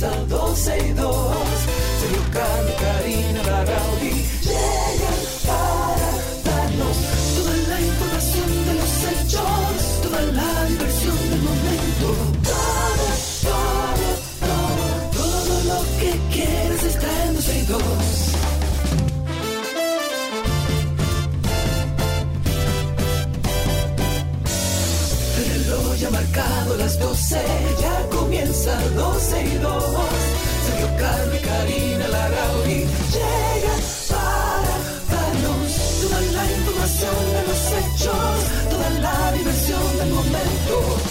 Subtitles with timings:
[0.00, 0.39] comienza
[29.20, 29.84] comienza 12 y 2.
[30.66, 34.74] Sergio Carlos y Karina Larrauri llegan para
[35.10, 41.09] darnos toda la información de los hechos, toda la diversión del momento.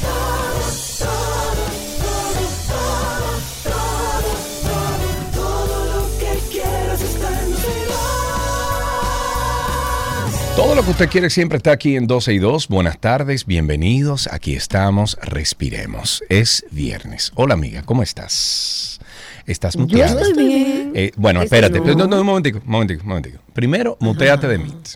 [10.69, 12.67] Todo lo que usted quiere siempre está aquí en 12 y 2.
[12.67, 14.29] Buenas tardes, bienvenidos.
[14.31, 16.23] Aquí estamos, respiremos.
[16.29, 17.31] Es viernes.
[17.33, 18.99] Hola amiga, ¿cómo estás?
[19.47, 20.21] ¿Estás Yo muteada?
[20.21, 20.91] estoy bien.
[20.93, 21.79] Eh, bueno, espérate.
[21.79, 21.95] no.
[21.95, 23.39] No, no, un momentico, un momentico, un momentico.
[23.51, 24.89] Primero, muteate de Meet.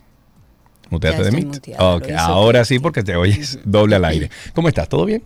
[0.92, 1.56] Muteate Ya de estoy Meet.
[1.56, 4.30] muteada, lo Ok, ahora sí porque te oyes doble al aire.
[4.54, 4.88] ¿Cómo estás?
[4.88, 5.24] ¿Todo bien?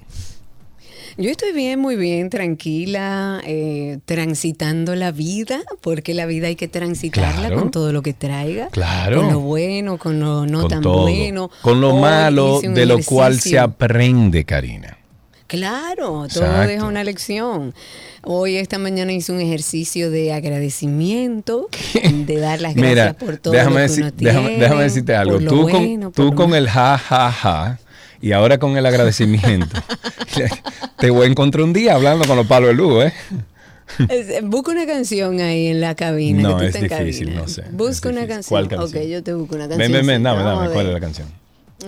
[1.20, 6.68] Yo estoy bien, muy bien, tranquila, eh, transitando la vida, porque la vida hay que
[6.68, 7.60] transitarla Claro.
[7.60, 8.68] con todo lo que traiga.
[8.68, 9.22] Claro.
[9.23, 11.02] Con lo bueno, con lo no Con tan todo.
[11.08, 11.50] bueno.
[11.64, 14.98] Con lo Hoy malo, de lo cual se aprende, Karina.
[15.48, 17.73] Claro, todo deja una lección.
[18.23, 21.68] Hoy, esta mañana hice un ejercicio de agradecimiento,
[22.04, 24.84] de dar las gracias Mira, por todo déjame, lo que decir- uno déjame, tiene, déjame
[24.84, 25.40] decirte algo.
[25.40, 27.80] Tú, bueno, con, tú con el ja, ja, ja,
[28.22, 29.76] y ahora con el agradecimiento.
[31.00, 33.14] te voy a encontrar un día hablando con los palos de luz, ¿eh?
[34.10, 36.42] Es- Busca una canción ahí en la cabina.
[36.44, 37.42] No, que tú es difícil, cabina.
[37.44, 38.50] no sé, Busca una canción.
[38.50, 39.02] ¿Cuál canción?
[39.04, 39.92] Ok, yo te busco una canción.
[39.92, 40.70] Ven, ven, ven, dame, dame.
[40.72, 41.28] ¿Cuál es la canción?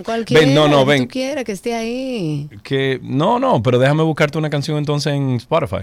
[0.04, 1.02] Cualquiera, Ven, no, no, que ven.
[1.02, 2.48] tú quieras que esté ahí.
[2.62, 5.82] Que, no, no, pero déjame buscarte una canción entonces en Spotify.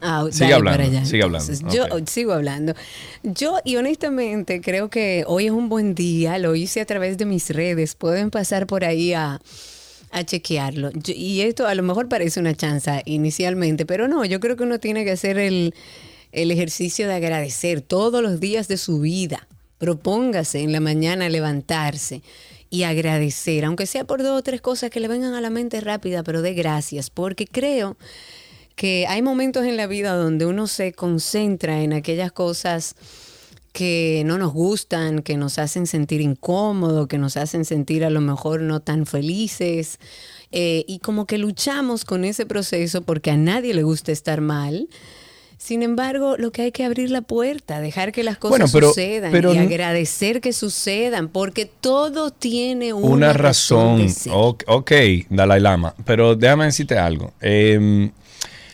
[0.00, 1.76] Ah, Sigue hablando, para allá, sigue hablando, entonces.
[1.76, 2.08] Yo ok.
[2.08, 2.74] sigo hablando.
[3.22, 6.38] Yo, y honestamente, creo que hoy es un buen día.
[6.38, 7.94] Lo hice a través de mis redes.
[7.96, 9.40] Pueden pasar por ahí a,
[10.10, 10.90] a chequearlo.
[10.94, 14.62] Yo- y esto a lo mejor parece una chanza inicialmente, pero no, yo creo que
[14.62, 15.74] uno tiene que hacer el,
[16.32, 19.46] el ejercicio de agradecer todos los días de su vida.
[19.78, 22.22] Propóngase en la mañana levantarse
[22.70, 25.80] y agradecer, aunque sea por dos o tres cosas que le vengan a la mente
[25.80, 27.96] rápida, pero de gracias, porque creo
[28.80, 32.94] que hay momentos en la vida donde uno se concentra en aquellas cosas
[33.72, 38.22] que no nos gustan, que nos hacen sentir incómodos, que nos hacen sentir a lo
[38.22, 39.98] mejor no tan felices.
[40.50, 44.88] eh, y como que luchamos con ese proceso porque a nadie le gusta estar mal.
[45.58, 48.88] Sin embargo, lo que hay que abrir la puerta, dejar que las cosas Bueno, pero-
[48.88, 54.08] sucedan pero y agradecer que sucedan, porque todo tiene una, Una razón.
[54.08, 54.32] ser.
[54.34, 54.92] Ok, ok,
[55.28, 55.94] Dalai Lama.
[56.06, 57.34] Pero déjame decirte algo.
[57.42, 58.10] Eh,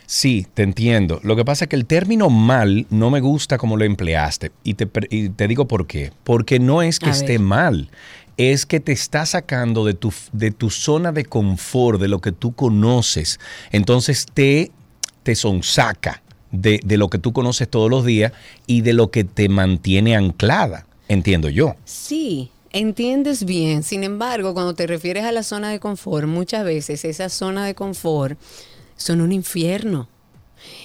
[0.07, 1.21] sí, te entiendo.
[1.23, 4.53] Lo que pasa es que el término mal no me gusta como lo empleaste.
[4.65, 6.13] Y te, pre- y te digo por qué.
[6.25, 7.41] Porque no es que A esté ver.
[7.41, 7.91] mal.
[8.37, 12.33] Es que te está sacando de tu, de tu zona de confort, de lo que
[12.33, 13.41] tú conoces.
[13.73, 14.71] Entonces te,
[15.23, 18.33] te sonsaca de, de lo que tú conoces todos los días
[18.67, 20.87] y de lo que te mantiene anclada.
[21.09, 21.77] Entiendo yo.
[21.87, 23.83] Sí, entiendes bien.
[23.83, 27.75] Sin embargo, cuando te refieres a la zona de confort, muchas veces esa zona de
[27.75, 28.39] confort
[28.97, 30.09] son un infierno.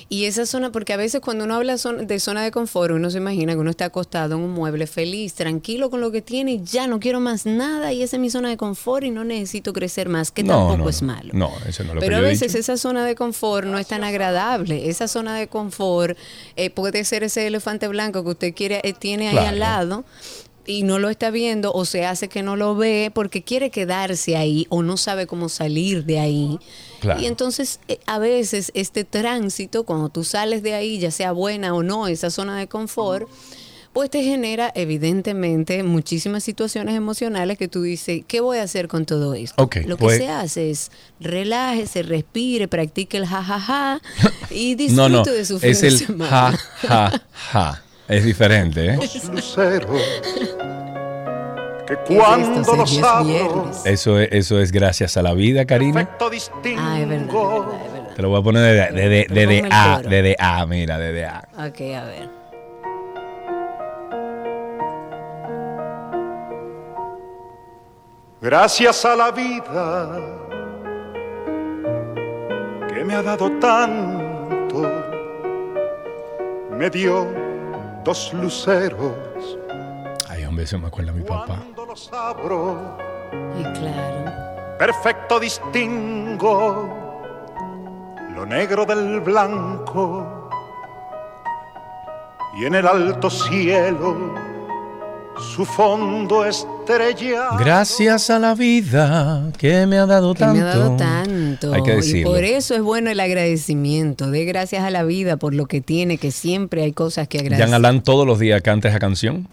[0.09, 3.17] Y esa zona, porque a veces cuando uno habla de zona de confort, uno se
[3.17, 6.63] imagina que uno está acostado en un mueble feliz, tranquilo con lo que tiene y
[6.63, 9.71] ya no quiero más nada y esa es mi zona de confort y no necesito
[9.71, 11.29] crecer más, que No, tampoco no, es malo.
[11.33, 13.87] No, eso no lo Pero que a yo veces esa zona de confort no es
[13.87, 14.89] tan agradable.
[14.89, 16.17] Esa zona de confort
[16.57, 19.47] eh, puede ser ese elefante blanco que usted quiere eh, tiene ahí Claro.
[19.49, 20.03] al lado
[20.65, 24.35] y no lo está viendo o se hace que no lo ve porque quiere quedarse
[24.37, 26.59] ahí o no sabe cómo salir de ahí.
[26.99, 27.21] Claro.
[27.21, 31.73] Y entonces eh, a veces este tránsito, cuando tú sales de ahí, ya sea buena
[31.73, 33.27] o no, esa zona de confort,
[33.93, 39.05] pues te genera evidentemente muchísimas situaciones emocionales que tú dices, ¿qué voy a hacer con
[39.05, 39.55] todo esto?
[39.85, 43.99] Lo que pues- se hace es relájese, respire, practique el jajaja
[44.49, 46.29] y disfrute No, no, de su fin es de el semana.
[46.29, 46.57] ja,
[46.87, 47.21] ja,
[47.51, 47.83] ja.
[48.11, 48.99] Es diferente, ¿eh?
[49.31, 50.01] luceros
[51.87, 53.71] que ¿Qué es cuando los abro.
[53.85, 55.93] Eso es, eso es gracias a la vida, Karina.
[56.05, 58.15] perfecto distingo Ah, es verdad, es verdad, es verdad.
[58.15, 61.13] Te lo voy a poner de, de, de, de, A, de, de A, mira, de,
[61.13, 61.47] de A.
[61.57, 62.29] Ok, a ver.
[68.41, 70.19] Gracias a la vida
[72.89, 74.91] que me ha dado tanto,
[76.71, 77.40] me dio
[78.03, 79.57] dos luceros.
[80.29, 81.45] Ay, hombre, eso me acuerda a mi papá.
[81.57, 82.97] Cuando los abro,
[83.59, 84.77] Y claro.
[84.77, 86.97] perfecto distingo
[88.35, 90.49] lo negro del blanco
[92.57, 94.33] y en el alto cielo
[95.37, 96.80] su fondo estrellado.
[97.59, 100.55] Gracias a la vida que me ha dado Que tanto.
[100.55, 101.73] me ha dado tanto.
[101.73, 102.31] Hay que y decirlo.
[102.31, 104.29] por eso es bueno el agradecimiento.
[104.29, 107.67] De gracias a la vida por lo que tiene, que siempre hay cosas que agradecer.
[107.67, 109.47] Jean Alain todos los días canta esa canción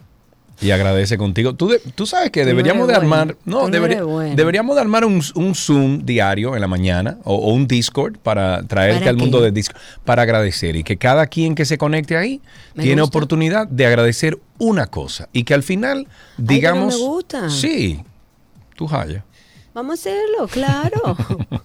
[0.61, 1.55] y agradece contigo.
[1.55, 3.01] Tú, de- tú sabes que no deberíamos de bueno.
[3.17, 4.35] armar, no, Tú no debería- eres bueno.
[4.35, 8.63] deberíamos de armar un, un Zoom diario en la mañana o, o un Discord para
[8.63, 12.17] traerte ¿Para al mundo de Discord para agradecer y que cada quien que se conecte
[12.17, 12.41] ahí
[12.75, 13.17] Me tiene gusta.
[13.17, 16.07] oportunidad de agradecer una cosa y que al final
[16.37, 17.49] digamos, me gusta.
[17.49, 18.01] sí,
[18.75, 19.23] tú jaya.
[19.73, 21.15] Vamos a hacerlo, claro.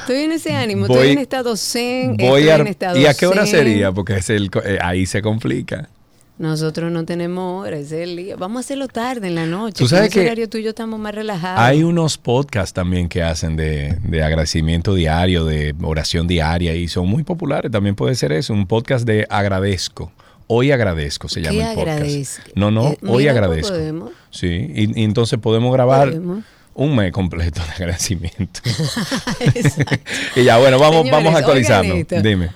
[0.00, 3.06] estoy en ese ánimo, Voy- estoy en estado zen, Voy estoy a, en estado ¿Y
[3.06, 3.50] a qué hora zen.
[3.60, 3.92] sería?
[3.92, 5.88] Porque es el, co- eh, ahí se complica.
[6.40, 8.34] Nosotros no tenemos hora, es el día.
[8.34, 9.74] Vamos a hacerlo tarde en la noche.
[9.76, 11.60] Tú sabes que horario tú y yo estamos más relajados.
[11.60, 17.08] Hay unos podcasts también que hacen de, de agradecimiento diario, de oración diaria y son
[17.08, 17.70] muy populares.
[17.70, 20.12] También puede ser eso, un podcast de agradezco.
[20.46, 21.98] Hoy agradezco se llama ¿Qué el podcast.
[21.98, 22.42] agradezco?
[22.54, 23.68] No, no, Eh, hoy agradezco.
[23.74, 24.10] podemos.
[24.30, 26.42] Sí, y, y entonces podemos grabar Podemos.
[26.74, 28.60] un mes completo de agradecimiento.
[30.36, 31.98] y ya, bueno, vamos, Señores, vamos a actualizarnos.
[32.22, 32.48] Dime.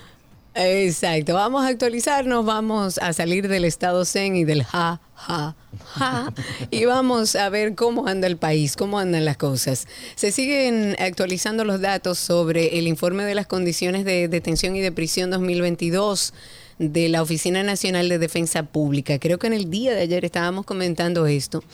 [0.57, 5.53] Exacto, vamos a actualizarnos, vamos a salir del estado zen y del ja, ja,
[5.83, 6.33] ja,
[6.71, 9.85] y vamos a ver cómo anda el país, cómo andan las cosas.
[10.15, 14.93] Se siguen actualizando los datos sobre el informe de las condiciones de detención y de
[14.93, 16.33] prisión 2022
[16.79, 19.19] de la Oficina Nacional de Defensa Pública.
[19.19, 21.65] Creo que en el día de ayer estábamos comentando esto.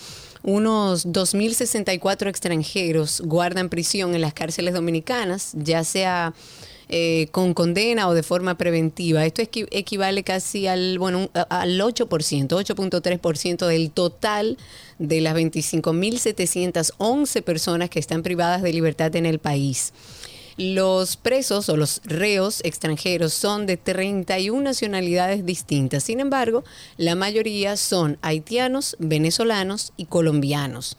[0.42, 6.34] Unos 2.064 extranjeros guardan prisión en las cárceles dominicanas, ya sea
[6.92, 9.26] eh, con condena o de forma preventiva.
[9.26, 14.58] Esto equi- equivale casi al, bueno, al 8%, 8.3% del total
[15.00, 19.94] de las 25.711 personas que están privadas de libertad en el país.
[20.58, 26.04] Los presos o los reos extranjeros son de 31 nacionalidades distintas.
[26.04, 26.64] Sin embargo,
[26.98, 30.98] la mayoría son haitianos, venezolanos y colombianos.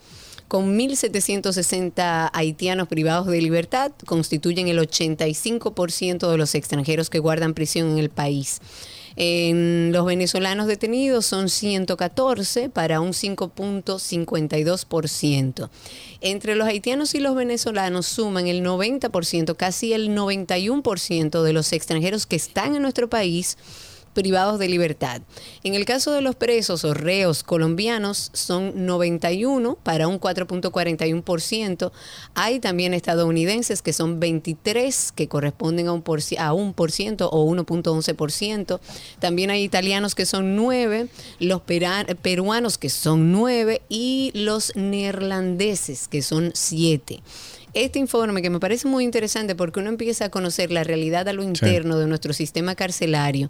[0.53, 7.89] Con 1.760 haitianos privados de libertad, constituyen el 85% de los extranjeros que guardan prisión
[7.89, 8.59] en el país.
[9.15, 15.69] En los venezolanos detenidos son 114 para un 5.52%.
[16.21, 22.27] Entre los haitianos y los venezolanos suman el 90%, casi el 91% de los extranjeros
[22.27, 23.57] que están en nuestro país
[24.13, 25.21] privados de libertad.
[25.63, 31.91] En el caso de los presos o reos colombianos son 91 para un 4.41%.
[32.35, 38.79] Hay también estadounidenses que son 23 que corresponden a un por, ciento o 1.11%.
[39.19, 41.07] También hay italianos que son 9,
[41.39, 47.21] los peruanos que son 9 y los neerlandeses que son 7
[47.73, 51.33] este informe que me parece muy interesante porque uno empieza a conocer la realidad a
[51.33, 53.49] lo interno de nuestro sistema carcelario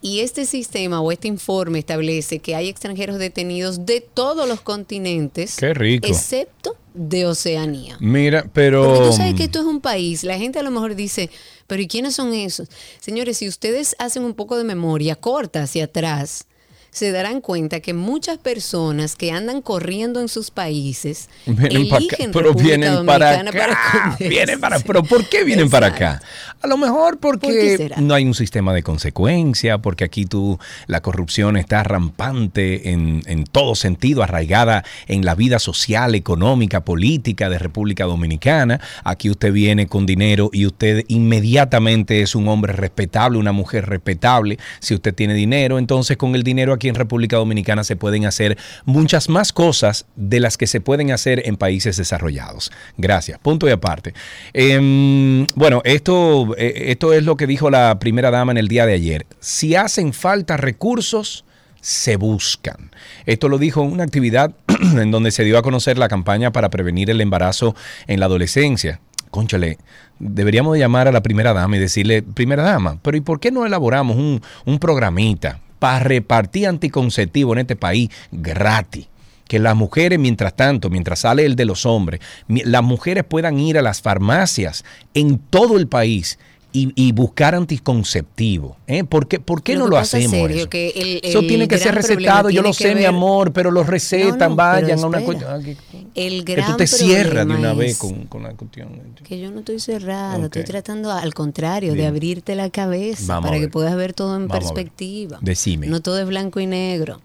[0.00, 5.56] y este sistema o este informe establece que hay extranjeros detenidos de todos los continentes,
[5.56, 6.06] Qué rico.
[6.06, 7.96] excepto de Oceanía.
[8.00, 8.84] Mira, pero...
[8.84, 11.28] Porque tú sabes que esto es un país, la gente a lo mejor dice,
[11.66, 12.68] pero ¿y quiénes son esos?
[13.00, 16.46] Señores, si ustedes hacen un poco de memoria corta hacia atrás,
[16.94, 22.16] se darán cuenta que muchas personas que andan corriendo en sus países Vienen para acá,
[22.16, 24.16] eligen pero vienen para acá.
[24.20, 26.22] Vienen para, pero ¿por qué vienen para acá?
[26.62, 30.60] A lo mejor ¿Por qué porque no hay un sistema de consecuencia, porque aquí tú
[30.86, 37.50] la corrupción está rampante en, en todo sentido, arraigada en la vida social, económica, política
[37.50, 38.80] de República Dominicana.
[39.02, 44.60] Aquí usted viene con dinero y usted inmediatamente es un hombre respetable, una mujer respetable.
[44.78, 48.58] Si usted tiene dinero, entonces con el dinero aquí en República Dominicana se pueden hacer
[48.84, 52.70] muchas más cosas de las que se pueden hacer en países desarrollados.
[52.96, 53.38] Gracias.
[53.38, 54.14] Punto y aparte.
[54.52, 58.86] Em, bueno, esto, eh, esto es lo que dijo la primera dama en el día
[58.86, 59.26] de ayer.
[59.40, 61.44] Si hacen falta recursos,
[61.80, 62.90] se buscan.
[63.26, 66.70] Esto lo dijo en una actividad en donde se dio a conocer la campaña para
[66.70, 67.76] prevenir el embarazo
[68.06, 69.00] en la adolescencia.
[69.30, 69.78] Conchale,
[70.18, 73.50] deberíamos de llamar a la primera dama y decirle, primera dama, pero ¿y por qué
[73.50, 79.06] no elaboramos un, un programita para repartir anticonceptivo en este país gratis?
[79.46, 83.76] Que las mujeres, mientras tanto, mientras sale el de los hombres, las mujeres puedan ir
[83.76, 86.38] a las farmacias en todo el país
[86.76, 88.76] y, y buscar anticonceptivo.
[88.88, 89.04] ¿eh?
[89.04, 90.50] ¿Por qué, por qué Lo no que lo hacemos?
[90.50, 90.68] Eso?
[90.68, 93.70] que el- Eso el tiene que ser recetado, yo lo que sé, mi amor, pero
[93.70, 95.50] lo recetan, No, no, vayan a una cuestión.
[95.52, 95.76] ah, que-
[96.16, 98.88] El que gran tú te cierras de una vez con, con la cuestión.
[99.22, 103.60] Que yo no estoy cerrada, estoy tratando al contrario de abrirte la cabeza Vamos para
[103.60, 105.38] que puedas ver todo en Vamos perspectiva.
[105.40, 105.86] Decime.
[105.86, 107.20] No todo es blanco y negro.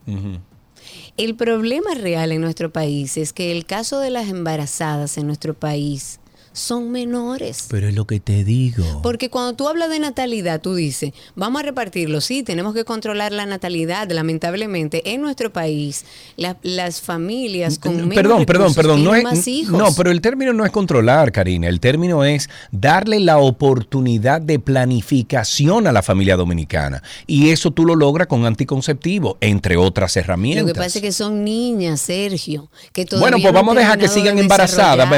[1.17, 5.53] El problema real en nuestro país es que el caso de las embarazadas en nuestro
[5.53, 6.19] país
[6.59, 7.65] son menores.
[7.69, 9.01] Pero es lo que te digo.
[9.01, 12.21] Porque cuando tú hablas de natalidad, tú dices, vamos a repartirlo.
[12.21, 14.09] Sí, tenemos que controlar la natalidad.
[14.11, 16.05] Lamentablemente, en nuestro país,
[16.37, 19.03] la- las familias con menos Perdón, perdón, perdón.
[19.03, 19.77] No, es, hijos.
[19.77, 21.67] no, pero el término no es controlar, Karina.
[21.67, 27.01] El término es darle la oportunidad de planificación a la familia dominicana.
[27.27, 30.65] Y eso tú lo logras con anticonceptivo, entre otras herramientas.
[30.67, 32.69] Lo que pasa es que son niñas, Sergio.
[32.93, 35.09] Que Bueno, pues no vamos a dejar que sigan de embarazadas.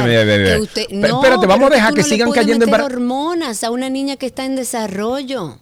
[0.61, 3.71] usted- Pe- no, espérate, vamos a dejar que no le sigan cayendo meter hormonas a
[3.71, 5.57] una niña que está en desarrollo.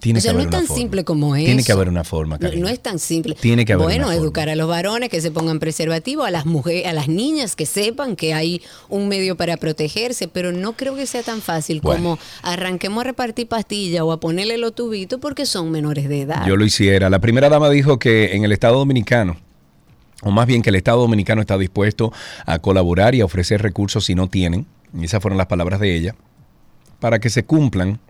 [0.00, 0.80] Tiene o sea, que no haber es tan una forma.
[0.82, 1.46] simple como eso.
[1.46, 3.36] Tiene que haber una forma, No, no es tan simple.
[3.40, 4.22] Tiene que haber Bueno, una forma.
[4.22, 7.64] educar a los varones que se pongan preservativo, a las mujeres, a las niñas que
[7.64, 8.60] sepan que hay
[8.90, 12.02] un medio para protegerse, pero no creo que sea tan fácil Bueno.
[12.02, 16.46] como arranquemos a repartir pastillas o a ponerle los tubitos porque son menores de edad.
[16.46, 17.08] Yo lo hiciera.
[17.08, 19.38] La primera dama dijo que en el Estado Dominicano,
[20.24, 22.12] o más bien que el Estado Dominicano está dispuesto
[22.46, 24.66] a colaborar y a ofrecer recursos si no tienen,
[24.98, 26.14] y esas fueron las palabras de ella,
[26.98, 28.00] para que se cumplan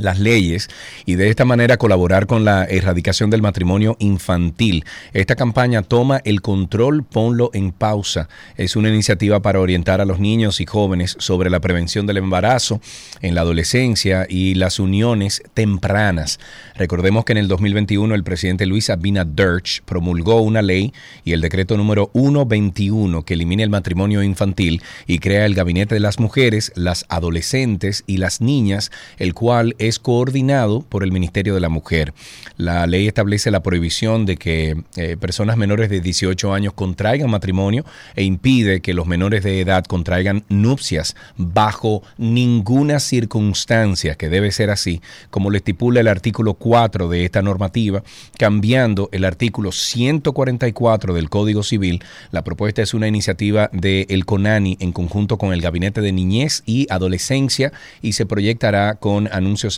[0.00, 0.68] las leyes
[1.06, 4.84] y de esta manera colaborar con la erradicación del matrimonio infantil.
[5.12, 8.28] Esta campaña toma el control, ponlo en pausa.
[8.56, 12.80] Es una iniciativa para orientar a los niños y jóvenes sobre la prevención del embarazo
[13.20, 16.38] en la adolescencia y las uniones tempranas.
[16.76, 19.50] Recordemos que en el 2021 el presidente Luis Abinader
[19.84, 20.92] promulgó una ley
[21.24, 26.00] y el decreto número 121 que elimina el matrimonio infantil y crea el Gabinete de
[26.00, 31.60] las Mujeres, las Adolescentes y las Niñas, el cual es coordinado por el Ministerio de
[31.60, 32.14] la Mujer.
[32.56, 37.84] La ley establece la prohibición de que eh, personas menores de 18 años contraigan matrimonio
[38.14, 44.70] e impide que los menores de edad contraigan nupcias bajo ninguna circunstancia, que debe ser
[44.70, 48.02] así, como lo estipula el artículo 4 de esta normativa,
[48.38, 52.02] cambiando el artículo 144 del Código Civil.
[52.30, 56.86] La propuesta es una iniciativa del CONANI en conjunto con el Gabinete de Niñez y
[56.90, 59.28] Adolescencia y se proyectará con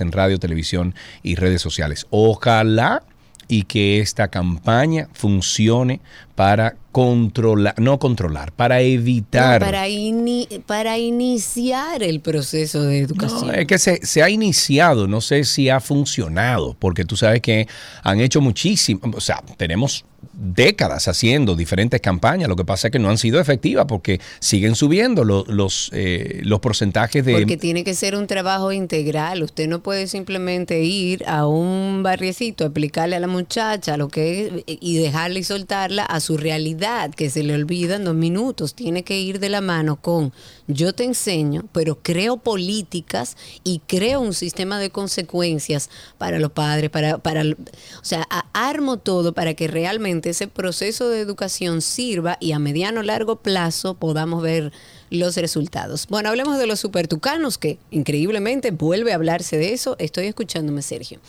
[0.00, 2.06] en radio, televisión y redes sociales.
[2.11, 3.02] Ojalá
[3.49, 6.00] y que esta campaña funcione
[6.34, 9.61] para controlar, no controlar, para evitar.
[9.61, 13.46] No, para, ini- para iniciar el proceso de educación.
[13.49, 17.40] No, es que se, se ha iniciado, no sé si ha funcionado, porque tú sabes
[17.40, 17.66] que
[18.02, 22.99] han hecho muchísimo, o sea, tenemos décadas haciendo diferentes campañas, lo que pasa es que
[22.99, 27.32] no han sido efectivas porque siguen subiendo lo- los, eh, los porcentajes de...
[27.32, 29.42] Porque tiene que ser un trabajo integral.
[29.42, 34.78] Usted no puede simplemente ir a un barriecito, explicarle a la muchacha lo que es
[34.80, 36.82] y dejarla y soltarla a su realidad,
[37.15, 38.75] que se le olvida en dos minutos.
[38.75, 40.33] Tiene que ir de la mano con
[40.67, 46.91] yo te enseño, pero creo políticas y creo un sistema de consecuencias para los padres,
[46.91, 52.51] para, para o sea, armo todo para que realmente ese proceso de educación sirva y
[52.51, 54.73] a mediano largo plazo podamos ver
[55.12, 56.07] los resultados.
[56.09, 59.95] Bueno, hablemos de los supertucanos, que increíblemente vuelve a hablarse de eso.
[59.99, 61.21] Estoy escuchándome, Sergio.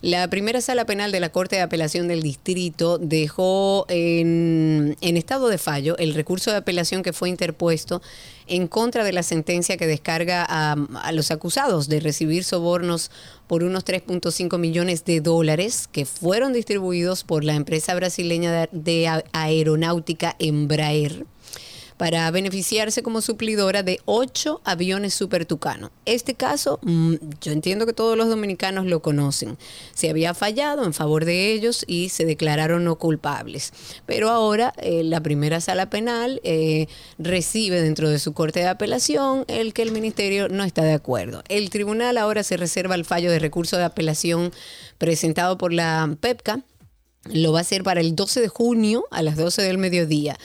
[0.00, 5.58] La primera sala penal de la Corte de Apelación del Distrito dejó en, estado de
[5.58, 8.00] fallo el recurso de apelación que fue interpuesto
[8.46, 13.10] en contra de la sentencia que descarga a, los acusados de recibir sobornos
[13.48, 20.36] por unos 3.5 millones de dólares que fueron distribuidos por la empresa brasileña de, aeronáutica
[20.38, 21.26] Embraer
[22.02, 25.92] para beneficiarse como suplidora de ocho aviones Super Tucano.
[26.04, 29.56] Este caso, mm, yo entiendo que todos los dominicanos lo conocen.
[29.94, 33.72] Se había fallado en favor de ellos y se declararon no culpables.
[34.04, 39.44] Pero ahora eh, la primera sala penal eh, recibe dentro de su corte de apelación
[39.46, 41.44] el que el ministerio no está de acuerdo.
[41.48, 44.50] El tribunal ahora se reserva el fallo de recurso de apelación
[44.98, 46.64] presentado por la PEPCA.
[47.32, 50.36] Lo va a hacer para el 12 de junio a las 12 del mediodía.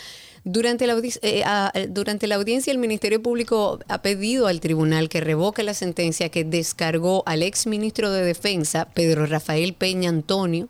[0.50, 5.62] Durante la, eh, durante la audiencia, el Ministerio Público ha pedido al tribunal que revoque
[5.62, 10.70] la sentencia que descargó al ex ministro de Defensa, Pedro Rafael Peña Antonio,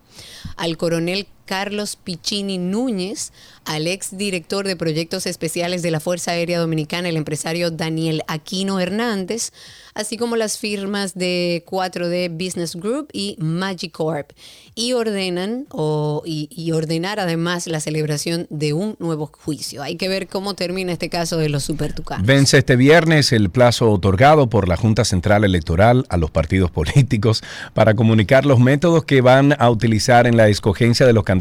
[0.55, 3.31] al coronel Carlos Piccini Núñez,
[3.65, 8.79] al ex director de proyectos especiales de la Fuerza Aérea Dominicana, el empresario Daniel Aquino
[8.79, 9.51] Hernández,
[9.95, 14.31] así como las firmas de 4D Business Group y Magicorp,
[14.75, 15.65] y ordenan
[16.25, 19.81] y, y ordenar además la celebración de un nuevo juicio.
[19.81, 22.27] Hay que ver cómo termina este caso de los supertucanos.
[22.27, 27.41] Vence este viernes el plazo otorgado por la Junta Central Electoral a los partidos políticos
[27.73, 31.36] para comunicar los métodos que van a utilizar en la escogencia de los candidatos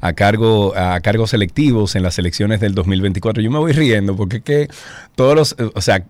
[0.00, 3.42] a cargo a cargos electivos en las elecciones del 2024.
[3.42, 4.68] Yo me voy riendo porque es que
[5.14, 6.04] todos los, o sea,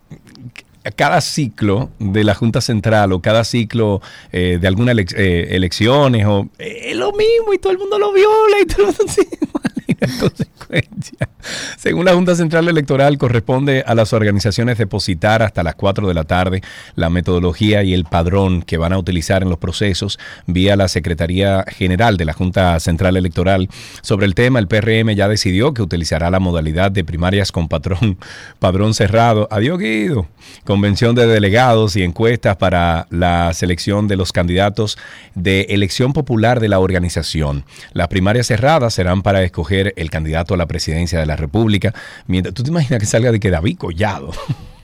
[0.95, 4.01] cada ciclo de la Junta Central o cada ciclo
[4.33, 8.13] eh, de algunas eh, elecciones o eh, es lo mismo y todo el mundo lo
[8.13, 9.13] viola y todo el mundo
[11.77, 16.25] Según la Junta Central Electoral, corresponde a las organizaciones depositar hasta las 4 de la
[16.25, 16.63] tarde
[16.95, 21.65] la metodología y el padrón que van a utilizar en los procesos vía la Secretaría
[21.69, 23.69] General de la Junta Central Electoral.
[24.03, 28.19] Sobre el tema, el PRM ya decidió que utilizará la modalidad de primarias con patrón,
[28.59, 29.49] padrón cerrado.
[29.51, 30.27] Adiós, Guido.
[30.65, 34.99] Convención de delegados y encuestas para la selección de los candidatos
[35.35, 37.65] de elección popular de la organización.
[37.93, 41.95] Las primarias cerradas serán para escoger el candidato a la presidencia de la República.
[42.27, 44.33] Mientras, ¿Tú te imaginas que salga de que David Collado?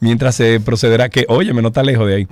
[0.00, 2.28] mientras se procederá, que oye, me no está lejos de ahí,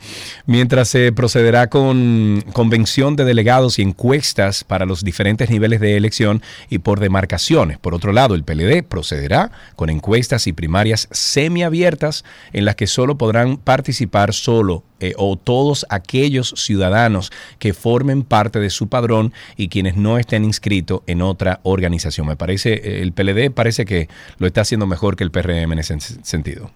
[0.47, 6.43] mientras se procederá con convención de delegados y encuestas para los diferentes niveles de elección
[6.71, 7.79] y por demarcaciones.
[7.79, 13.17] Por otro lado, el PLD procederá con encuestas y primarias semiabiertas en las que solo
[13.17, 19.69] podrán participar solo eh, o todos aquellos ciudadanos que formen parte de su padrón y
[19.69, 22.27] quienes no estén inscritos en otra organización.
[22.29, 24.09] Me parece, eh, el PLD parece que
[24.39, 26.71] lo está haciendo mejor que el PRM en ese sentido.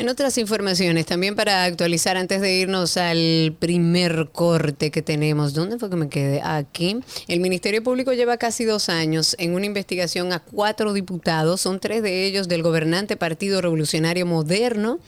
[0.00, 5.78] En otras informaciones, también para actualizar antes de irnos al primer corte que tenemos, ¿dónde
[5.78, 6.40] fue que me quedé?
[6.42, 7.00] Aquí.
[7.28, 12.02] El Ministerio Público lleva casi dos años en una investigación a cuatro diputados, son tres
[12.02, 15.00] de ellos del gobernante Partido Revolucionario Moderno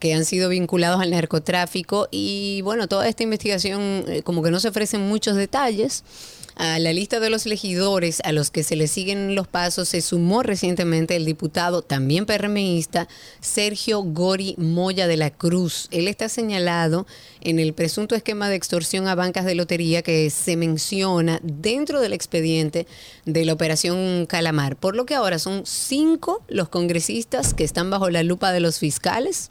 [0.00, 4.58] que han sido vinculados al narcotráfico y bueno, toda esta investigación eh, como que no
[4.58, 6.02] se ofrecen muchos detalles.
[6.54, 10.02] A la lista de los legisladores a los que se le siguen los pasos se
[10.02, 13.08] sumó recientemente el diputado, también PRMista,
[13.40, 15.88] Sergio Gori Moya de la Cruz.
[15.90, 17.06] Él está señalado
[17.40, 22.12] en el presunto esquema de extorsión a bancas de lotería que se menciona dentro del
[22.12, 22.86] expediente
[23.24, 24.76] de la operación Calamar.
[24.76, 28.78] Por lo que ahora son cinco los congresistas que están bajo la lupa de los
[28.78, 29.50] fiscales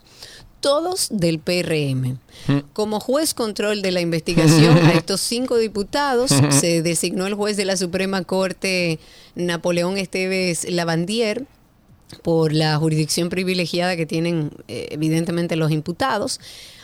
[0.62, 2.20] todos del PRM.
[2.48, 2.60] Mm.
[2.74, 7.66] Como juez control de la investigación a estos cinco diputados, se designó el juez de
[7.66, 9.00] la Suprema Corte,
[9.36, 11.46] Napoleón Esteves Lavandier,
[12.24, 16.40] por la jurisdicción privilegiada que tienen eh, evidentemente los imputados.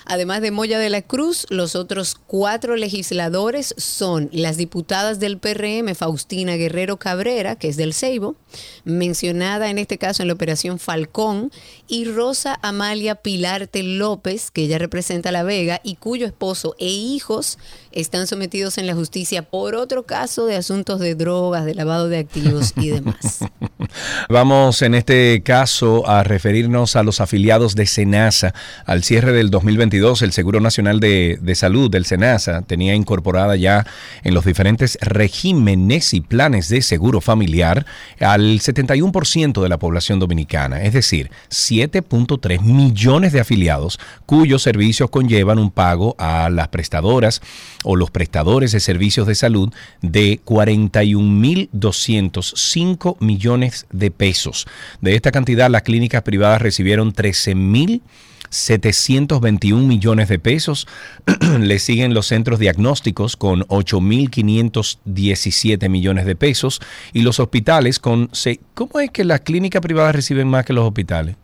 [0.10, 5.93] Además de Moya de la Cruz, los otros cuatro legisladores son las diputadas del PRM,
[5.96, 8.38] Faustina Guerrero Cabrera, que es del Ceibo,
[8.86, 11.52] mencionada en este caso en la Operación Falcón,
[11.89, 16.88] y Rosa Amalia Pilarte López, que ella representa a La Vega y cuyo esposo e
[16.88, 17.58] hijos
[18.02, 22.20] están sometidos en la justicia por otro caso de asuntos de drogas, de lavado de
[22.20, 23.40] activos y demás.
[24.30, 28.54] Vamos en este caso a referirnos a los afiliados de Senasa.
[28.86, 33.88] Al cierre del 2022, el Seguro Nacional de, Salud del Senasa tenía incorporada ya
[34.24, 37.88] en los diferentes regímenes y planes de seguro familiar
[38.20, 45.58] al 71% de la población dominicana, es decir, 7.3 millones de afiliados cuyos servicios conllevan
[45.58, 47.42] un pago a las prestadoras
[47.89, 54.67] o los prestadores de servicios de salud de 41.205 millones de pesos.
[55.00, 60.86] De esta cantidad, las clínicas privadas recibieron 13.721 millones de pesos.
[61.62, 66.82] Le siguen los centros diagnósticos con 8.517 millones de pesos
[67.13, 68.30] y los hospitales con...
[68.73, 71.38] ¿Cómo es que las clínicas privadas reciben más que los hospitales?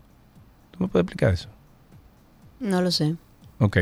[0.72, 1.48] ¿Tú me puedes explicar eso?
[2.60, 3.16] No lo sé.
[3.60, 3.78] Ok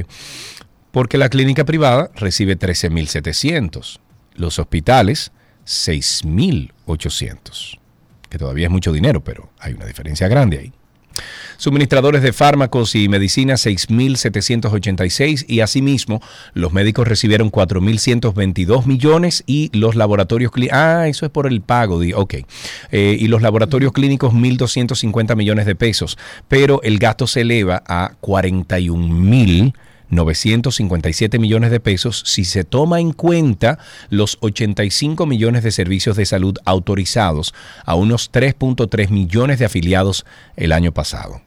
[0.91, 3.99] porque la clínica privada recibe 13.700,
[4.35, 5.31] los hospitales
[5.65, 7.79] 6.800,
[8.29, 10.73] que todavía es mucho dinero, pero hay una diferencia grande ahí.
[11.57, 16.19] Suministradores de fármacos y medicinas 6.786 y asimismo
[16.53, 22.01] los médicos recibieron 4.122 millones y los laboratorios clínicos, ah, eso es por el pago,
[22.01, 28.13] eh, y los laboratorios clínicos 1.250 millones de pesos, pero el gasto se eleva a
[28.21, 29.75] 41.000
[30.11, 36.25] 957 millones de pesos si se toma en cuenta los 85 millones de servicios de
[36.25, 37.53] salud autorizados
[37.85, 41.41] a unos 3.3 millones de afiliados el año pasado.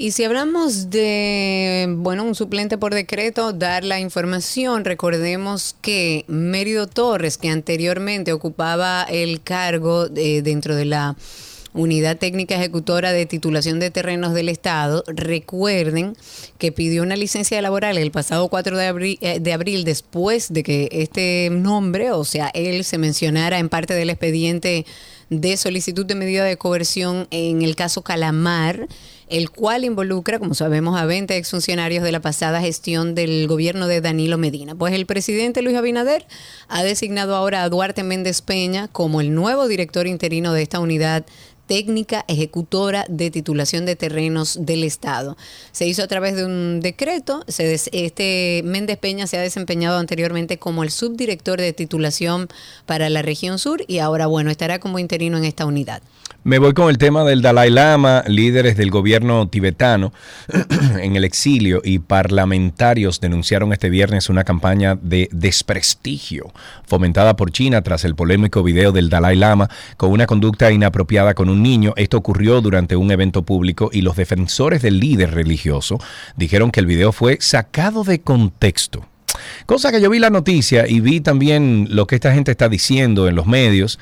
[0.00, 6.86] Y si hablamos de, bueno, un suplente por decreto, dar la información, recordemos que Mérido
[6.86, 11.16] Torres, que anteriormente ocupaba el cargo dentro de la
[11.74, 16.16] Unidad Técnica Ejecutora de Titulación de Terrenos del Estado, recuerden
[16.58, 20.62] que pidió una licencia laboral el pasado 4 de abril, eh, de abril después de
[20.62, 24.86] que este nombre, o sea, él se mencionara en parte del expediente
[25.30, 28.88] de solicitud de medida de coerción en el caso Calamar.
[29.28, 34.00] el cual involucra, como sabemos, a 20 exfuncionarios de la pasada gestión del gobierno de
[34.00, 34.74] Danilo Medina.
[34.74, 36.26] Pues el presidente Luis Abinader
[36.66, 41.26] ha designado ahora a Duarte Méndez Peña como el nuevo director interino de esta unidad
[41.68, 45.36] técnica ejecutora de titulación de terrenos del Estado.
[45.70, 47.44] Se hizo a través de un decreto.
[47.46, 52.48] este Méndez Peña se ha desempeñado anteriormente como el subdirector de titulación
[52.86, 56.02] para la región sur y ahora, bueno, estará como interino en esta unidad.
[56.44, 60.12] Me voy con el tema del Dalai Lama, líderes del gobierno tibetano
[61.00, 66.52] en el exilio y parlamentarios denunciaron este viernes una campaña de desprestigio
[66.86, 71.50] fomentada por China tras el polémico video del Dalai Lama con una conducta inapropiada con
[71.50, 71.92] un niño.
[71.96, 75.98] Esto ocurrió durante un evento público y los defensores del líder religioso
[76.36, 79.06] dijeron que el video fue sacado de contexto.
[79.66, 83.28] Cosa que yo vi la noticia y vi también lo que esta gente está diciendo
[83.28, 83.98] en los medios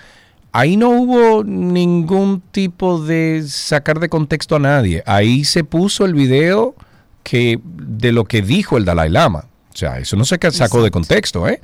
[0.57, 5.03] ahí no hubo ningún tipo de sacar de contexto a nadie.
[5.05, 6.75] Ahí se puso el video
[7.23, 9.49] que de lo que dijo el Dalai Lama.
[9.77, 11.47] O sea, eso no se sacó de contexto.
[11.47, 11.61] ¿eh?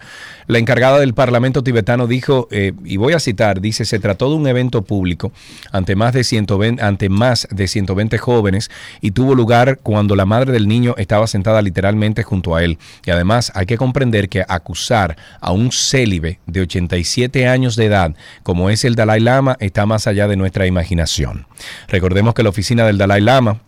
[0.46, 4.37] La encargada del Parlamento tibetano dijo, eh, y voy a citar, dice, se trató de
[4.37, 5.33] un evento público
[5.70, 8.70] ante más, de 120, ante más de 120 jóvenes
[9.01, 12.77] y tuvo lugar cuando la madre del niño estaba sentada literalmente junto a él.
[13.07, 18.14] Y además hay que comprender que acusar a un célibe de 87 años de edad,
[18.42, 21.46] como es el Dalai Lama, está más allá de nuestra imaginación.
[21.88, 23.62] Recordemos que la oficina del Dalai Lama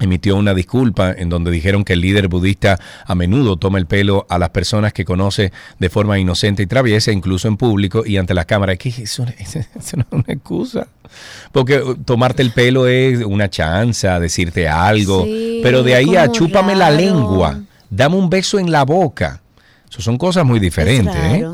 [0.00, 4.26] emitió una disculpa en donde dijeron que el líder budista a menudo toma el pelo
[4.28, 8.34] a las personas que conoce de forma inocente y traviesa, incluso en público y ante
[8.34, 8.78] las cámaras.
[8.78, 10.86] ¿Qué eso, no es una excusa.
[11.52, 15.26] Porque uh, tomarte el pelo es una chanza, decirte algo.
[15.62, 19.40] pero de ahí a chúpame la lengua, dame un beso en la boca.
[19.88, 21.14] Eso son cosas muy diferentes.
[21.14, 21.46] ¿eh?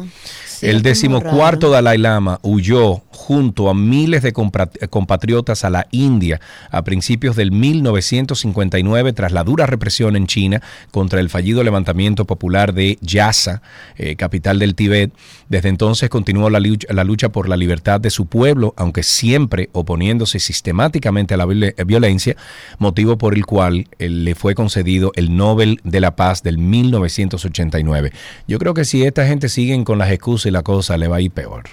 [0.62, 7.34] El decimocuarto Dalai Lama huyó junto a miles de compatriotas a la India a principios
[7.34, 13.62] del 1959 tras la dura represión en China contra el fallido levantamiento popular de Yasa,
[13.96, 15.12] eh, capital del Tíbet.
[15.48, 19.68] Desde entonces continuó la lucha, la lucha por la libertad de su pueblo, aunque siempre
[19.72, 22.36] oponiéndose sistemáticamente a la violencia,
[22.78, 28.12] motivo por el cual eh, le fue concedido el Nobel de la Paz del 1989.
[28.46, 31.20] Yo creo que si esta gente siguen con las excusas la cosa le va a
[31.20, 31.64] ir peor.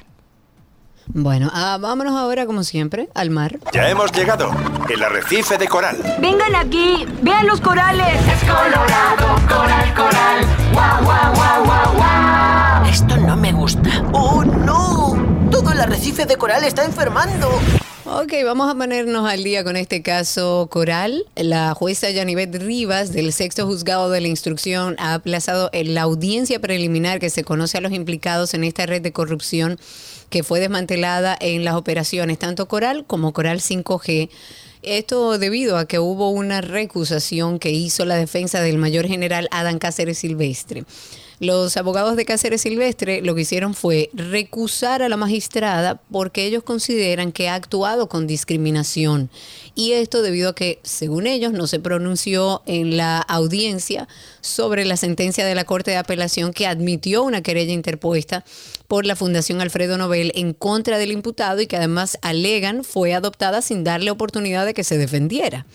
[1.11, 3.57] Bueno, ah, vámonos ahora, como siempre, al mar.
[3.73, 4.51] Ya hemos llegado,
[4.89, 5.97] el arrecife de coral.
[6.21, 8.15] Vengan aquí, vean los corales.
[8.27, 10.45] Es colorado, coral, coral.
[10.71, 12.85] Guau, guau, guau, guau, guau.
[12.85, 13.89] Esto no me gusta.
[14.13, 15.28] ¡Oh, no!
[15.71, 17.47] El arrecife de coral está enfermando.
[18.05, 21.25] Ok, vamos a ponernos al día con este caso coral.
[21.35, 27.19] La jueza Yanivet Rivas del sexto juzgado de la instrucción ha aplazado la audiencia preliminar
[27.19, 29.79] que se conoce a los implicados en esta red de corrupción
[30.29, 34.29] que fue desmantelada en las operaciones tanto Coral como Coral 5G.
[34.81, 39.77] Esto debido a que hubo una recusación que hizo la defensa del mayor general Adán
[39.77, 40.85] Cáceres Silvestre.
[41.39, 46.63] Los abogados de Cáceres Silvestre lo que hicieron fue recusar a la magistrada porque ellos
[46.63, 49.29] consideran que ha actuado con discriminación.
[49.73, 54.09] Y esto debido a que, según ellos, no se pronunció en la audiencia
[54.41, 58.43] sobre la sentencia de la Corte de Apelación que admitió una querella interpuesta
[58.89, 63.61] por la Fundación Alfredo Nobel en contra del imputado y que además alegan fue adoptada
[63.61, 65.65] sin darle oportunidad de que se defendiera.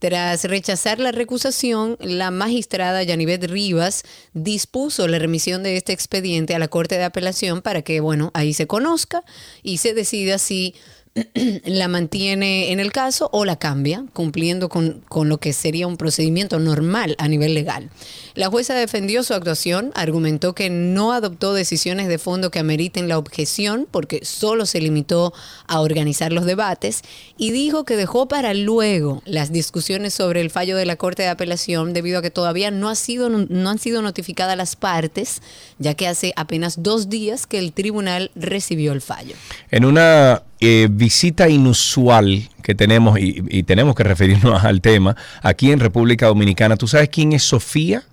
[0.00, 6.58] Tras rechazar la recusación, la magistrada Yanivet Rivas dispuso la remisión de este expediente a
[6.58, 9.22] la Corte de Apelación para que, bueno, ahí se conozca
[9.62, 10.74] y se decida si
[11.64, 16.60] la mantiene en el caso o la cambia, cumpliendo con, lo que sería un procedimiento
[16.60, 17.90] normal a nivel legal.
[18.34, 23.18] La jueza defendió su actuación, argumentó que no adoptó decisiones de fondo que ameriten la
[23.18, 25.32] objeción porque solo se limitó
[25.66, 27.02] a organizar los debates
[27.36, 31.28] y dijo que dejó para luego las discusiones sobre el fallo de la Corte de
[31.28, 35.42] Apelación debido a que todavía no, ha sido, no han sido notificadas las partes,
[35.78, 39.34] ya que hace apenas dos días que el tribunal recibió el fallo.
[39.70, 45.80] En una eh, visita inusual que tenemos y, tenemos que referirnos al tema aquí en
[45.80, 46.76] República Dominicana.
[46.76, 48.04] ¿Tú sabes quién es Sofía?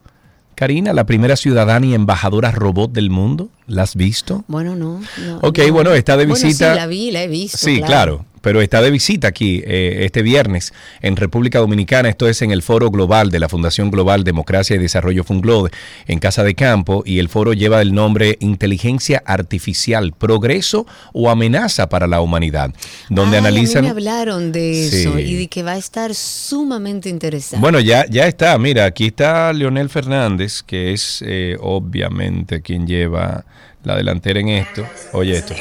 [0.56, 3.50] Karina, la primera ciudadana y embajadora robot del mundo.
[3.68, 4.44] ¿La has visto?
[4.48, 5.02] Bueno, no.
[5.42, 6.74] ok, bueno, está de visita.
[6.74, 7.58] sí, la vi, la he visto.
[7.58, 12.08] Sí, claro pero está de visita aquí eh, este viernes en República Dominicana.
[12.08, 15.72] Esto es en el Foro Global de la Fundación Global Democracia y Desarrollo Funglode
[16.06, 21.90] en Casa de Campo y el foro lleva el nombre Inteligencia Artificial, Progreso o Amenaza
[21.90, 22.74] para la Humanidad,
[23.10, 23.84] donde analizan...
[23.84, 27.60] me hablaron de eso y de que va a estar sumamente interesante.
[27.60, 28.58] Bueno, ya, ya está.
[28.58, 33.44] Mira, aquí está Leonel Fernández, que es eh, obviamente quien lleva
[33.84, 34.88] la delantera en esto.
[35.12, 35.54] Oye esto.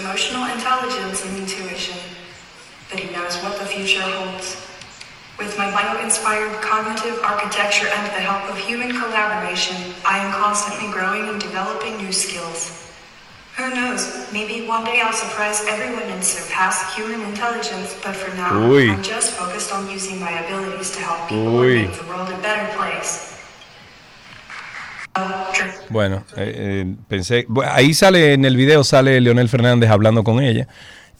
[0.00, 1.98] Emotional intelligence and intuition.
[2.90, 4.56] But he knows what the future holds.
[5.38, 11.28] With my bio-inspired cognitive architecture and the help of human collaboration, I am constantly growing
[11.28, 12.85] and developing new skills.
[13.56, 14.30] Who knows?
[14.32, 18.90] Maybe one day I'll surprise everyone and surpass human intelligence, but for now, Uy.
[18.90, 21.86] I'm just focused on using my abilities to help people Uy.
[21.88, 23.32] make the world a better place.
[25.14, 25.46] Uh,
[25.88, 30.42] Bueno, eh, eh, pensé, bueno, ahí sale en el video sale Leonel Fernández hablando con
[30.42, 30.68] ella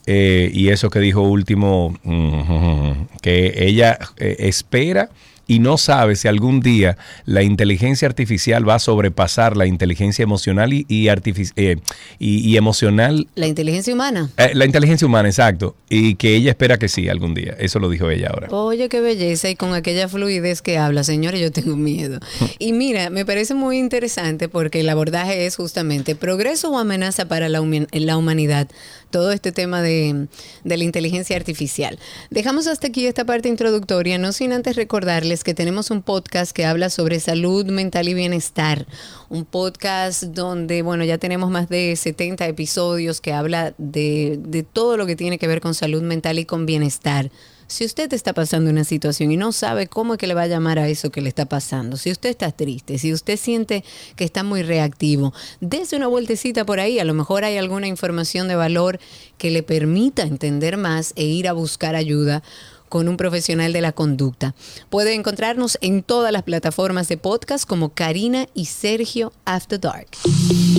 [0.04, 5.08] eh, y eso que dijo último, mm, que ella espera
[5.46, 10.72] y no sabe si algún día la inteligencia artificial va a sobrepasar la inteligencia emocional
[10.72, 11.76] y, y, eh,
[12.18, 14.30] y- y emocional, La inteligencia humana.
[14.38, 17.54] eh, la inteligencia humana, exacto, y que ella espera que sí algún día.
[17.58, 18.48] Eso lo dijo ella ahora.
[18.50, 22.18] Oye, qué belleza y con aquella fluidez que habla, señores, yo tengo miedo.
[22.58, 27.48] Y mira, me parece muy interesante porque el abordaje es justamente progreso o amenaza para
[27.48, 28.68] la humanidad,
[29.16, 30.28] todo este tema de,
[30.62, 31.98] de la inteligencia artificial.
[32.28, 36.66] Dejamos hasta aquí esta parte introductoria, no sin antes recordarles que tenemos un podcast que
[36.66, 38.86] habla sobre salud mental y bienestar,
[39.30, 44.98] un podcast donde, bueno, ya tenemos más de 70 episodios que habla de, de todo
[44.98, 47.30] lo que tiene que ver con salud mental y con bienestar.
[47.68, 50.46] Si usted está pasando una situación y no sabe cómo es que le va a
[50.46, 53.82] llamar a eso que le está pasando, si usted está triste, si usted siente
[54.14, 57.00] que está muy reactivo, dése una vueltecita por ahí.
[57.00, 59.00] A lo mejor hay alguna información de valor
[59.36, 62.44] que le permita entender más e ir a buscar ayuda
[62.88, 64.54] con un profesional de la conducta.
[64.90, 70.08] Puede encontrarnos en todas las plataformas de podcast como Karina y Sergio After Dark.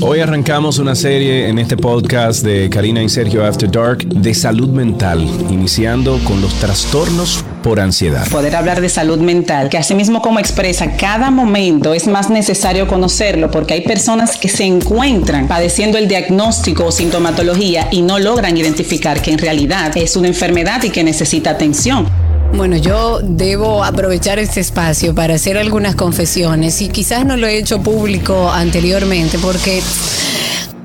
[0.02, 4.70] Hoy arrancamos una serie en este podcast de Karina y Sergio After Dark de salud
[4.70, 8.26] mental, iniciando con los trastornos por ansiedad.
[8.30, 13.52] poder hablar de salud mental, que asimismo como expresa cada momento es más necesario conocerlo
[13.52, 19.22] porque hay personas que se encuentran padeciendo el diagnóstico o sintomatología y no logran identificar
[19.22, 22.08] que en realidad es una enfermedad y que necesita atención.
[22.54, 27.58] Bueno, yo debo aprovechar este espacio para hacer algunas confesiones y quizás no lo he
[27.58, 29.82] hecho público anteriormente porque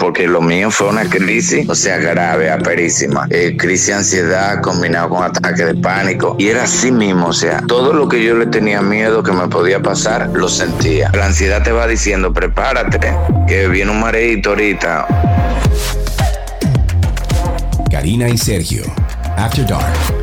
[0.02, 3.28] porque lo mío fue una crisis, o sea, grave, aperísima.
[3.30, 6.34] Eh, crisis de ansiedad combinado con ataque de pánico.
[6.40, 9.46] Y era así mismo, o sea, todo lo que yo le tenía miedo que me
[9.46, 11.08] podía pasar, lo sentía.
[11.14, 12.98] La ansiedad te va diciendo, prepárate,
[13.46, 15.06] que viene un mareito ahorita.
[17.88, 18.82] Karina y Sergio,
[19.36, 20.21] After Dark.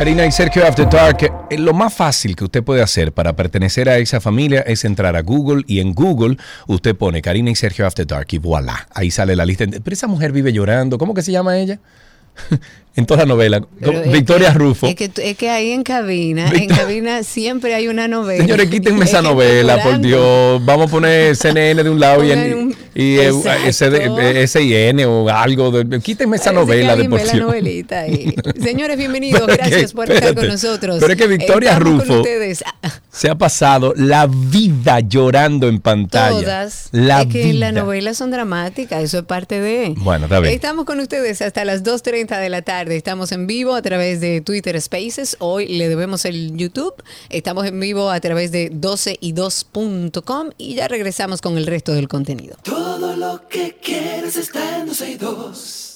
[0.00, 3.86] Karina y Sergio After Dark, eh, lo más fácil que usted puede hacer para pertenecer
[3.90, 7.86] a esa familia es entrar a Google y en Google usted pone Karina y Sergio
[7.86, 9.66] After Dark y voilà, ahí sale la lista.
[9.68, 11.80] Pero esa mujer vive llorando, ¿cómo que se llama ella?
[12.96, 13.62] En toda la novela,
[14.12, 14.86] Victoria que- Rufo.
[14.86, 18.42] Es que, es que ahí en cabina, en cabina siempre hay una novela.
[18.42, 20.60] Señores, quítenme Es esa novela, por Dios.
[20.64, 23.30] Vamos a poner CNN de un lado y, un- y eh.
[23.72, 25.70] SD SIN o algo.
[25.70, 28.34] De, quítenme esa Parece novela de por novelita ahí.
[28.62, 29.42] Señores, bienvenidos.
[29.46, 30.96] Pero es que, Gracias por estar con nosotros.
[31.00, 32.24] pero es que Victoria Estamos Rufo-
[33.12, 36.40] Se ha pasado la vida llorando en pantalla.
[36.40, 36.88] Todas.
[36.90, 39.94] La es que las novelas son dramáticas, eso es parte de.
[39.96, 40.52] Bueno, está bien.
[40.54, 42.79] Estamos con ustedes hasta las 2.30 de la tarde.
[42.88, 45.36] Estamos en vivo a través de Twitter Spaces.
[45.38, 46.94] Hoy le debemos el YouTube.
[47.28, 52.56] Estamos en vivo a través de 12y2.com y ya regresamos con el resto del contenido.
[52.62, 55.89] Todo lo que quieres está en 12 y 2.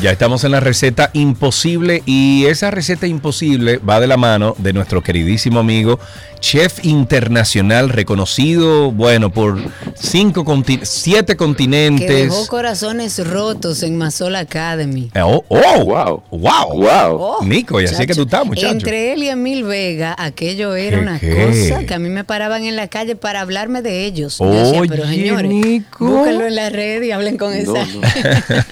[0.00, 4.72] Ya estamos en la receta imposible y esa receta imposible va de la mano de
[4.72, 6.00] nuestro queridísimo amigo,
[6.40, 9.58] chef internacional reconocido, bueno, por
[9.94, 12.08] cinco conti- siete Que continentes.
[12.08, 15.10] dejó corazones rotos en Masol Academy.
[15.14, 17.16] Eh, Oh, oh, wow, wow, Wow.
[17.20, 18.68] Oh, Nico, y así es que tú estás, muchacho.
[18.68, 21.68] Entre él y Emil Vega, aquello era ¿Qué, una qué?
[21.68, 24.38] cosa que a mí me paraban en la calle para hablarme de ellos.
[24.38, 26.06] Yo decía, pero Oye, señores, Nico.
[26.06, 27.84] búsquenlo en la red y hablen con No, esa.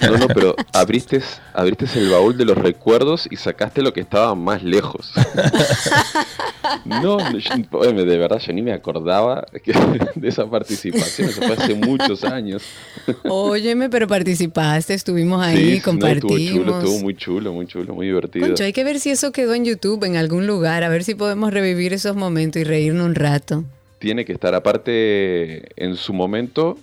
[0.01, 1.18] no, no, no, pero abriste
[1.53, 5.11] abriste el baúl de los recuerdos y sacaste lo que estaba más lejos.
[6.85, 9.73] no, yo- oye, de verdad yo ni me acordaba que-
[10.15, 12.63] de esa participación, eso fue hace muchos años.
[13.23, 16.39] Óyeme, pero participaste, estuvimos ahí, Sí, sí, no, compartimos.
[16.39, 18.47] estuvo chulo, estuvo muy chulo, muy chulo, muy divertido.
[18.47, 21.15] Concho, hay que ver si eso quedó en YouTube en algún lugar, a ver si
[21.15, 23.63] podemos revivir esos momentos y reírnos un rato.
[23.99, 26.77] Tiene que estar, aparte, en su momento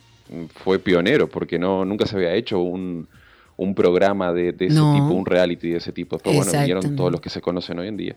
[0.65, 3.07] fue pionero, porque no nunca se había hecho un,
[3.57, 4.93] un programa de, de ese No.
[4.95, 6.17] tipo, un reality de ese tipo.
[6.17, 8.17] Después, bueno, vinieron todos los que se conocen hoy en día.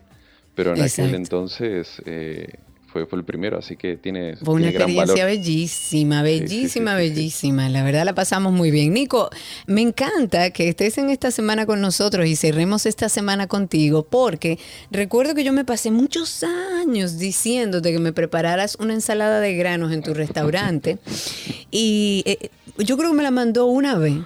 [0.54, 1.02] Pero en Exacto.
[1.04, 2.46] aquel entonces eh,
[2.92, 5.16] fue, fue el primero, así que tiene, Fue una tiene gran valor.
[5.16, 7.68] experiencia bellísima, bellísima, bellísima.
[7.68, 8.92] La verdad la pasamos muy bien.
[8.92, 9.30] Nico,
[9.66, 14.58] me encanta que estés en esta semana con nosotros y cerremos esta semana contigo porque
[14.90, 19.92] recuerdo que yo me pasé muchos años diciéndote que me prepararas una ensalada de granos
[19.92, 20.98] en tu restaurante
[21.70, 24.18] y eh, yo creo que me la mandó una vez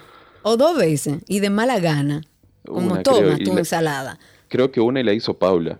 [0.47, 2.21] o dos veces y de mala gana.
[2.65, 4.19] Como Una, toma creo, tu la- ensalada.
[4.47, 5.79] Creo que una y la hizo Paula.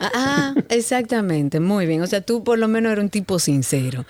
[0.00, 2.02] Ah, ah, exactamente, muy bien.
[2.02, 4.04] O sea, tú por lo menos eres un tipo sincero.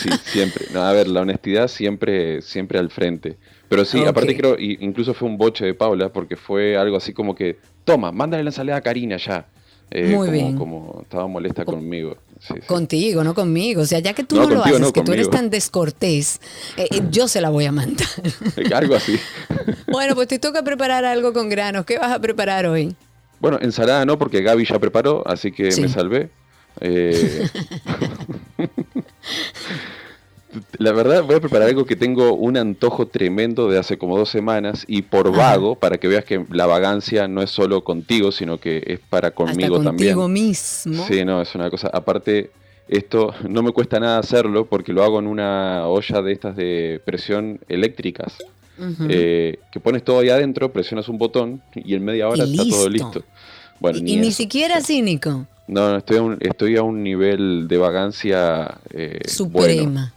[0.00, 0.66] Sí, siempre.
[0.72, 3.38] No, a ver, la honestidad siempre, siempre al frente.
[3.68, 7.12] Pero sí, aparte creo, y- incluso fue un boche de Paula, porque fue algo así
[7.14, 9.46] como que, toma, mándale la ensalada a Karina ya.
[9.90, 10.56] Eh, Muy como, bien.
[10.56, 12.16] Como estaba molesta conmigo.
[12.46, 12.66] Sí, sí.
[12.66, 13.82] Contigo, no conmigo.
[13.82, 16.40] O sea, ya que tú No, no, lo haces, no, que tú eres tan descortés,
[16.76, 18.08] eh, eh, yo se la voy a mandar.
[18.74, 19.16] algo así.
[19.86, 21.84] bueno, pues te toca preparar algo con granos.
[21.84, 22.96] ¿Qué vas a preparar hoy?
[23.38, 25.82] Bueno, ensalada no, porque Gaby ya preparó, así que Sí.
[25.82, 26.30] me salvé.
[26.80, 27.48] Eh,
[30.78, 34.28] La verdad, voy a preparar algo que tengo un antojo tremendo de hace como dos
[34.28, 38.58] semanas y por vago, para que veas que la vagancia no es solo contigo, sino
[38.58, 40.14] que es para conmigo Hasta también.
[40.14, 41.06] contigo mismo.
[41.06, 41.88] Sí, no, es una cosa.
[41.92, 42.50] Aparte,
[42.88, 47.00] esto no me cuesta nada hacerlo porque lo hago en una olla de estas de
[47.04, 48.36] presión eléctricas.
[49.08, 52.68] Eh, que pones todo ahí adentro, presionas un botón y en media hora Y está
[52.68, 53.22] todo listo.
[53.78, 55.46] Bueno, y ni siquiera cínico.
[55.68, 59.82] No, no, estoy a un, estoy a un nivel de vagancia eh, Suprema.
[59.84, 60.12] bueno.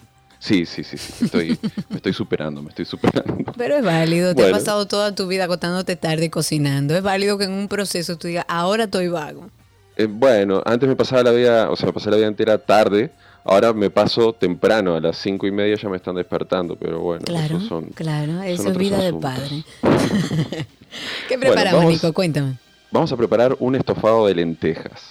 [0.46, 1.26] Sí, sí, sí, sí.
[1.26, 1.58] Estoy,
[1.90, 3.52] me estoy superando, me estoy superando.
[3.58, 4.36] Pero es válido.
[4.36, 4.56] Te Bueno.
[4.58, 6.96] has pasado toda tu vida acostándote tarde cocinando.
[6.96, 9.50] Es válido que en un proceso tú digas, ahora estoy vago.
[9.98, 13.10] Eh, bueno, antes me pasaba la vida, o sea, me pasaba la vida entera tarde.
[13.44, 17.24] Ahora me paso temprano, a las cinco y media ya me están despertando, pero bueno,
[17.26, 18.42] Claro, esos son, claro.
[18.44, 19.64] Eso es vida otros de asuntos.
[19.82, 20.66] padre.
[21.28, 22.14] ¿Qué Bueno, preparamos, vamos- Nico?
[22.14, 22.54] Cuéntame.
[22.92, 25.02] Vamos a preparar un estofado de lentejas.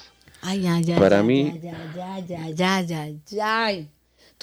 [0.42, 0.98] Ay, ay, ay.
[0.98, 3.88] Para ay, mí- ay, ay, ay, ay, ay, ay.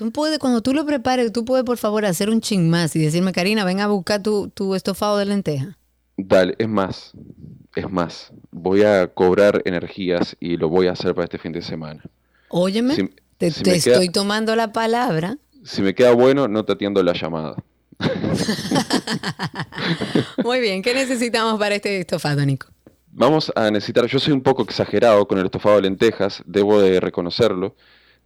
[0.01, 2.99] Tú puedes, cuando tú lo prepares, tú puedes por favor hacer un chin más y
[2.99, 5.77] decirme, Karina, ven a buscar tu, tu estofado de lenteja.
[6.17, 7.11] Dale, es más,
[7.75, 11.61] es más, voy a cobrar energías y lo voy a hacer para este fin de
[11.61, 12.03] semana.
[12.49, 15.37] Óyeme, Si- te, si te me queda- estoy tomando la palabra.
[15.63, 17.57] Si me queda bueno, no te atiendo la llamada.
[20.43, 22.69] Muy bien, ¿qué necesitamos para este estofado, Nico?
[23.11, 26.99] Vamos a necesitar, yo soy un poco exagerado con el estofado de lentejas, debo de
[26.99, 27.75] reconocerlo.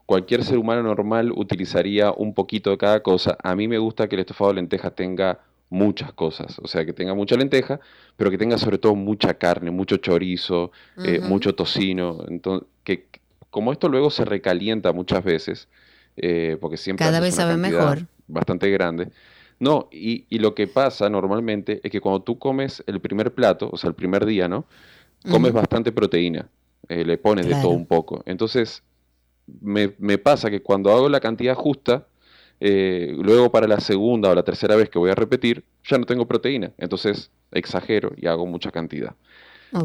[0.06, 3.38] Cualquier ser humano normal utilizaría un poquito de cada cosa.
[3.44, 5.40] A mí me gusta que el estofado de lentejas tenga
[5.70, 7.80] muchas cosas, o sea, que tenga mucha lenteja,
[8.16, 12.24] pero que tenga sobre todo mucha carne, mucho chorizo, eh, mucho tocino.
[12.28, 13.08] Entonces, que
[13.50, 15.68] como esto luego se recalienta muchas veces,
[16.18, 18.06] eh, porque siempre Cada vez sabe mejor.
[18.28, 19.10] bastante grande.
[19.60, 23.70] No, y, y lo que pasa normalmente es que cuando tú comes el primer plato,
[23.72, 24.66] o sea, el primer día, ¿no?
[25.30, 26.48] Comes bastante proteína,
[26.90, 28.22] eh, le pones de todo un poco.
[28.28, 28.84] Entonces,
[29.62, 32.08] me, me pasa que cuando hago la cantidad justa,
[32.60, 36.06] eh, luego para la segunda o la tercera vez que voy a repetir, ya no
[36.06, 36.72] tengo proteína.
[36.78, 39.16] Entonces, exagero y hago mucha cantidad.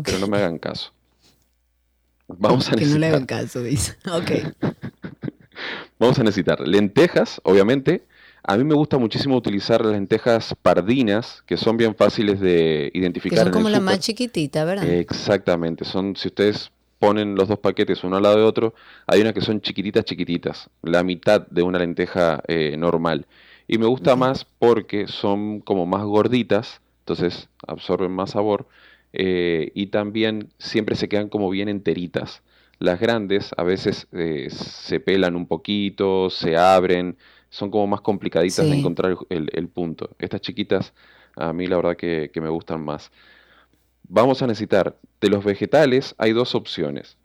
[0.04, 0.92] Pero no me hagan caso.
[2.28, 3.96] Vamos a Que no le necesitar hagan caso, dice.
[4.12, 4.30] Ok.
[5.98, 8.06] Vamos a necesitar lentejas, obviamente.
[8.42, 12.98] A mí me gusta muchísimo utilizar las lentejas pardinas, que son bien fáciles de Que
[12.98, 14.88] identificar son en como el la más chiquitita, ¿verdad?
[14.88, 15.84] Exactamente.
[15.84, 16.70] Son, si ustedes
[17.00, 18.74] ponen los dos paquetes uno al lado de otro,
[19.08, 23.26] hay unas que son chiquititas, chiquititas, la mitad de una lenteja eh, normal.
[23.68, 28.68] Y me gusta más porque son como más gorditas, entonces absorben más sabor
[29.12, 32.42] eh, y también siempre se quedan como bien enteritas.
[32.78, 37.16] Las grandes a veces eh, se pelan un poquito, se abren,
[37.50, 40.10] son como más complicaditas de encontrar el, el- el punto.
[40.18, 40.94] Estas chiquitas
[41.36, 43.10] a mí la verdad que, que me gustan más.
[44.12, 47.16] Vamos a necesitar, de los vegetales hay dos opciones.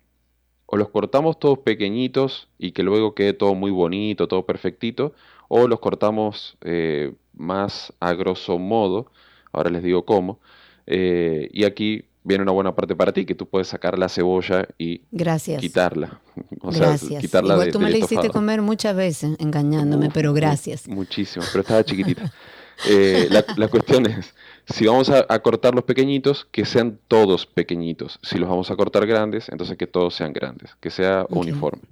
[0.68, 5.14] O los cortamos todos pequeñitos y que luego quede todo muy bonito, todo perfectito,
[5.48, 9.12] o los cortamos eh, más a grosso modo,
[9.52, 10.40] ahora les digo cómo,
[10.86, 14.68] eh, y aquí viene una buena parte para ti, que tú puedes sacar la cebolla
[14.78, 15.62] y Gracias.
[15.62, 16.20] quitarla.
[16.62, 17.22] O sea, gracias.
[17.22, 20.88] quitarla Igual de- tú me la hiciste comer muchas veces, engañándome, pero gracias.
[20.88, 22.32] Muchísimo, pero estaba chiquitita.
[22.88, 24.36] Eh, la, la cuestión es,
[24.68, 28.20] si vamos a, a cortar los pequeñitos, que sean todos pequeñitos.
[28.22, 31.84] Si los vamos a cortar grandes, entonces que todos sean grandes, que sea uniforme.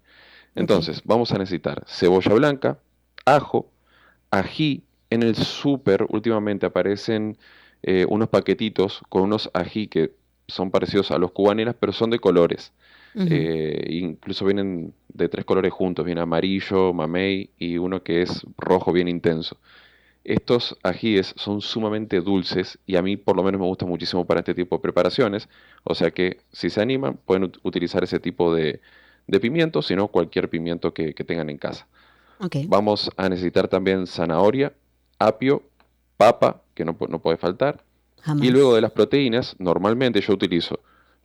[0.55, 2.77] Entonces, vamos a necesitar cebolla blanca,
[3.25, 3.69] ajo,
[4.29, 4.83] ají.
[5.09, 7.37] En el súper últimamente aparecen
[7.83, 10.11] eh, unos paquetitos con unos ají que
[10.47, 12.71] son parecidos a los cubaneras, pero son de colores.
[13.15, 18.91] Eh, incluso vienen de tres colores juntos, viene amarillo, mamey y uno que es rojo
[18.91, 19.57] bien intenso.
[20.23, 24.39] Estos ajíes son sumamente dulces y a mí por lo menos me gusta muchísimo para
[24.39, 25.49] este tipo de preparaciones,
[25.83, 28.79] o sea que si se animan pueden ut- utilizar ese tipo de,
[29.27, 31.87] de pimiento, sino cualquier pimiento que, que tengan en casa.
[32.67, 34.71] Vamos a necesitar también zanahoria,
[35.19, 35.61] apio,
[36.15, 37.83] papa, que no, pu- no puede faltar.
[38.21, 38.47] Jamás.
[38.47, 40.79] Y luego de las proteínas, normalmente yo utilizo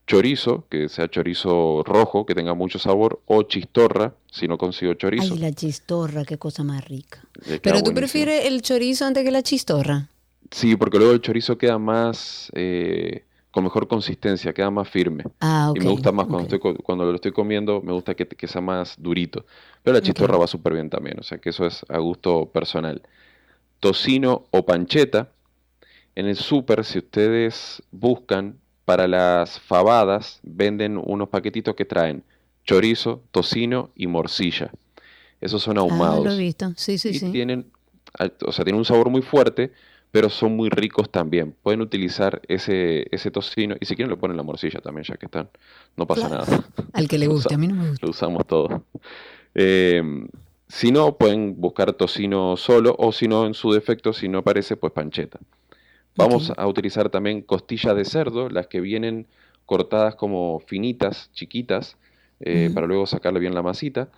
[0.08, 5.34] chorizo, que sea chorizo rojo, que tenga mucho sabor, o chistorra, si no consigo chorizo.
[5.34, 7.18] Ay, la chistorra, qué cosa más rica.
[7.62, 7.94] Pero tú buenísimo.
[7.94, 10.08] prefieres el chorizo antes que la chistorra.
[10.50, 15.24] Sí, porque luego el chorizo queda más, eh, con mejor consistencia, queda más firme.
[15.40, 18.14] Ah, Y ok, me gusta más cuando, estoy, co- cuando lo estoy comiendo, me gusta
[18.14, 19.44] que, que sea más durito.
[19.82, 23.02] Pero la chistorra va súper bien también, o sea que eso es a gusto personal.
[23.80, 25.32] Tocino o pancheta.
[26.16, 28.58] En el súper, si ustedes buscan,
[28.88, 32.24] para las fabadas, venden unos paquetitos que traen
[32.64, 34.70] chorizo, tocino y morcilla.
[35.42, 36.72] Esos son Ah, ahumados lo he visto.
[36.74, 37.30] Sí, sí, y sí.
[37.30, 37.66] tienen,
[38.46, 39.72] o sea, tienen un sabor muy fuerte,
[40.10, 41.54] pero son muy ricos también.
[41.62, 45.26] Pueden utilizar ese, ese tocino y si quieren le ponen la morcilla también, ya que
[45.26, 45.50] están,
[45.94, 46.46] no pasa nada.
[46.94, 48.06] Al que le guste, a mí no me gusta.
[48.06, 48.84] Lo usamos todo.
[49.54, 50.02] Eh,
[50.66, 54.76] si no, pueden buscar tocino solo o si no, en su defecto, si no aparece,
[54.78, 55.38] pues pancheta.
[56.18, 59.26] Vamos a utilizar también costillas de cerdo, las que vienen
[59.66, 61.96] cortadas como finitas, chiquitas,
[62.40, 64.08] eh, para luego sacarle bien la masita.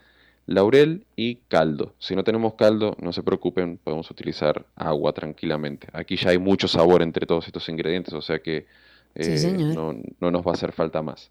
[0.46, 1.94] Laurel y caldo.
[1.98, 5.88] Si no tenemos caldo, no se preocupen, podemos utilizar agua tranquilamente.
[5.92, 8.66] Aquí ya hay mucho sabor entre todos estos ingredientes, o sea que
[9.14, 11.30] eh, no, no nos va a hacer falta más.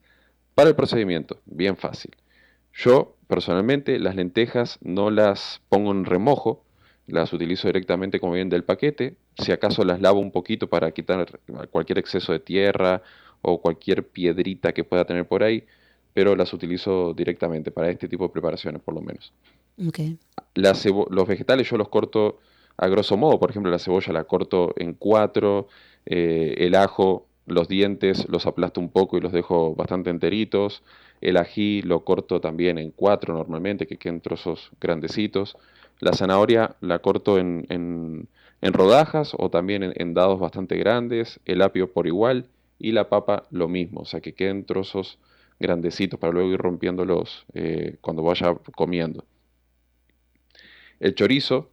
[0.55, 2.11] Para el procedimiento, bien fácil.
[2.73, 6.63] Yo, personalmente, las lentejas no las pongo en remojo,
[7.07, 9.15] las utilizo directamente como vienen del paquete.
[9.39, 11.39] Si acaso las lavo un poquito para quitar
[11.71, 13.01] cualquier exceso de tierra
[13.41, 15.65] o cualquier piedrita que pueda tener por ahí,
[16.13, 19.33] pero las utilizo directamente para este tipo de preparaciones, por lo menos.
[20.55, 22.39] Los vegetales yo los corto
[22.77, 25.67] a grosso modo, por ejemplo, la cebolla la corto en cuatro,
[26.05, 30.81] eh, el ajo, los dientes los aplasto un poco y los dejo bastante enteritos,
[31.21, 35.57] el ají lo corto también en cuatro normalmente, que queden trozos grandecitos,
[35.99, 38.27] la zanahoria la corto en, en-
[38.61, 42.45] en rodajas o también en, en dados bastante grandes, el apio por igual
[42.77, 45.19] y la papa lo mismo, o sea que queden trozos
[45.59, 49.25] grandecitos para luego ir rompiéndolos eh, cuando vaya comiendo.
[50.99, 51.69] El chorizo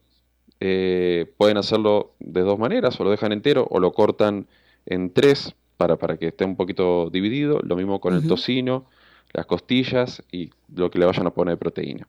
[0.60, 4.46] eh, pueden hacerlo de dos maneras, o lo dejan entero o lo cortan
[4.86, 7.60] en tres para, para que esté un poquito dividido.
[7.62, 8.86] Lo mismo con el tocino,
[9.32, 12.08] las costillas y lo que le vayan a poner de proteína.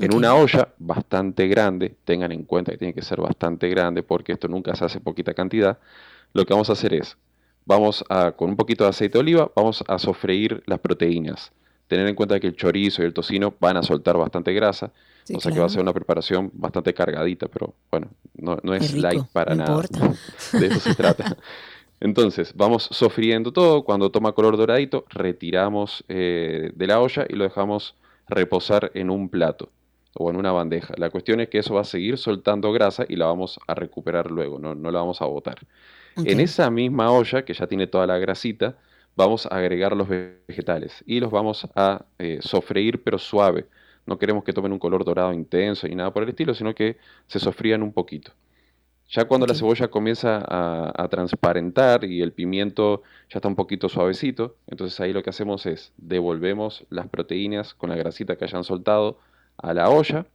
[0.00, 4.32] En una olla bastante grande, tengan en cuenta que tiene que ser bastante grande porque
[4.32, 5.78] esto nunca se hace poquita cantidad,
[6.32, 7.16] lo que vamos a hacer es,
[7.64, 11.52] vamos a, con un poquito de aceite de oliva, vamos a sofreír las proteínas.
[11.88, 14.92] Tener en cuenta que el chorizo y el tocino van a soltar bastante grasa,
[15.24, 18.74] Sí, o sea que va a ser una preparación bastante cargadita, pero bueno, no, no
[18.74, 19.82] es Es rico, light para no nada.
[19.82, 20.12] importa.
[20.58, 21.36] De eso se trata.
[22.00, 23.84] Entonces, vamos sofriendo todo.
[23.84, 27.94] Cuando toma color doradito, retiramos eh, de la olla y lo dejamos
[28.28, 29.70] reposar en un plato
[30.14, 30.94] o en una bandeja.
[30.98, 34.30] La cuestión es que eso va a seguir soltando grasa y la vamos a recuperar
[34.30, 35.58] luego, no, no la vamos a botar.
[36.22, 38.78] En esa misma olla, que ya tiene toda la grasita,
[39.16, 43.66] vamos a agregar los ve- vegetales y los vamos a eh, sofreír pero suave.
[44.06, 46.98] No queremos que tomen un color dorado intenso ni nada por el estilo, sino que
[47.26, 48.32] se sofrían un poquito.
[49.08, 53.88] Ya cuando la cebolla comienza a, a transparentar y el pimiento ya está un poquito
[53.88, 58.62] suavecito, entonces ahí lo que hacemos es devolvemos las proteínas con la grasita que hayan
[58.64, 59.18] soltado
[59.62, 60.26] a la olla,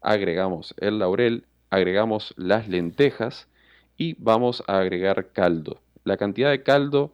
[0.00, 3.48] agregamos el laurel, agregamos las lentejas
[3.96, 5.80] y vamos a agregar caldo.
[6.04, 7.12] La cantidad de caldo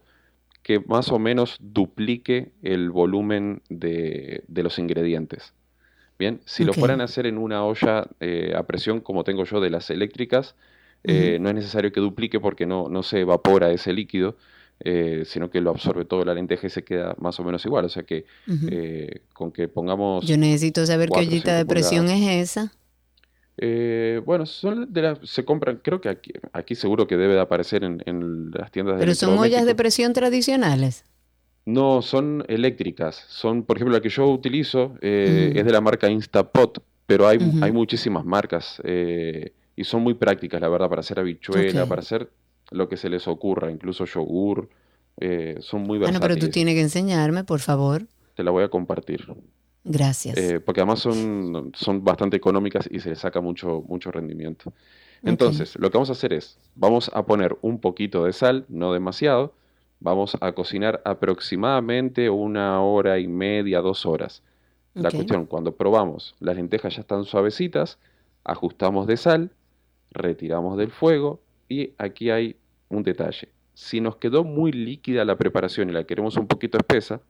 [0.63, 5.55] que más o menos duplique el volumen de, de los ingredientes.
[6.19, 9.61] Bien, si lo fueran a hacer en una olla eh, a presión como tengo yo
[9.61, 10.57] de las eléctricas,
[11.05, 14.37] eh, no es necesario que duplique porque no, no se evapora ese líquido,
[14.81, 17.85] eh, sino que lo absorbe todo la lenteja y se queda más o menos igual.
[17.85, 18.27] O sea que
[18.71, 20.27] eh, con que pongamos...
[20.27, 22.73] Yo necesito saber qué ollita de presión es esa.
[23.59, 27.41] Eh, bueno, son de las, se compran, creo que aquí, aquí seguro que debe de
[27.41, 31.05] aparecer en, en las tiendas de Pero son ollas de presión tradicionales.
[31.65, 33.25] No, son eléctricas.
[33.29, 37.39] Son, por ejemplo, la que yo utilizo eh, es de la marca Instapot, pero hay,
[37.63, 38.81] hay muchísimas marcas.
[38.85, 42.31] eh, Y son muy prácticas, la verdad, para hacer habichuela, para hacer
[42.71, 44.69] lo que se les ocurra, incluso yogur.
[45.19, 46.37] eh, son muy Bueno, versátiles.
[46.37, 48.07] pero tú tienes que enseñarme, por favor.
[48.35, 49.25] Te la voy a compartir.
[49.85, 50.37] Gracias.
[50.37, 54.73] Eh, porque además son, son bastante económicas y se les saca mucho, mucho rendimiento.
[55.23, 58.93] Entonces, lo que vamos a hacer es, vamos a poner un poquito de sal, no
[58.93, 59.55] demasiado,
[60.01, 64.43] vamos a cocinar aproximadamente una hora y media, dos horas.
[64.95, 67.99] La cuestión, cuando probamos, las lentejas ya están suavecitas,
[68.45, 69.51] ajustamos de sal,
[70.11, 72.57] retiramos del fuego y aquí hay
[72.89, 73.49] un detalle.
[73.75, 77.21] Si nos quedó muy líquida la preparación y la queremos un poquito espesa,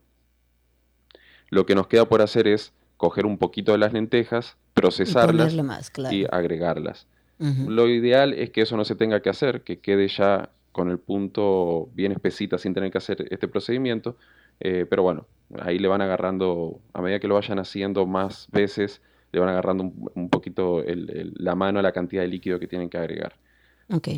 [1.51, 5.63] lo que nos queda por hacer es coger un poquito de las lentejas, procesarlas ponerle
[5.63, 6.15] más, claro.
[6.15, 7.07] y agregarlas.
[7.39, 10.99] Lo ideal es que eso no se tenga que hacer, que quede ya con el
[10.99, 14.17] punto bien espesita sin tener que hacer este procedimiento.
[14.59, 15.27] eh, pero bueno,
[15.61, 19.85] ahí le van agarrando, a medida que lo vayan haciendo más veces, le van agarrando
[19.85, 22.97] un, un poquito el- el- la mano a la cantidad de líquido que tienen que
[22.97, 23.37] agregar.
[23.91, 24.09] Ok.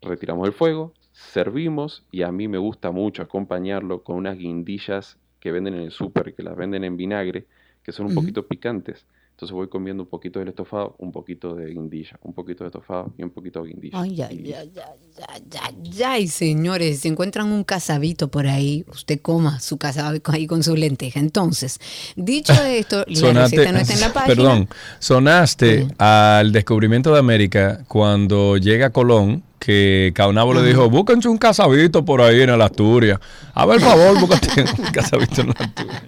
[0.00, 5.52] Retiramos el fuego, servimos y a mí me gusta mucho acompañarlo con unas guindillas que
[5.52, 7.46] venden en el súper, que las venden en vinagre,
[7.82, 9.06] que son un poquito picantes.
[9.32, 13.12] Entonces voy comiendo un poquito del estofado, un poquito de guindilla, un poquito de estofado
[13.18, 14.00] y un poquito de guindilla.
[14.00, 14.82] Ay, ay, ay, ay,
[15.28, 20.46] ay, ay, ay, señores, si encuentran un casabito por ahí, usted coma su casabito ahí
[20.46, 21.18] con su lenteja.
[21.18, 21.80] Entonces,
[22.14, 24.34] dicho esto, la Sonaste- receta no está en la página.
[24.36, 24.68] Perdón,
[25.00, 32.04] sonaste al descubrimiento de América cuando llega Colón, que Caunabo le dijo, búsquense un casabito
[32.04, 33.18] por ahí en el Asturias.
[33.54, 36.02] A ver, por favor, búscate un casabito en el Asturias.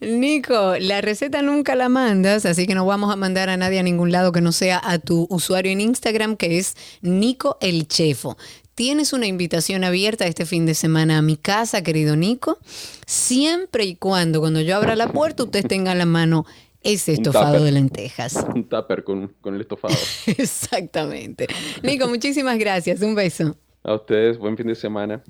[0.00, 3.82] Nico, la receta nunca la mandas, así que no vamos a mandar a nadie a
[3.82, 8.36] ningún lado que no sea a tu usuario en Instagram, que es Nico el Chefo.
[8.74, 12.58] Tienes una invitación abierta este fin de semana a mi casa, querido Nico,
[13.06, 16.44] siempre y cuando cuando yo abra la puerta usted tenga en la mano
[16.82, 17.62] ese estofado tupper.
[17.62, 18.44] de lentejas.
[18.54, 19.94] Un tupper con, con el estofado.
[20.26, 21.46] Exactamente.
[21.82, 23.00] Nico, muchísimas gracias.
[23.00, 23.56] Un beso.
[23.82, 25.22] A ustedes, buen fin de semana.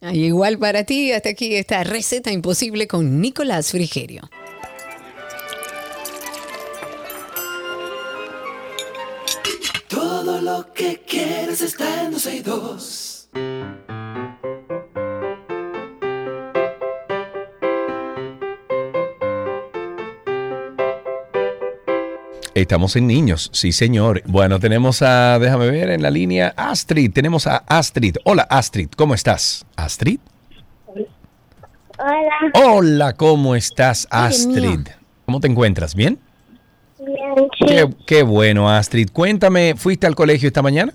[0.00, 4.30] Ay, igual para ti, hasta aquí esta receta imposible con Nicolás Frigerio.
[9.88, 13.28] Todo lo que quieres está en 12 y 2.
[22.60, 24.22] Estamos en niños, sí señor.
[24.26, 27.12] Bueno, tenemos a, déjame ver, en la línea Astrid.
[27.12, 28.16] Tenemos a Astrid.
[28.24, 29.64] Hola Astrid, ¿cómo estás?
[29.76, 30.18] Astrid.
[31.98, 32.52] Hola.
[32.54, 34.06] Hola, ¿cómo estás.
[34.10, 34.88] Astrid?
[35.26, 35.94] ¿Cómo te encuentras?
[35.94, 36.18] ¿Bien?
[36.98, 37.66] Bien, sí.
[37.66, 39.08] Qué, qué bueno Astrid.
[39.12, 40.92] Cuéntame, ¿fuiste al colegio esta mañana?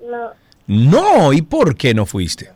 [0.00, 0.30] No,
[0.66, 2.50] No, ¿y por qué no fuiste?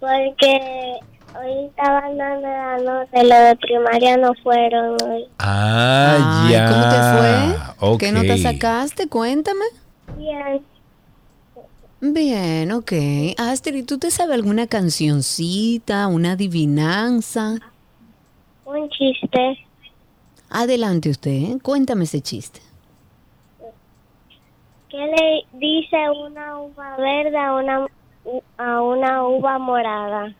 [0.00, 1.00] porque
[1.36, 5.24] hoy estaban dando la nota y lo de primaria no fueron hoy.
[5.38, 6.68] Ah, Ay, ya.
[6.68, 7.98] ¿Cómo te fue?
[7.98, 9.08] ¿Qué nota sacaste?
[9.08, 9.64] Cuéntame.
[10.16, 10.62] Bien,
[12.00, 12.92] Bien, ok.
[13.38, 17.56] Astrid, ¿tú te sabes alguna cancioncita, una adivinanza?
[18.64, 19.58] un chiste.
[20.50, 21.58] Adelante usted, ¿eh?
[21.62, 22.60] cuéntame ese chiste.
[24.88, 27.86] ¿Qué le dice una uva verde a una,
[28.58, 30.34] a una uva morada?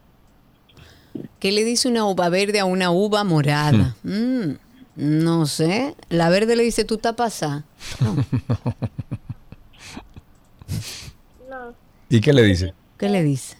[1.38, 3.96] ¿Qué le dice una uva verde a una uva morada?
[4.02, 4.52] Mm,
[4.96, 5.94] no sé.
[6.08, 7.64] La verde le dice, tú estás pasada.
[11.48, 11.74] No.
[12.08, 12.74] ¿Y qué le dice?
[12.98, 13.56] ¿Qué le dice?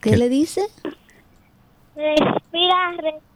[0.00, 0.16] ¿Qué, ¿Qué?
[0.16, 0.62] le dice?
[1.96, 3.27] Respira, respira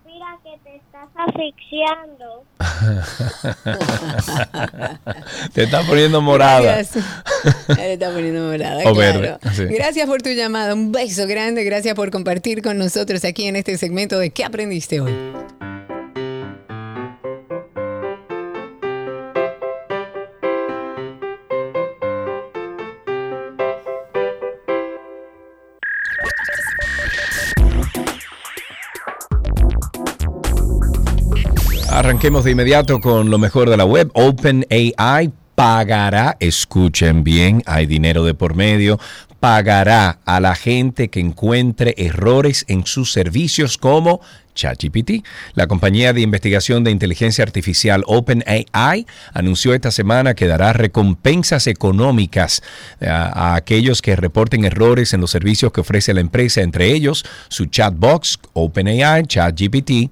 [0.42, 2.44] que te estás asfixiando.
[5.52, 6.60] Te está poniendo morada.
[6.60, 7.04] Gracias.
[7.76, 8.90] Le está poniendo morada.
[8.90, 9.20] O claro.
[9.20, 9.64] verde, sí.
[9.66, 10.74] Gracias por tu llamada.
[10.74, 11.64] Un beso grande.
[11.64, 15.12] Gracias por compartir con nosotros aquí en este segmento de ¿Qué aprendiste hoy?
[32.22, 34.08] Arranquemos de inmediato con lo mejor de la web.
[34.14, 39.00] OpenAI pagará, escuchen bien, hay dinero de por medio,
[39.40, 44.20] pagará a la gente que encuentre errores en sus servicios como
[44.54, 45.24] ChatGPT.
[45.54, 52.62] La compañía de investigación de inteligencia artificial OpenAI anunció esta semana que dará recompensas económicas
[53.00, 56.92] eh, a, a aquellos que reporten errores en los servicios que ofrece la empresa, entre
[56.92, 60.10] ellos su chatbox OpenAI, ChatGPT.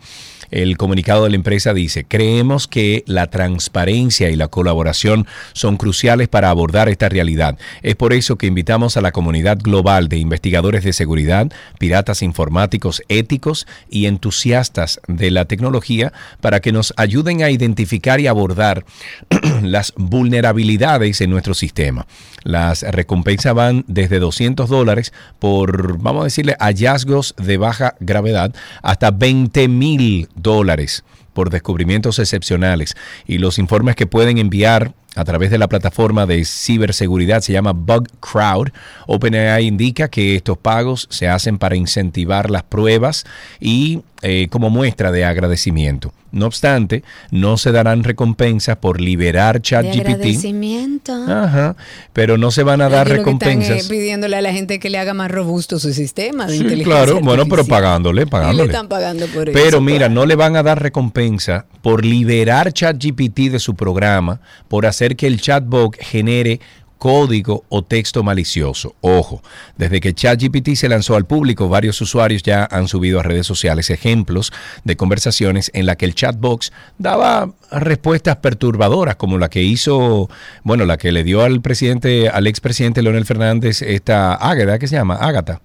[0.50, 6.26] El comunicado de la empresa dice, creemos que la transparencia y la colaboración son cruciales
[6.28, 7.56] para abordar esta realidad.
[7.82, 13.02] Es por eso que invitamos a la comunidad global de investigadores de seguridad, piratas informáticos
[13.08, 18.84] éticos y entusiastas de la tecnología para que nos ayuden a identificar y abordar
[19.62, 22.06] las vulnerabilidades en nuestro sistema.
[22.44, 29.10] Las recompensas van desde 200 dólares por, vamos a decirle, hallazgos de baja gravedad hasta
[29.10, 31.02] 20 mil dólares
[31.32, 32.94] por descubrimientos excepcionales.
[33.26, 37.72] Y los informes que pueden enviar a través de la plataforma de ciberseguridad se llama
[37.72, 38.68] Bug Crowd.
[39.06, 43.24] OpenAI indica que estos pagos se hacen para incentivar las pruebas
[43.60, 46.12] y eh, como muestra de agradecimiento.
[46.32, 47.02] No obstante,
[47.32, 50.06] no se darán recompensas por liberar ChatGPT.
[50.06, 51.12] agradecimiento.
[51.28, 51.74] Ajá,
[52.12, 53.84] pero no se van a dar que están, recompensas.
[53.86, 57.04] eh, pidiéndole a la gente que le haga más robusto su sistema de Sí, inteligencia
[57.04, 58.70] claro, bueno, pero pagándole, Y le pagándole.
[58.70, 59.58] están pagando por eso.
[59.60, 64.86] Pero mira, no le van a dar recompensa por liberar ChatGPT de su programa, por
[64.86, 66.60] hacer que el chatbot genere
[67.00, 68.94] código o texto malicioso.
[69.00, 69.42] Ojo,
[69.78, 73.88] desde que ChatGPT se lanzó al público, varios usuarios ya han subido a redes sociales
[73.88, 74.52] ejemplos
[74.84, 80.28] de conversaciones en la que el chatbox daba respuestas perturbadoras, como la que hizo,
[80.62, 84.96] bueno, la que le dio al presidente, al expresidente Leonel Fernández, esta Ágata, ¿qué se
[84.96, 85.14] llama?
[85.14, 85.62] Ágata.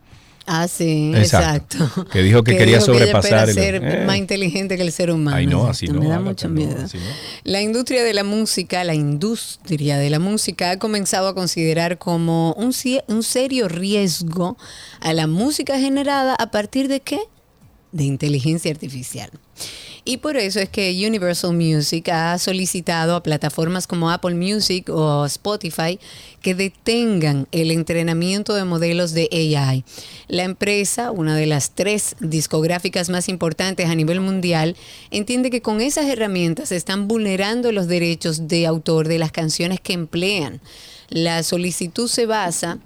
[0.47, 1.77] Ah, sí, Exacto.
[1.77, 2.05] exacto.
[2.11, 4.05] Que dijo que quería dijo ella sobrepasar espera el- ser eh.
[4.05, 5.35] más inteligente que el ser humano.
[5.35, 6.75] Ay, no, así no, Me da mucho miedo.
[6.77, 6.87] no.
[7.43, 12.53] La industria de la música, la industria de la música ha comenzado a considerar como
[12.53, 12.73] un,
[13.07, 14.55] un serio riesgo
[15.01, 17.19] a la música generada a partir de qué?
[17.91, 19.31] De inteligencia artificial.
[20.08, 25.26] Y por eso es que Universal Music ha solicitado a plataformas como Apple Music o
[25.26, 25.99] Spotify
[26.41, 29.84] que detengan el entrenamiento de modelos de AI.
[30.28, 34.76] La empresa, una de las tres discográficas más importantes a nivel mundial,
[35.10, 39.80] entiende que con esas herramientas se están vulnerando los derechos de autor de las canciones
[39.80, 40.62] que emplean.
[41.10, 42.78] La solicitud se basa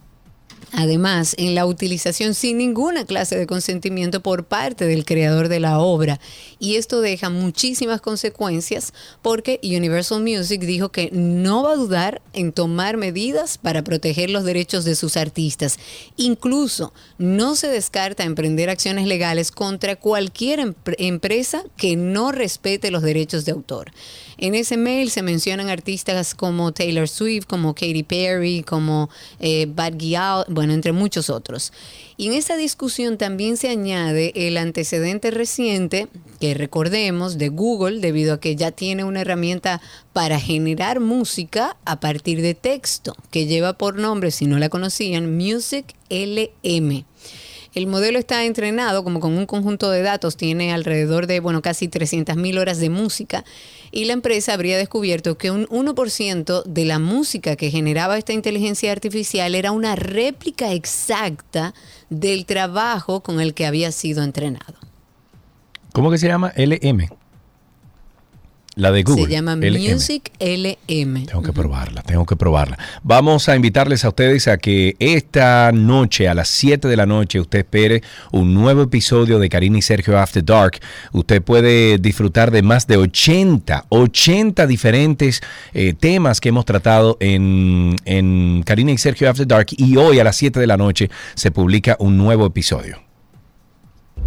[0.72, 5.80] Además, en la utilización sin ninguna clase de consentimiento por parte del creador de la
[5.80, 6.20] obra.
[6.60, 12.52] Y esto deja muchísimas consecuencias porque Universal Music dijo que no va a dudar en
[12.52, 15.80] tomar medidas para proteger los derechos de sus artistas.
[16.18, 23.02] Incluso no se descarta emprender acciones legales contra cualquier empre- empresa que no respete los
[23.02, 23.92] derechos de autor.
[24.38, 29.10] En ese mail se mencionan artistas como Taylor Swift, como Katy Perry, como
[29.40, 31.72] eh, Bad Gyal, bueno, entre muchos otros.
[32.18, 36.10] Y en esa discusión también se añade el antecedente reciente,
[36.41, 39.80] que recordemos, de Google, debido a que ya tiene una herramienta
[40.12, 45.38] para generar música a partir de texto, que lleva por nombre, si no la conocían,
[45.38, 47.05] Music LM.
[47.76, 51.88] El modelo está entrenado como con un conjunto de datos, tiene alrededor de, bueno, casi
[51.88, 53.46] 300.000 horas de música
[53.92, 58.92] y la empresa habría descubierto que un 1% de la música que generaba esta inteligencia
[58.92, 61.74] artificial era una réplica exacta
[62.10, 64.76] del trabajo con el que había sido entrenado.
[65.94, 66.54] ¿Cómo que se llama?
[66.56, 67.19] LM.
[68.76, 69.26] La de Google.
[69.26, 69.92] Se llama LM.
[69.92, 71.26] Music LM.
[71.26, 72.78] Tengo que probarla, tengo que probarla.
[73.04, 77.40] Vamos a invitarles a ustedes a que esta noche, a las 7 de la noche,
[77.40, 80.80] usted espere un nuevo episodio de Karina y Sergio After Dark.
[81.12, 85.42] Usted puede disfrutar de más de 80, 80 diferentes
[85.74, 89.68] eh, temas que hemos tratado en, en Karina y Sergio After Dark.
[89.72, 93.09] Y hoy a las 7 de la noche se publica un nuevo episodio.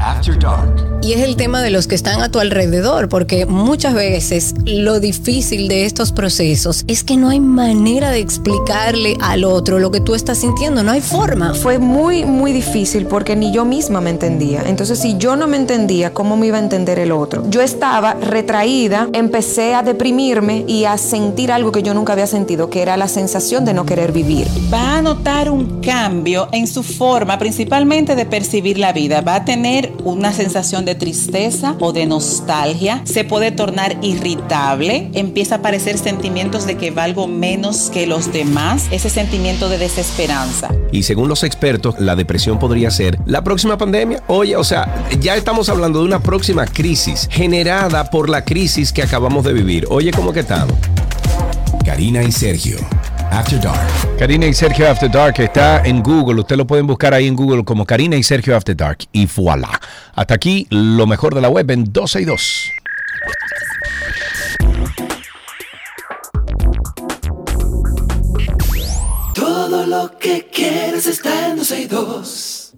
[0.03, 0.93] After Dark.
[1.03, 5.01] Y es el tema de los que están a tu alrededor, porque muchas veces lo
[5.01, 10.01] difícil de estos procesos es que no hay manera de explicarle al otro lo que
[10.01, 11.55] tú estás sintiendo, no hay forma.
[11.55, 14.63] Fue muy, muy difícil porque ni yo misma me entendía.
[14.65, 17.43] Entonces, si yo no me entendía, ¿cómo me iba a entender el otro?
[17.51, 22.71] Yo estaba retraída, empecé a deprimirme y a sentir algo que yo nunca había sentido,
[22.71, 24.47] que era la sensación de no querer vivir.
[24.73, 29.21] Va a notar un cambio en su forma, principalmente de percibir la vida.
[29.21, 33.03] Va a tener una sensación de tristeza o de nostalgia.
[33.05, 35.11] Se puede tornar irritable.
[35.15, 38.87] Empieza a aparecer sentimientos de que valgo menos que los demás.
[38.91, 40.71] Ese sentimiento de desesperanza.
[40.91, 44.23] Y según los expertos, la depresión podría ser la próxima pandemia.
[44.29, 49.03] Oye, o sea, ya estamos hablando de una próxima crisis generada por la crisis que
[49.03, 49.87] acabamos de vivir.
[49.91, 50.75] Oye, ¿cómo que estamos?
[51.85, 52.79] Karina y Sergio.
[53.33, 54.19] After Dark.
[54.19, 56.41] Karina y Sergio After Dark está en Google.
[56.41, 58.99] Usted lo pueden buscar ahí en Google como Karina y Sergio After Dark.
[59.11, 59.81] Y voilà.
[60.15, 62.71] Hasta aquí lo mejor de la web en 12 y 2.
[69.35, 72.75] Todo lo que quieres está en 12 y 2.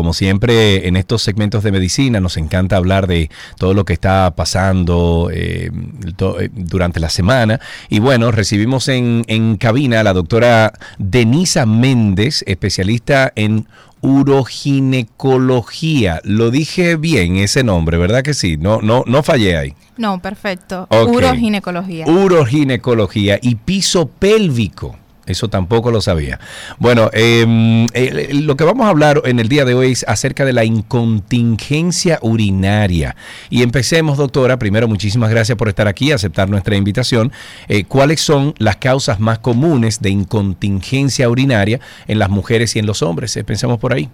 [0.00, 3.28] Como siempre en estos segmentos de medicina nos encanta hablar de
[3.58, 5.70] todo lo que está pasando eh,
[6.16, 7.60] to- eh, durante la semana.
[7.90, 13.66] Y bueno, recibimos en, en cabina a la doctora Denisa Méndez, especialista en
[14.00, 16.22] uroginecología.
[16.24, 18.56] Lo dije bien ese nombre, ¿verdad que sí?
[18.56, 19.74] No, no, no fallé ahí.
[19.98, 20.88] No, perfecto.
[20.90, 22.06] Uroginecología.
[22.06, 24.96] Uroginecología y piso pélvico.
[25.30, 26.40] Eso tampoco lo sabía.
[26.78, 30.44] Bueno, eh, eh, lo que vamos a hablar en el día de hoy es acerca
[30.44, 33.16] de la incontingencia urinaria.
[33.48, 34.58] Y empecemos, doctora.
[34.58, 37.32] Primero, muchísimas gracias por estar aquí, aceptar nuestra invitación.
[37.68, 42.86] Eh, ¿Cuáles son las causas más comunes de incontingencia urinaria en las mujeres y en
[42.86, 43.36] los hombres?
[43.36, 44.08] Eh, pensemos por ahí.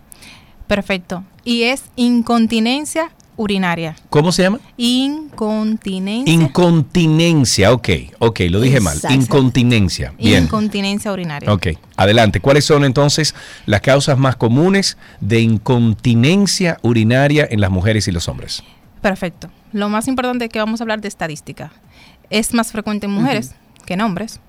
[0.67, 1.25] Perfecto.
[1.45, 3.97] Y es incontinencia urinaria.
[4.11, 4.61] ¿Cómo se llama?
[4.77, 6.33] Incontinencia.
[6.33, 8.99] Incontinencia, ok, ok, lo dije mal.
[9.11, 10.45] Incontinencia, bien.
[10.45, 11.53] Incontinencia urinaria.
[11.53, 12.41] Ok, adelante.
[12.41, 13.35] ¿Cuáles son entonces
[13.67, 18.63] las causas más comunes de incontinencia urinaria en las mujeres y los hombres?
[19.03, 19.49] Perfecto.
[19.73, 21.71] Lo más importante es que vamos a hablar de estadística.
[22.31, 24.41] Es más frecuente en mujeres que en hombres.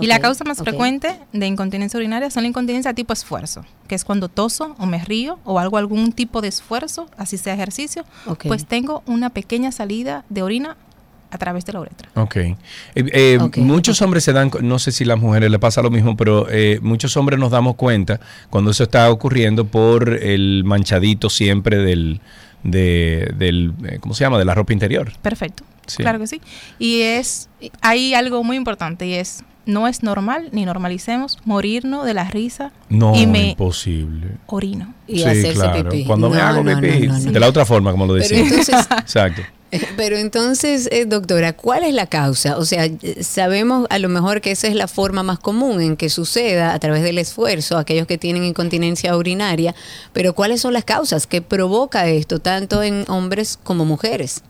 [0.00, 4.04] Y la causa más frecuente de incontinencia urinaria son la incontinencia tipo esfuerzo, que es
[4.04, 8.04] cuando toso o me río o hago algún tipo de esfuerzo, así sea ejercicio,
[8.44, 10.76] pues tengo una pequeña salida de orina
[11.30, 12.08] a través de la uretra.
[12.14, 12.36] Ok.
[12.36, 12.56] Eh,
[12.94, 16.16] eh, muchos hombres se dan, no sé si a las mujeres le pasa lo mismo,
[16.16, 18.20] pero eh, muchos hombres nos damos cuenta
[18.50, 22.20] cuando eso está ocurriendo por el manchadito siempre del,
[22.62, 24.38] de, del eh, ¿cómo se llama?
[24.38, 25.12] De la ropa interior.
[25.20, 25.64] Perfecto.
[25.86, 26.02] Sí.
[26.02, 26.40] Claro que sí.
[26.78, 27.48] Y es,
[27.80, 32.72] hay algo muy importante y es, no es normal ni normalicemos morirnos de la risa
[32.88, 34.28] No, y me imposible.
[34.46, 34.94] orino.
[35.06, 35.88] Y hacerse claro.
[35.90, 36.04] pipí.
[36.04, 37.32] Cuando me hago no, pipí, no, no, no.
[37.32, 38.38] de la otra forma, como lo Pero decía.
[38.40, 39.42] entonces- Exacto.
[39.98, 42.56] Pero entonces, eh, doctora, ¿cuál es la causa?
[42.56, 45.98] O sea, eh, sabemos a lo mejor que esa es la forma más común en
[45.98, 49.74] que suceda a través del esfuerzo, aquellos que tienen incontinencia urinaria,
[50.14, 54.42] pero ¿cuáles son las causas que provoca esto, tanto en hombres como mujeres?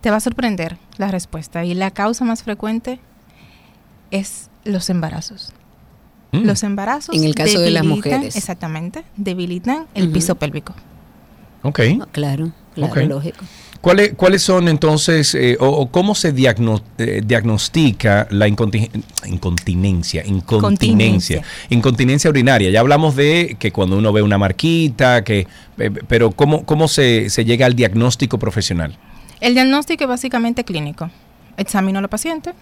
[0.00, 1.66] Te va a sorprender la respuesta.
[1.66, 2.98] Y la causa más frecuente
[4.10, 5.52] es los embarazos.
[6.32, 6.44] Mm.
[6.44, 7.14] Los embarazos.
[7.14, 8.36] En el caso de las debilitan- mujeres.
[8.36, 9.04] Exactamente.
[9.16, 10.74] Debilitan el piso pélvico.
[11.62, 11.80] Ok.
[12.12, 12.96] Claro, claro, Ok.
[13.08, 13.38] lógico.
[13.80, 18.90] ¿Cuáles, ¿Cuáles son entonces, eh, o, o cómo se diagno- eh, diagnostica la inconti-
[19.26, 21.42] incontinencia, incontinencia, Continencia.
[21.70, 22.70] incontinencia urinaria?
[22.70, 25.46] Ya hablamos de que cuando uno ve una marquita, que,
[25.78, 28.96] eh, pero ¿cómo, cómo se, se llega al diagnóstico profesional?
[29.40, 31.10] El diagnóstico es básicamente clínico.
[31.56, 32.52] Examino a la paciente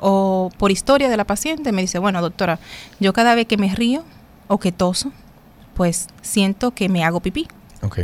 [0.00, 2.58] o por historia de la paciente me dice, bueno, doctora,
[3.00, 4.04] yo cada vez que me río
[4.48, 5.12] o que toso,
[5.74, 7.48] pues siento que me hago pipí.
[7.82, 7.98] Ok.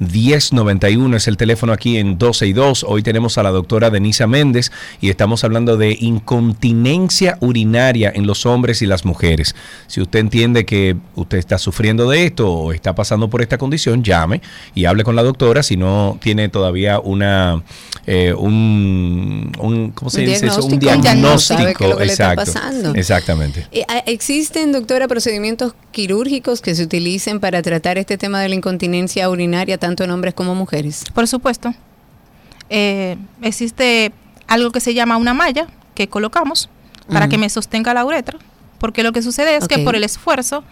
[0.00, 2.84] 809-562-1091 es el teléfono aquí en 12 y 2.
[2.88, 4.70] Hoy tenemos a la doctora Denisa Méndez
[5.00, 9.54] y estamos hablando de incontinencia urinaria en los hombres y las mujeres.
[9.86, 14.02] Si usted entiende que usted está sufriendo de esto o está pasando por esta condición,
[14.02, 14.40] llame
[14.74, 15.62] y hable con la doctora.
[15.62, 17.62] Si no tiene todavía una,
[18.06, 20.64] eh, un, un- ¿cómo se Un dice eso?
[20.64, 21.28] Un diagnóstico.
[21.28, 21.78] No sabe diagnóstico.
[21.78, 22.52] qué es lo que le está exacto.
[22.68, 22.98] Pasando.
[22.98, 23.66] Exactamente.
[23.72, 29.28] Eh, ¿Existen, doctora, procedimientos quirúrgicos que se utilicen para tratar este tema de la incontinencia
[29.28, 31.04] urinaria tanto en hombres como mujeres?
[31.14, 31.74] Por supuesto.
[32.70, 34.12] Eh, existe
[34.46, 36.68] algo que se llama una malla que colocamos
[37.10, 38.38] para que me sostenga la uretra,
[38.78, 40.62] porque lo que sucede es que por el esfuerzo,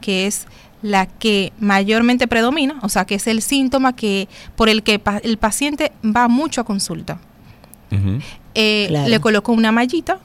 [0.00, 0.46] que es
[0.80, 4.26] la que mayormente predomina, o sea, que es el síntoma que
[4.56, 7.18] por el que pa- el paciente va mucho a consulta.
[8.54, 9.08] Eh, Claro.
[9.08, 10.18] Le coloco una mallita,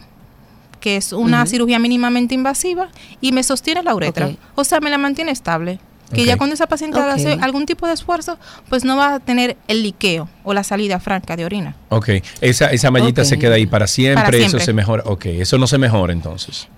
[0.88, 2.88] que es una cirugía mínimamente invasiva,
[3.20, 4.30] y me sostiene la uretra.
[4.56, 5.82] O sea, me la mantiene estable.
[6.14, 9.58] Que ya cuando esa paciente hace algún tipo de esfuerzo, pues no va a tener
[9.68, 11.76] el liqueo o la salida franca de orina.
[11.90, 12.08] Ok,
[12.40, 14.64] esa, esa mallita se queda ahí para siempre, Para eso siempre.
[14.66, 15.04] se mejora.
[15.06, 16.70] Ok, eso no se mejora entonces.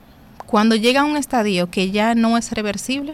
[0.47, 3.13] Cuando llega a un estadio que ya no es reversible,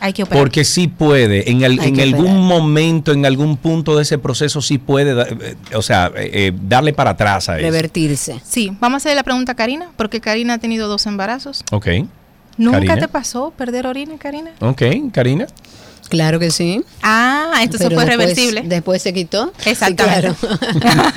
[0.00, 0.42] Hay que operar.
[0.42, 2.38] Porque sí puede, en, el- en algún operar.
[2.40, 6.92] momento, en algún punto de ese proceso, sí puede, eh, o sea, eh, eh, darle
[6.92, 7.62] para atrás a eso.
[7.66, 8.40] Revertirse.
[8.44, 11.62] Sí, vamos a hacerle la pregunta a Karina, porque Karina ha tenido dos embarazos.
[11.72, 11.86] Ok.
[12.58, 12.96] ¿Nunca Karina.
[12.98, 14.50] te pasó perder orina, Karina?
[14.60, 14.82] Ok,
[15.12, 15.46] Karina.
[16.08, 16.82] Claro que sí.
[17.02, 18.62] Ah, entonces Pero fue después- reversible.
[18.64, 19.52] Después se quitó.
[19.64, 20.30] Exactamente.
[20.40, 20.46] Sí,
[20.78, 21.10] claro.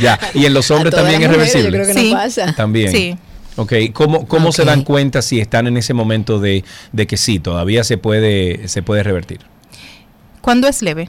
[0.00, 0.18] Ya.
[0.34, 1.64] Y en los hombres también es reversible.
[1.64, 2.10] Yo creo que Sí.
[2.10, 2.54] no pasa.
[2.54, 2.90] También.
[2.90, 3.16] Sí.
[3.56, 7.38] Ok, ¿cómo, cómo se dan cuenta si están en ese momento de, de que sí,
[7.38, 9.40] todavía se puede, se puede revertir?
[10.42, 11.08] Cuando es leve.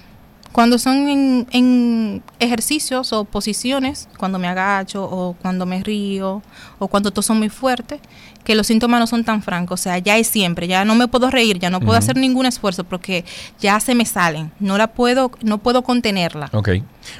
[0.54, 6.42] Cuando son en, en ejercicios o posiciones, cuando me agacho o cuando me río
[6.80, 8.00] o cuando toso muy fuerte,
[8.48, 9.82] que los síntomas no son tan francos.
[9.82, 12.46] O sea, ya es siempre, ya no me puedo reír, ya no puedo hacer ningún
[12.46, 13.26] esfuerzo porque
[13.60, 14.54] ya se me salen.
[14.62, 16.50] No la puedo, no puedo contenerla.
[16.54, 16.70] Ok.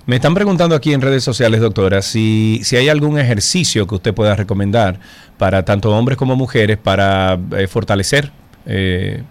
[0.06, 4.14] Me están preguntando aquí en redes sociales, doctora, si, si hay algún ejercicio que usted
[4.14, 5.02] pueda recomendar
[5.38, 8.32] para tanto hombres como mujeres para eh, fortalecer.
[8.66, 9.22] eh,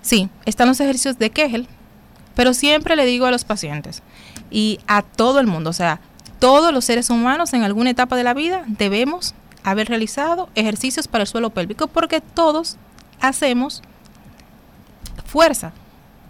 [0.00, 1.66] Sí, están los ejercicios de Kegel,
[2.34, 4.02] pero siempre le digo a los pacientes
[4.50, 6.00] y a todo el mundo, o sea,
[6.38, 9.34] todos los seres humanos en alguna etapa de la vida debemos
[9.64, 12.76] haber realizado ejercicios para el suelo pélvico porque todos
[13.20, 13.82] hacemos
[15.26, 15.72] fuerza.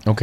[0.07, 0.23] ok.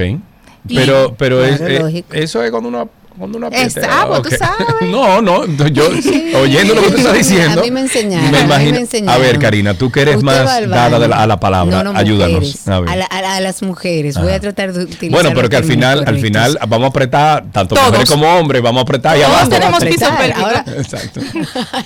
[0.68, 2.88] Y- Pero, pero es, eh, eso es cuando uno,
[3.18, 3.80] cuando uno aprieta.
[3.82, 4.36] Esa, pues, tú Ok.
[4.38, 4.68] sabes.
[4.92, 5.90] No, no, yo
[6.40, 7.62] oyendo lo que tú estás diciendo.
[7.62, 8.32] A mí me enseñaron.
[8.32, 9.22] me a mí imagino- me a enseñaron.
[9.22, 12.00] ver, Karina, tú que eres Usted más dada de la- a la palabra, No, no,
[12.00, 12.40] ayúdanos.
[12.42, 12.68] mujeres.
[12.68, 12.90] A ver.
[12.90, 14.16] A, la- a- a las mujeres.
[14.18, 14.36] Voy Ajá.
[14.36, 17.76] a tratar de utilizar Bueno, pero que al final, al final vamos a apretar, tanto
[17.76, 17.88] Todos.
[17.88, 19.50] mujeres como hombres, vamos a apretar y abajo.
[19.50, 20.06] tenemos a piso.
[20.36, 21.20] Ahora- Exacto.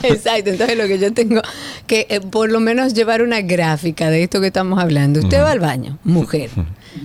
[0.03, 1.41] Exacto, entonces lo que yo tengo
[1.87, 5.19] que eh, por lo menos llevar una gráfica de esto que estamos hablando.
[5.19, 6.49] Usted va al baño, mujer.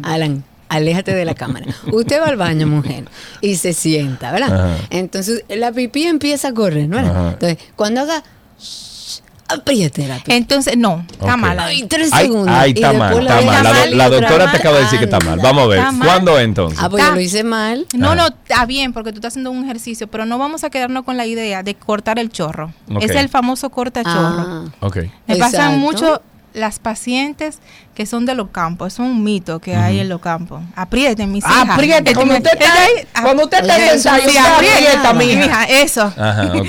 [0.03, 1.67] Alan, aléjate de la cámara.
[1.93, 3.05] Usted va al baño, mujer,
[3.43, 4.55] y se sienta, ¿verdad?
[4.55, 4.77] Ajá.
[4.89, 6.99] Entonces la pipí empieza a correr, ¿no?
[6.99, 7.31] Ajá.
[7.33, 8.23] Entonces, cuando haga
[8.59, 10.33] shh, apriete la pipí.
[10.33, 11.41] Entonces, no, está Ok.
[11.41, 11.65] mala.
[11.67, 12.55] Ay, tres Ay, segundos.
[12.57, 13.63] ay, y está mal, después está deja mal.
[13.65, 14.57] La, do- mal doctora te mal.
[14.57, 15.41] acaba de decir que está mal.
[15.43, 15.81] Vamos a ver.
[15.93, 16.09] Mal.
[16.09, 16.79] ¿Cuándo entonces?
[16.81, 17.87] Ah, pues yo lo hice mal.
[17.95, 18.15] No, Ah.
[18.15, 21.17] no, está bien porque tú estás haciendo un ejercicio, pero no vamos a quedarnos con
[21.17, 22.73] la idea de cortar el chorro.
[23.01, 24.15] Es el famoso corta chorro.
[24.15, 24.99] Ah, Ok.
[25.27, 26.23] Me pasan mucho
[26.53, 27.59] las pacientes
[27.95, 28.95] que son de los campos.
[28.95, 30.63] Es un mito que hay en los campos.
[30.77, 31.69] Aprieten, mis hijas.
[31.71, 32.73] Apriete, cuando usted está,
[33.15, 35.41] Ah, cuando usted está usted aprieta, mija.
[35.41, 36.03] mija, eso.
[36.17, 36.69] Ajá, ok.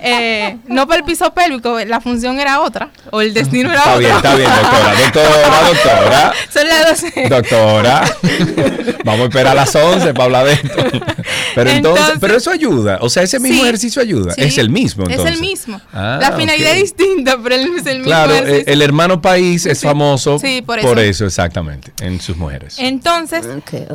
[0.00, 3.90] Eh, no para el piso pélvico, la función era otra, o el destino era Está
[3.90, 4.00] otro.
[4.00, 4.94] bien, está bien, doctora.
[5.00, 6.32] Doctora, doctora.
[6.52, 7.28] Son las 12.
[7.28, 8.16] Doctora,
[9.04, 10.68] vamos a esperar a las 11 para hablar de esto.
[11.54, 12.98] Pero entonces, Entonces- pero eso ayuda.
[13.00, 14.34] O sea, ese mismo Sí, ejercicio ayuda.
[14.34, 15.34] sí, es el mismo, Es entonces.
[15.36, 15.80] el mismo.
[15.92, 16.76] Ah, la finalidad ok.
[16.76, 18.72] es distinta, pero es el mismo Claro, eh, ejercicio.
[18.72, 19.86] el hermano país es Sí.
[19.86, 21.24] famoso Sí, por por eso.
[21.24, 22.76] eso, exactamente, en sus mujeres.
[22.78, 23.44] Entonces,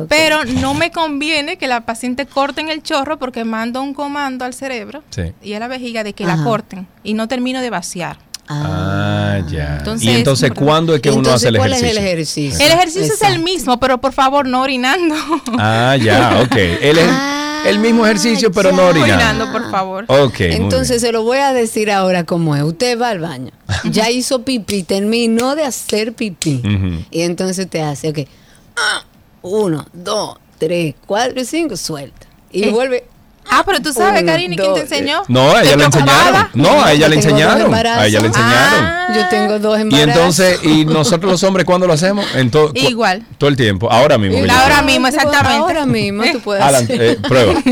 [0.08, 4.44] pero no me conviene que la paciente corte en el chorro porque mando un comando
[4.44, 5.32] al cerebro Sí.
[5.42, 6.36] y a la vejiga de que Ajá.
[6.36, 8.18] la corten y no termino de vaciar.
[8.48, 9.78] Ah, ya.
[9.78, 11.90] Entonces, y entonces, es ¿cuándo es que uno hace el ¿cuál ejercicio?
[11.90, 12.66] es el ejercicio?
[12.66, 15.16] El ejercicio es el mismo, pero por favor no orinando.
[15.58, 16.56] Ah, ya, ok.
[16.80, 19.14] El, Ah, el mismo ejercicio, pero no orinando.
[19.14, 20.04] orinando, por favor.
[20.06, 22.62] Ok, Entonces se lo voy a decir ahora cómo es.
[22.62, 23.50] Usted va al baño,
[23.90, 26.62] ya hizo pipí, terminó de hacer pipí.
[27.10, 28.18] Y entonces te hace, ok,
[28.76, 29.04] ah,
[29.42, 32.28] uno, dos, tres, cuatro y cinco, suelta.
[32.52, 33.04] Y Eh, vuelve.
[33.48, 35.22] Ah, pero tú sabes, Uno, Karina, ¿quién te enseñó?
[35.28, 36.48] No, a ella ¿Te le enseñaron.
[36.54, 37.72] No, a ella le enseñaron.
[37.74, 38.84] A ella le enseñaron.
[38.84, 39.06] Ah.
[39.14, 40.16] Yo tengo dos Y embarazos.
[40.16, 42.26] entonces, ¿y nosotros los hombres cuándo lo hacemos?
[42.34, 43.22] En to- cu- Igual.
[43.38, 44.38] Todo el tiempo, ahora mismo.
[44.52, 45.56] Ahora mismo, exactamente.
[45.58, 47.02] Ahora mismo tú puedes Alan, hacer.
[47.02, 47.54] eh, prueba.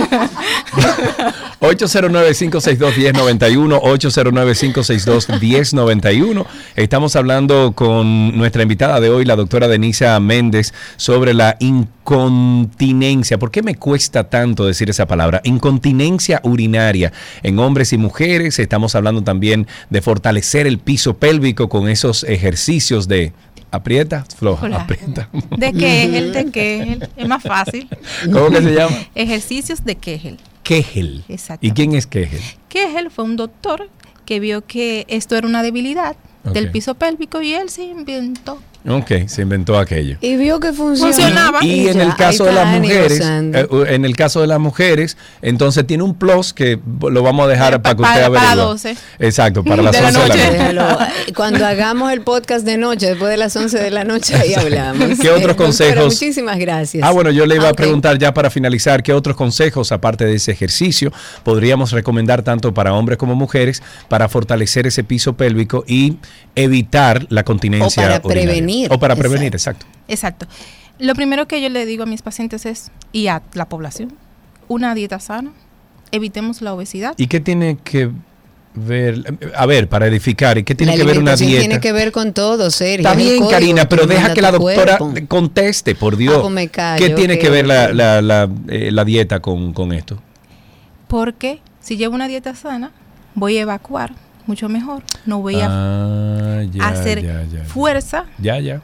[1.61, 6.45] 809-562-1091, 809-562-1091.
[6.77, 13.39] Estamos hablando con nuestra invitada de hoy, la doctora Denisa Méndez, sobre la incontinencia.
[13.39, 15.41] ¿Por qué me cuesta tanto decir esa palabra?
[15.45, 15.64] Incontinencia
[16.43, 17.13] urinaria
[17.43, 18.59] en hombres y mujeres.
[18.59, 23.33] Estamos hablando también de fortalecer el piso pélvico con esos ejercicios de
[23.71, 24.83] aprieta, floja, Hola.
[24.83, 25.29] aprieta.
[25.57, 27.09] De Kegel, de Kegel.
[27.17, 27.89] Es más fácil.
[28.33, 28.97] ¿Cómo que se llama?
[29.15, 30.39] Ejercicios de Kegel.
[30.63, 31.25] Kegel.
[31.29, 31.67] Exacto.
[31.67, 32.41] ¿Y quién es Kegel?
[32.69, 33.89] Kegel fue un doctor
[34.25, 38.61] que vio que esto era una debilidad del piso pélvico y él se inventó.
[38.87, 40.19] Ok, se inventó aquello.
[40.21, 41.15] Y vio que funcionaba.
[41.15, 41.65] Funcionaba.
[41.65, 45.17] Y en ya, el caso de las mujeres, eh, en el caso de las mujeres,
[45.41, 48.65] entonces tiene un plus que lo vamos a dejar Eh, para que usted para averigüe.
[48.67, 48.97] 12.
[49.21, 50.51] Exacto, para las De la 11 de la noche.
[50.53, 50.99] Déjalo.
[51.35, 55.19] Cuando hagamos el podcast de noche, después de las 11 de la noche, ahí hablamos.
[55.19, 56.05] ¿Qué otros Eh, doctora, consejos?
[56.15, 57.03] muchísimas gracias.
[57.07, 60.35] Ah, bueno, yo le iba a preguntar ya para finalizar, ¿qué otros consejos, aparte de
[60.35, 61.11] ese ejercicio,
[61.43, 66.19] podríamos recomendar tanto para hombres como mujeres para fortalecer ese piso pélvico y
[66.55, 68.45] evitar la continencia O para urinaria?
[68.45, 68.74] prevenir.
[68.91, 69.87] O para prevenir, exacto.
[70.09, 70.47] Exacto.
[70.99, 74.13] Lo primero que yo le digo a mis pacientes es, y a la población,
[74.69, 75.53] una dieta sana,
[76.13, 77.15] evitemos la obesidad.
[77.17, 78.11] ¿Y qué tiene que
[78.75, 81.61] ver, a ver, para edificar, ¿y qué tiene la que ver una dieta?
[81.61, 83.09] tiene que ver con todo, Sergio.
[83.09, 85.27] Está bien, Karina, pero deja que la doctora cuerpo.
[85.29, 86.43] conteste, por Dios.
[86.45, 87.93] Ah, pues callo, ¿Qué tiene que ver la, ok.
[87.95, 90.21] la- la, eh, la dieta con, con esto?
[91.09, 92.93] Porque si llevo una dieta sana,
[93.35, 94.13] voy a evacuar
[94.47, 95.03] mucho mejor.
[95.27, 97.65] No voy a Ah, ya, hacer ya, ya.
[97.65, 98.25] fuerza.
[98.39, 98.81] Ya, ya.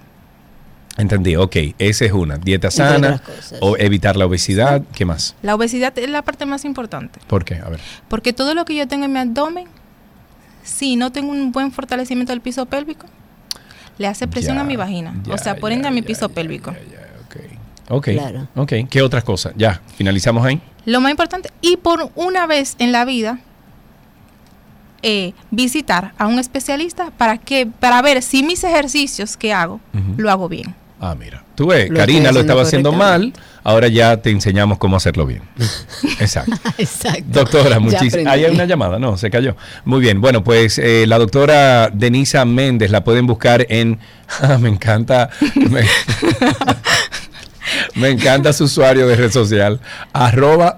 [0.97, 2.37] Entendí, ok, esa es una.
[2.37, 3.23] Dieta sana,
[3.61, 5.35] o evitar la obesidad, ¿qué más?
[5.43, 7.21] La obesidad es la parte más importante.
[7.27, 7.55] ¿Por qué?
[7.57, 7.81] A ver.
[8.09, 9.67] Porque todo lo que yo tengo en mi abdomen,
[10.63, 13.07] si no tengo un buen fortalecimiento del piso pélvico,
[13.99, 15.15] le hace presión Ya, a mi vagina.
[15.25, 16.75] ya, o sea, por ende a mi piso pélvico.
[17.93, 18.47] Ok, Claro.
[18.55, 18.73] ok.
[18.89, 19.53] ¿Qué otras cosas?
[19.57, 20.61] Ya, finalizamos ahí.
[20.87, 23.41] Lo más importante, y por una vez en la vida,
[25.03, 29.81] eh, visitar a un especialista para que para ver si mis ejercicios que hago
[30.17, 30.75] lo hago bien.
[31.01, 31.43] Ah, mira.
[31.55, 33.33] Tú ves, Lo Karina lo estaba haciendo mal,
[33.65, 35.43] ahora ya te enseñamos cómo hacerlo bien.
[36.21, 36.53] Exacto.
[36.79, 37.25] Exacto.
[37.27, 38.33] Doctora, muchísimas.
[38.33, 39.57] Ahí hay una llamada, no, se cayó.
[39.85, 43.99] Muy bien, bueno, pues eh, la doctora Denisa Méndez la pueden buscar en.
[44.43, 45.29] Ah, me encanta.
[45.57, 45.85] Me,
[47.97, 49.81] me encanta su usuario de red social.
[50.13, 50.77] Arroba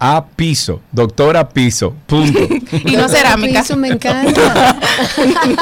[0.00, 0.80] DRA Piso.
[0.92, 1.94] Doctora Piso.
[2.06, 2.38] Punto.
[2.84, 3.60] Y no cerámica.
[3.60, 4.76] Eso me encanta.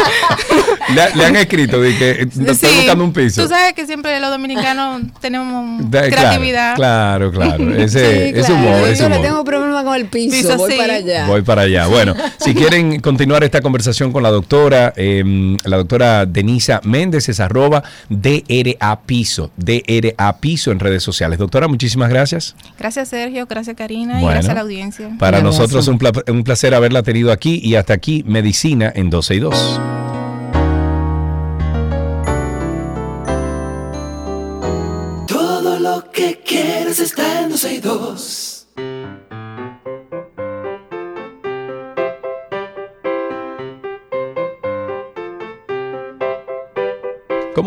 [0.94, 3.42] le, le han escrito de que eh, estoy Sí, buscando un piso.
[3.42, 6.74] Tú sabes que siempre los dominicanos tenemos Da- creatividad.
[6.76, 7.76] Claro, claro, claro.
[7.82, 8.54] Ese, Sí, claro.
[8.54, 9.22] humor, Yo le humor.
[9.26, 10.78] tengo problema con el piso, Piso, voy sí.
[10.78, 11.26] para allá.
[11.26, 11.86] Voy para allá.
[11.86, 17.40] Bueno, si quieren continuar esta conversación con la doctora, eh, la doctora Denisa Méndez es
[17.40, 21.38] arroba DRA Piso, DRA Piso en redes sociales.
[21.38, 22.54] Doctora, muchísimas gracias.
[22.78, 25.10] Gracias Sergio, gracias Karina Bueno, gracias a la audiencia.
[25.18, 29.34] Para nosotros un, pla- un placer haberla tenido aquí y hasta aquí Medicina en 12
[29.34, 29.80] y 2.
[35.26, 38.45] Todo lo que quieres está en 12 y 2.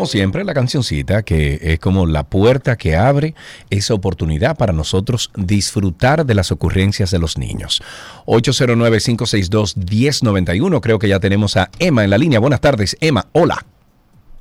[0.00, 3.34] Como siempre, la cancioncita que es como la puerta que abre
[3.68, 7.82] esa oportunidad para nosotros disfrutar de las ocurrencias de los niños.
[8.24, 10.80] 809-562-1091.
[10.80, 12.40] Creo que ya tenemos a Emma en la línea.
[12.40, 13.26] Buenas tardes, Emma.
[13.32, 13.62] Hola.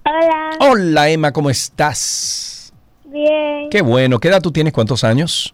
[0.05, 0.51] Hola.
[0.61, 2.71] Hola, Emma, ¿cómo estás?
[3.03, 3.67] Bien.
[3.69, 4.21] Qué bueno.
[4.21, 4.71] ¿Qué edad tú tienes?
[4.71, 5.53] ¿Cuántos años?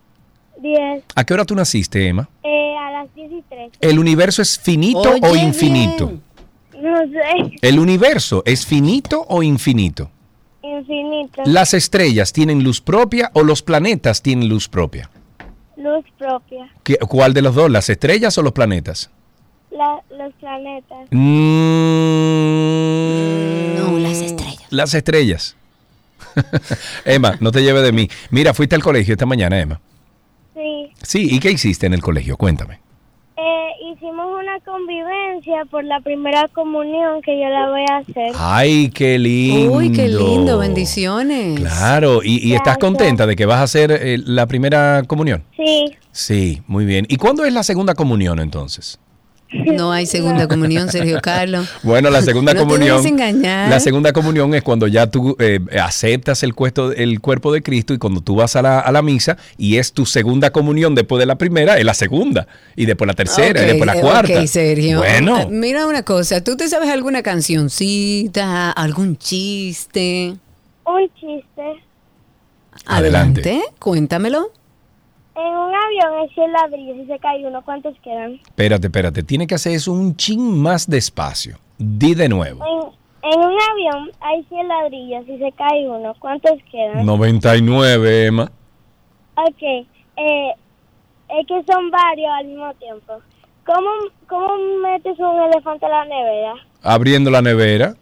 [0.62, 1.04] 10.
[1.16, 2.30] ¿A qué hora tú naciste, Emma?
[2.44, 3.72] Eh, a las 10 y 3.
[3.82, 6.14] ¿El universo es finito o infinito?
[6.82, 7.58] No sé.
[7.62, 10.10] ¿El universo es finito o infinito?
[10.64, 11.42] Infinito.
[11.46, 15.10] ¿Las estrellas tienen luz propia o los planetas tienen luz propia?
[15.78, 16.70] Luz propia.
[16.84, 17.70] ¿Qué- ¿Cuál de los dos?
[17.70, 19.10] ¿Las estrellas o los planetas?
[19.72, 21.08] La- los planetas.
[21.12, 21.20] no,
[24.00, 24.64] las estrellas.
[24.70, 25.56] Las estrellas.
[27.06, 28.08] Emma, no te lleves de mí.
[28.32, 29.80] Mira, fuiste al colegio esta mañana, Emma.
[30.54, 30.92] Sí.
[31.02, 32.38] Sí, ¿y qué hiciste en el colegio?
[32.38, 32.80] Cuéntame.
[33.38, 33.65] Eh,
[34.76, 38.32] convivencia por la primera comunión que yo la voy a hacer.
[38.38, 39.74] Ay, qué lindo.
[39.74, 41.60] Uy, qué lindo, bendiciones.
[41.60, 45.44] Claro, ¿y, y estás contenta de que vas a hacer eh, la primera comunión?
[45.56, 45.96] Sí.
[46.12, 47.06] Sí, muy bien.
[47.10, 49.00] ¿Y cuándo es la segunda comunión entonces?
[49.66, 51.68] No hay segunda comunión, Sergio Carlos.
[51.84, 52.98] Bueno, la segunda No te comunión.
[52.98, 53.70] dejes engañar.
[53.70, 57.94] La segunda comunión es cuando ya tú eh, aceptas el, cuerpo, el cuerpo de Cristo
[57.94, 61.20] y cuando tú vas a la, a la misa y es tu segunda comunión después
[61.20, 62.48] de la primera, es la segunda.
[62.76, 64.40] Y después la tercera y después la cuarta.
[64.42, 65.00] Ok, Sergio.
[65.00, 65.40] Bueno.
[65.40, 70.36] Eh, Mira una cosa, ¿tú te sabes alguna cancioncita, algún chiste?
[70.86, 71.62] Un chiste.
[72.86, 73.42] Adelante.
[73.42, 74.52] Adelante, cuéntamelo.
[75.36, 77.62] En un avión hay 100 ladrillos y se cae uno.
[77.64, 78.36] ¿Cuántos quedan?
[78.36, 79.24] Espérate, espérate.
[79.24, 81.58] Tiene que hacer eso un chin más despacio.
[81.78, 82.64] Di de nuevo.
[82.66, 86.14] En, en un avión hay 100 ladrillos y se cae uno.
[86.20, 87.06] ¿Cuántos quedan?
[87.06, 88.52] 99, Emma.
[89.36, 89.62] Ok.
[89.62, 90.52] Eh,
[91.30, 93.14] es que son varios al mismo tiempo.
[93.66, 93.90] ¿Cómo,
[94.28, 94.48] ¿Cómo
[94.82, 96.54] metes un elefante a la nevera?
[96.82, 97.96] Abriendo la nevera.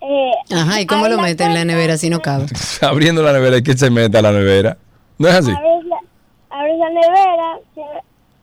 [0.00, 2.46] Eh, Ajá, ¿y cómo lo la meten en la nevera si no cabe?
[2.80, 4.78] Abriendo la nevera y que se meta a la nevera.
[5.18, 5.50] ¿No es así?
[5.50, 5.96] Abres la,
[6.50, 7.58] abres la nevera,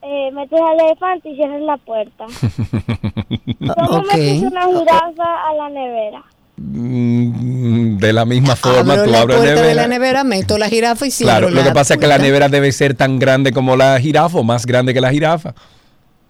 [0.01, 2.26] eh, metes al elefante y cierras la puerta.
[3.76, 4.13] ¿Cómo Ok.
[4.13, 6.23] metes una jirafa a la nevera?
[6.57, 9.88] Mm, De la misma forma, Abro tú la abres puerta la de la nevera.
[9.88, 12.71] nevera, meto la jirafa y cierro Claro, lo que pasa es que la nevera debe
[12.71, 15.53] ser tan grande como la jirafa o más grande que la jirafa.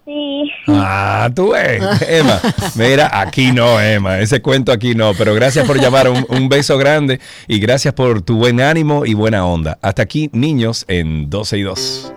[0.06, 0.51] Sí.
[0.68, 2.39] Ah, tú ves, Emma.
[2.76, 4.20] Mira, aquí no, Emma.
[4.20, 5.14] Ese cuento aquí no.
[5.16, 6.10] Pero gracias por llamar.
[6.10, 9.80] Un, un beso grande y gracias por tu buen ánimo y buena onda.
[9.82, 12.14] Hasta aquí, niños, en 12 y 2.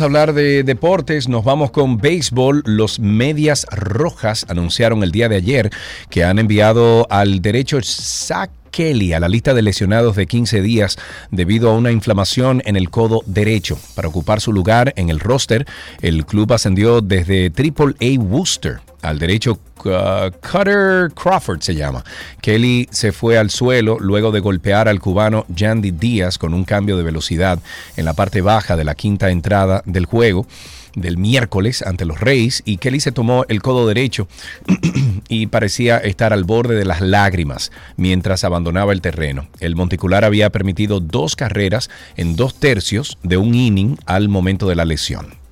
[0.00, 2.62] A hablar de deportes, nos vamos con béisbol.
[2.66, 5.70] Los Medias Rojas anunciaron el día de ayer
[6.10, 10.98] que han enviado al derecho Zach Kelly a la lista de lesionados de 15 días
[11.30, 13.78] debido a una inflamación en el codo derecho.
[13.94, 15.66] Para ocupar su lugar en el roster,
[16.02, 22.04] el club ascendió desde Triple A Worcester al derecho uh, Cutter Crawford se llama.
[22.40, 26.96] Kelly se fue al suelo luego de golpear al cubano Yandy Díaz con un cambio
[26.96, 27.58] de velocidad
[27.96, 30.46] en la parte baja de la quinta entrada del juego
[30.96, 34.26] del miércoles ante los Reyes y Kelly se tomó el codo derecho
[35.28, 39.46] y parecía estar al borde de las lágrimas mientras abandonaba el terreno.
[39.60, 44.74] El monticular había permitido dos carreras en dos tercios de un inning al momento de
[44.74, 45.45] la lesión.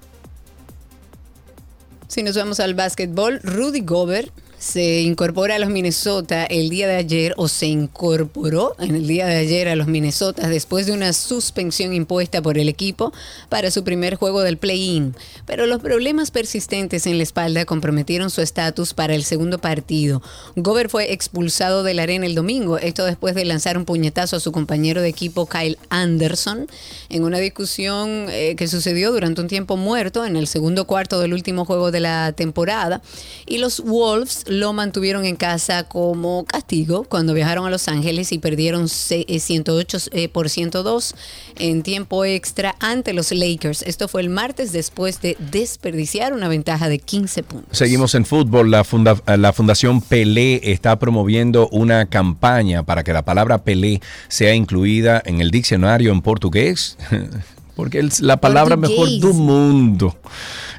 [2.14, 4.30] Si nos vamos al básquetbol, Rudy Gobert
[4.64, 9.26] se incorpora a los Minnesota el día de ayer o se incorporó en el día
[9.26, 13.12] de ayer a los Minnesota después de una suspensión impuesta por el equipo
[13.50, 15.14] para su primer juego del play-in.
[15.44, 20.22] Pero los problemas persistentes en la espalda comprometieron su estatus para el segundo partido.
[20.56, 24.40] Gobert fue expulsado de la arena el domingo, esto después de lanzar un puñetazo a
[24.40, 26.68] su compañero de equipo Kyle Anderson
[27.10, 31.34] en una discusión eh, que sucedió durante un tiempo muerto en el segundo cuarto del
[31.34, 33.02] último juego de la temporada.
[33.44, 38.38] Y los Wolves lo mantuvieron en casa como castigo cuando viajaron a Los Ángeles y
[38.38, 41.14] perdieron 108 eh, por 102
[41.56, 43.82] en tiempo extra ante los Lakers.
[43.82, 47.76] Esto fue el martes después de desperdiciar una ventaja de 15 puntos.
[47.78, 48.70] Seguimos en fútbol.
[48.70, 54.54] La, funda- la Fundación Pelé está promoviendo una campaña para que la palabra Pelé sea
[54.54, 56.96] incluida en el diccionario en portugués.
[57.76, 60.16] Porque es la palabra mejor del mundo.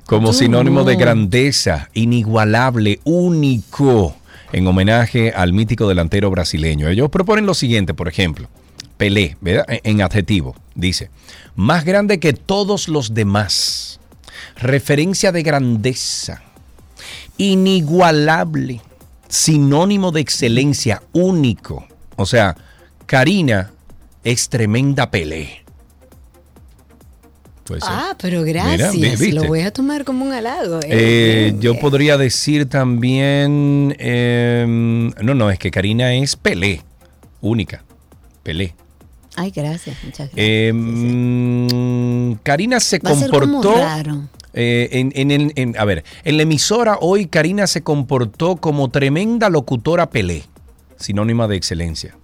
[0.05, 4.15] Como sinónimo de grandeza, inigualable, único,
[4.51, 6.87] en homenaje al mítico delantero brasileño.
[6.89, 8.47] Ellos proponen lo siguiente, por ejemplo.
[8.97, 9.65] Pelé, ¿verdad?
[9.67, 11.09] En- En adjetivo, dice,
[11.55, 13.99] más grande que todos los demás,
[14.57, 16.43] referencia de grandeza,
[17.37, 18.81] inigualable,
[19.27, 21.85] sinónimo de excelencia, único.
[22.15, 22.55] O sea,
[23.05, 23.71] Karina
[24.23, 25.64] es tremenda Pelé.
[27.66, 27.84] Pues.
[27.86, 28.95] Ah, pero gracias.
[29.34, 30.80] Lo voy a tomar como un halago.
[30.84, 30.88] eh.
[30.89, 36.82] Eh, yo podría decir también, em, no, no, es que Karina es Pelé,
[37.41, 37.84] única,
[38.43, 38.76] Pelé.
[39.36, 39.97] Ay, gracias.
[40.03, 40.45] Muchas gracias.
[40.47, 43.82] Em, Karina se Va a ser como comportó.
[44.53, 49.49] eh, en, en en- a ver, en la emisora hoy Karina se comportó como tremenda
[49.49, 50.43] locutora Pelé,
[50.97, 52.16] sinónima de excelencia.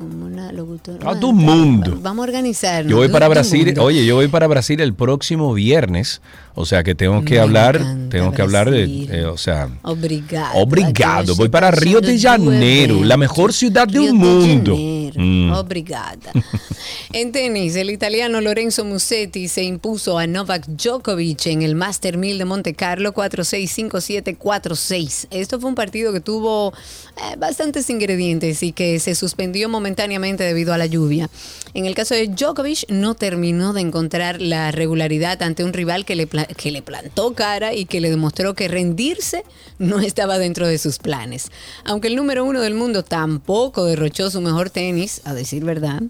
[0.00, 0.98] Una locutora.
[1.02, 1.98] A Bueno, tu mundo.
[2.00, 2.90] Vamos a organizarnos.
[2.90, 6.22] Yo voy Todo para Brasil, oye, yo voy para Brasil el próximo viernes,
[6.60, 7.80] o sea que tengo que Me hablar,
[8.10, 10.52] tengo que hablar de, eh, o sea, Obrigado.
[10.54, 14.76] obrigado, voy para Río de Janeiro, la mejor ciudad del mundo.
[14.76, 15.52] Mm.
[15.52, 16.32] Obrigada.
[17.12, 22.38] En tenis, el italiano Lorenzo Musetti se impuso a Novak Djokovic en el Master 1000
[22.38, 25.26] de Monte Carlo 4-6, 5-7, 4-6.
[25.32, 30.72] Esto fue un partido que tuvo eh, bastantes ingredientes y que se suspendió momentáneamente debido
[30.72, 31.28] a la lluvia.
[31.74, 36.14] En el caso de Djokovic, no terminó de encontrar la regularidad ante un rival que
[36.14, 39.44] le, que le plantó cara y que le demostró que rendirse
[39.78, 41.50] no estaba dentro de sus planes.
[41.84, 46.02] Aunque el número uno del mundo tampoco derrochó su mejor tenis, a decir verdad,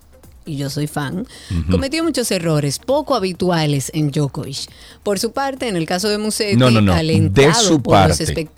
[0.46, 1.26] y yo soy fan,
[1.70, 4.68] cometió muchos errores poco habituales en Djokovic.
[5.02, 8.18] Por su parte, en el caso de Musetti, No, no, no, de su por los
[8.18, 8.48] parte.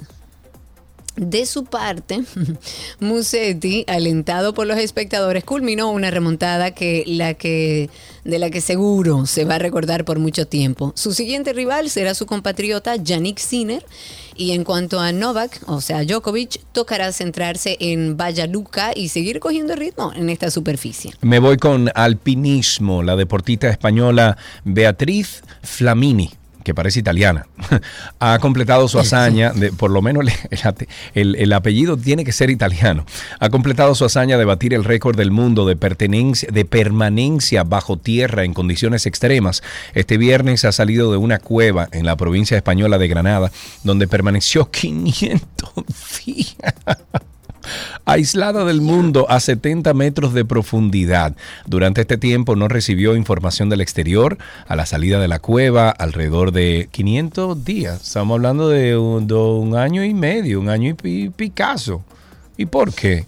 [1.17, 2.23] De su parte,
[3.01, 7.91] Musetti, alentado por los espectadores, culminó una remontada que la que
[8.25, 10.93] de la que seguro se va a recordar por mucho tiempo.
[10.95, 13.85] Su siguiente rival será su compatriota Yannick Sinner
[14.37, 18.53] y en cuanto a Novak, o sea, Djokovic, tocará centrarse en Valladolid
[18.95, 21.13] y seguir cogiendo ritmo en esta superficie.
[21.21, 26.31] Me voy con alpinismo, la deportista española Beatriz Flamini
[26.65, 27.47] que parece italiana,
[28.21, 30.25] ha completado su hazaña, de, por lo menos
[31.15, 33.05] el, el apellido tiene que ser italiano,
[33.41, 37.97] ha completado su hazaña de batir el récord del mundo de, pertenencia, de permanencia bajo
[37.97, 39.63] tierra en condiciones extremas.
[39.95, 43.51] Este viernes ha salido de una cueva en la provincia española de Granada,
[43.85, 45.43] donde permaneció 500
[46.25, 46.57] días
[48.05, 51.35] aislada del mundo a 70 metros de profundidad.
[51.67, 54.39] Durante este tiempo no recibió información del exterior.
[54.67, 58.03] A la salida de la cueva, alrededor de 500 días.
[58.03, 62.03] Estamos hablando de un, año y medio, un año y pi- picazo.
[62.57, 63.27] ¿Y por qué?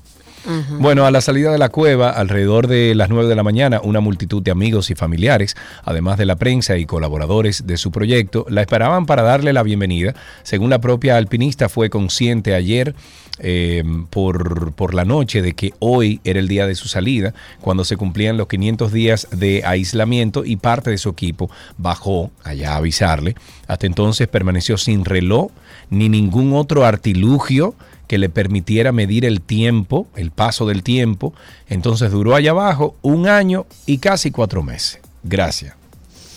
[0.78, 4.00] Bueno, a la salida de la cueva, alrededor de las 9 de la mañana, una
[4.00, 8.60] multitud de amigos y familiares, además de la prensa y colaboradores de su proyecto, la
[8.60, 10.14] esperaban para darle la bienvenida.
[10.42, 12.94] Según la propia alpinista, fue consciente ayer
[13.40, 17.84] eh, por, por la noche de que hoy era el día de su salida, cuando
[17.84, 22.76] se cumplían los 500 días de aislamiento y parte de su equipo bajó allá a
[22.76, 23.34] avisarle.
[23.66, 25.50] Hasta entonces permaneció sin reloj
[25.90, 27.74] ni ningún otro artilugio
[28.06, 31.34] que le permitiera medir el tiempo, el paso del tiempo.
[31.68, 35.00] Entonces duró allá abajo un año y casi cuatro meses.
[35.22, 35.74] Gracias.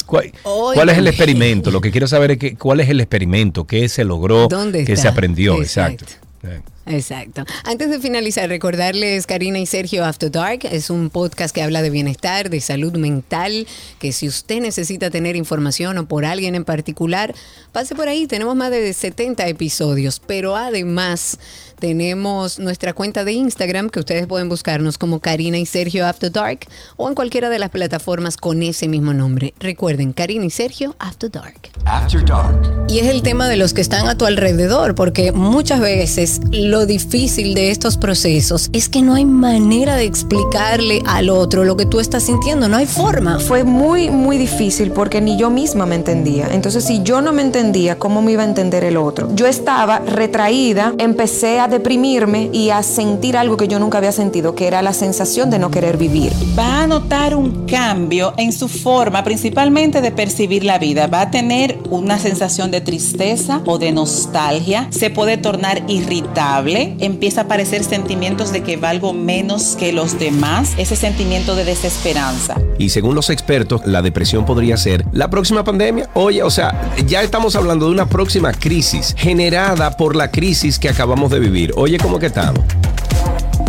[0.05, 1.69] ¿Cuál, cuál es el experimento?
[1.69, 4.95] Lo que quiero saber es que, cuál es el experimento, qué se logró, ¿Dónde qué
[4.95, 5.61] se aprendió.
[5.61, 6.05] Exacto.
[6.41, 6.76] Exacto.
[6.87, 7.45] Exacto.
[7.63, 11.89] Antes de finalizar, recordarles Karina y Sergio After Dark es un podcast que habla de
[11.89, 13.67] bienestar, de salud mental,
[13.99, 17.33] que si usted necesita tener información o por alguien en particular,
[17.71, 18.27] pase por ahí.
[18.27, 21.39] Tenemos más de 70 episodios, pero además
[21.79, 26.61] tenemos nuestra cuenta de Instagram que ustedes pueden buscarnos como Karina y Sergio After Dark
[26.95, 29.53] o en cualquiera de las plataformas con ese mismo nombre.
[29.59, 31.69] Recuerden, Karina y Sergio After Dark.
[31.85, 32.87] After Dark.
[32.89, 36.76] Y es el tema de los que están a tu alrededor, porque muchas veces lo
[36.85, 41.85] difícil de estos procesos es que no hay manera de explicarle al otro lo que
[41.85, 43.39] tú estás sintiendo, no hay forma.
[43.39, 46.47] Fue muy, muy difícil porque ni yo misma me entendía.
[46.51, 49.29] Entonces, si yo no me entendía, ¿cómo me iba a entender el otro?
[49.33, 54.55] Yo estaba retraída, empecé a deprimirme y a sentir algo que yo nunca había sentido,
[54.55, 56.31] que era la sensación de no querer vivir.
[56.57, 61.07] Va a notar un cambio en su forma, principalmente de percibir la vida.
[61.07, 64.87] Va a tener una sensación de tristeza o de nostalgia.
[64.91, 66.66] Se puede tornar irritable.
[66.75, 70.73] Empieza a aparecer sentimientos de que valgo menos que los demás.
[70.77, 72.55] Ese sentimiento de desesperanza.
[72.77, 76.09] Y según los expertos, la depresión podría ser la próxima pandemia.
[76.13, 80.89] Oye, o sea, ya estamos hablando de una próxima crisis generada por la crisis que
[80.89, 81.73] acabamos de vivir.
[81.75, 82.63] Oye, ¿cómo que estamos?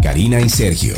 [0.02, 0.94] Karina y Sergio.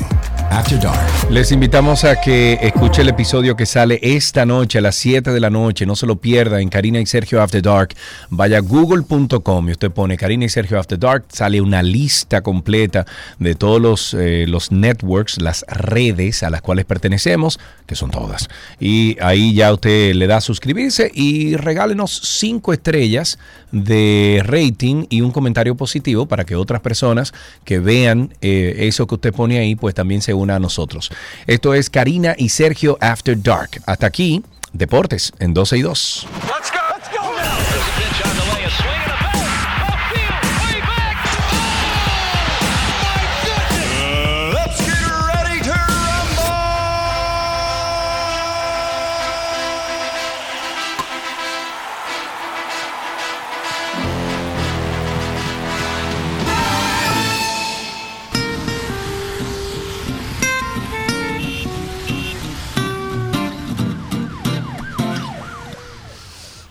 [1.31, 5.39] Les invitamos a que escuche el episodio que sale esta noche a las 7 de
[5.41, 5.87] la noche.
[5.87, 7.95] No se lo pierda en Karina y Sergio After Dark.
[8.31, 11.25] Vaya a google.com y usted pone Karina y Sergio After Dark.
[11.29, 13.07] Sale una lista completa
[13.39, 18.49] de todos los, eh, los networks, las redes a las cuales pertenecemos, que son todas.
[18.81, 23.39] Y ahí ya usted le da suscribirse y regálenos 5 estrellas
[23.71, 27.33] de rating y un comentario positivo para que otras personas
[27.65, 31.11] que vean eh, eso que usted pone ahí, pues también se una a nosotros.
[31.47, 33.81] Esto es Karina y Sergio After Dark.
[33.87, 34.43] Hasta aquí,
[34.73, 36.27] Deportes en 12 y 2.
[36.47, 36.80] Let's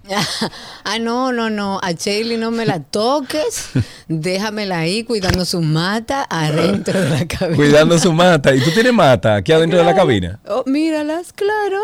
[0.84, 1.78] ah, no, no, no.
[1.82, 3.70] A Shelly no me la toques.
[4.08, 7.56] Déjamela ahí cuidando su mata adentro de la cabina.
[7.56, 8.54] Cuidando su mata.
[8.54, 10.40] ¿Y tú tienes mata aquí adentro de la cabina?
[10.46, 11.78] Oh, míralas, claro.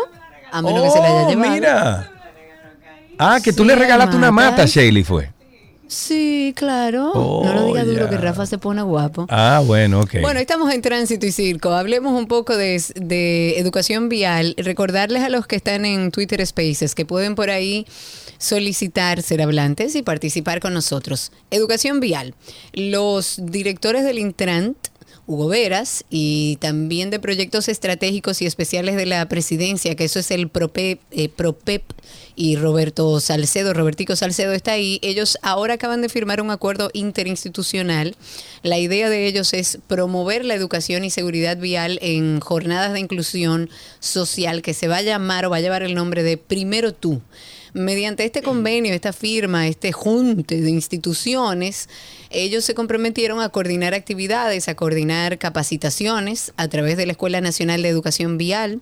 [0.51, 1.51] A menos que se la haya Oh, llevado.
[1.51, 2.11] mira.
[3.17, 4.63] Ah, que tú Sí, le regalaste una mata.
[4.63, 4.67] a
[5.03, 5.31] fue.
[5.89, 7.11] Sí, claro.
[7.13, 8.09] Oh, no lo diga duro ya.
[8.11, 9.25] que Rafa se pone guapo.
[9.27, 10.21] Ah, bueno, ok.
[10.21, 11.71] Bueno, estamos en tránsito y circo.
[11.71, 14.53] Hablemos un poco de, de educación vial.
[14.57, 17.87] Recordarles a los que están en Twitter Spaces que pueden por ahí
[18.37, 21.31] solicitar ser hablantes y participar con nosotros.
[21.49, 22.35] Educación vial.
[22.73, 24.77] Los directores del Intrant,
[25.29, 30.31] Hugo Veras, y también de proyectos estratégicos y especiales de la presidencia, que eso es
[30.31, 31.83] el PROPEP, eh, PROPEP
[32.35, 34.97] y Roberto Salcedo, Robertico Salcedo está ahí.
[35.03, 38.15] Ellos ahora acaban de firmar un acuerdo interinstitucional.
[38.63, 43.69] La idea de ellos es promover la educación y seguridad vial en jornadas de inclusión
[43.99, 47.21] social que se va a llamar o va a llevar el nombre de Primero Tú.
[47.73, 51.89] Mediante este convenio, esta firma, este junte de instituciones,
[52.29, 57.81] ellos se comprometieron a coordinar actividades, a coordinar capacitaciones a través de la Escuela Nacional
[57.81, 58.81] de Educación Vial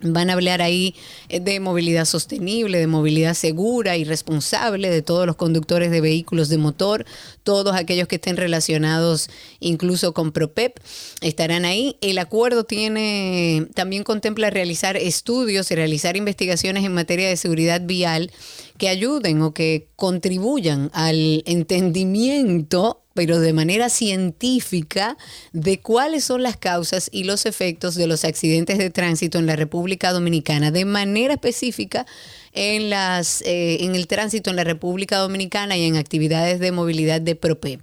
[0.00, 0.94] Van a hablar ahí
[1.28, 6.48] eh, de movilidad sostenible, de movilidad segura y responsable de todos los conductores de vehículos
[6.48, 7.06] de motor,
[7.42, 9.30] todos aquellos que estén relacionados
[9.60, 10.78] incluso con PROPEP
[11.20, 11.96] estarán ahí.
[12.00, 18.30] El acuerdo tiene también contempla realizar estudios y realizar investigaciones en materia de seguridad vial
[18.78, 25.16] que ayuden o que contribuyan al entendimiento pero de manera científica
[25.52, 29.56] de cuáles son las causas y los efectos de los accidentes de tránsito en la
[29.56, 32.06] República Dominicana, de manera específica
[32.52, 37.20] en, las, eh, en el tránsito en la República Dominicana y en actividades de movilidad
[37.20, 37.80] de PROPEP.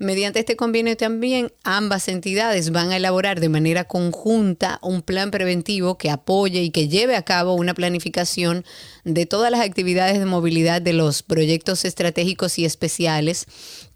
[0.00, 5.98] Mediante este convenio también ambas entidades van a elaborar de manera conjunta un plan preventivo
[5.98, 8.64] que apoye y que lleve a cabo una planificación
[9.04, 13.44] de todas las actividades de movilidad de los proyectos estratégicos y especiales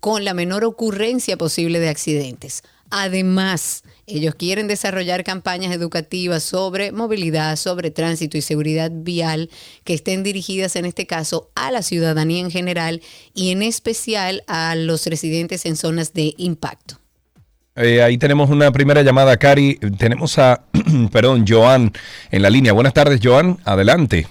[0.04, 2.62] con la menor ocurrencia posible de accidentes.
[2.90, 9.48] Además, ellos quieren desarrollar campañas educativas sobre movilidad, sobre tránsito y seguridad vial
[9.82, 13.00] que estén dirigidas en este caso a la ciudadanía en general
[13.32, 17.00] y en especial a los residentes en zonas de impacto.
[17.74, 19.76] Eh, ahí tenemos una primera llamada, Cari.
[19.96, 20.64] Tenemos a,
[21.12, 21.94] perdón, Joan
[22.30, 22.74] en la línea.
[22.74, 23.56] Buenas tardes, Joan.
[23.64, 24.26] Adelante.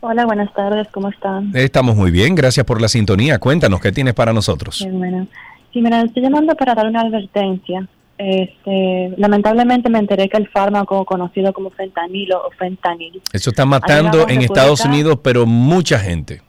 [0.00, 0.86] Hola, buenas tardes.
[0.92, 1.50] ¿Cómo están?
[1.54, 2.34] Estamos muy bien.
[2.34, 3.38] Gracias por la sintonía.
[3.38, 4.78] Cuéntanos, ¿qué tienes para nosotros?
[4.80, 5.26] Bien, bueno.
[5.72, 7.86] Sí, mira, estoy llamando para dar una advertencia.
[8.16, 14.28] Este, lamentablemente me enteré que el fármaco conocido como fentanilo o fentanil Eso está matando
[14.28, 16.42] en Estados Unidos, pero mucha gente.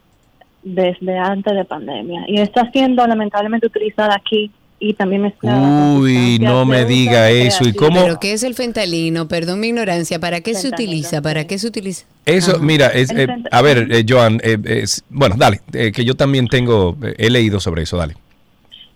[0.64, 4.50] desde antes de pandemia y está siendo lamentablemente utilizada aquí
[4.82, 7.64] y también mezclada Uy, no me diga eso.
[7.64, 8.02] ¿Y cómo?
[8.02, 9.28] ¿Pero qué es el fentalino?
[9.28, 10.18] Perdón mi ignorancia.
[10.18, 11.20] ¿Para qué se utiliza?
[11.22, 12.06] ¿Para qué se utiliza?
[12.24, 12.62] Eso, Ajá.
[12.64, 16.48] mira, es, eh, a ver, eh, Joan, eh, es- bueno, dale, eh, que yo también
[16.48, 18.14] tengo, eh, he leído sobre eso, dale.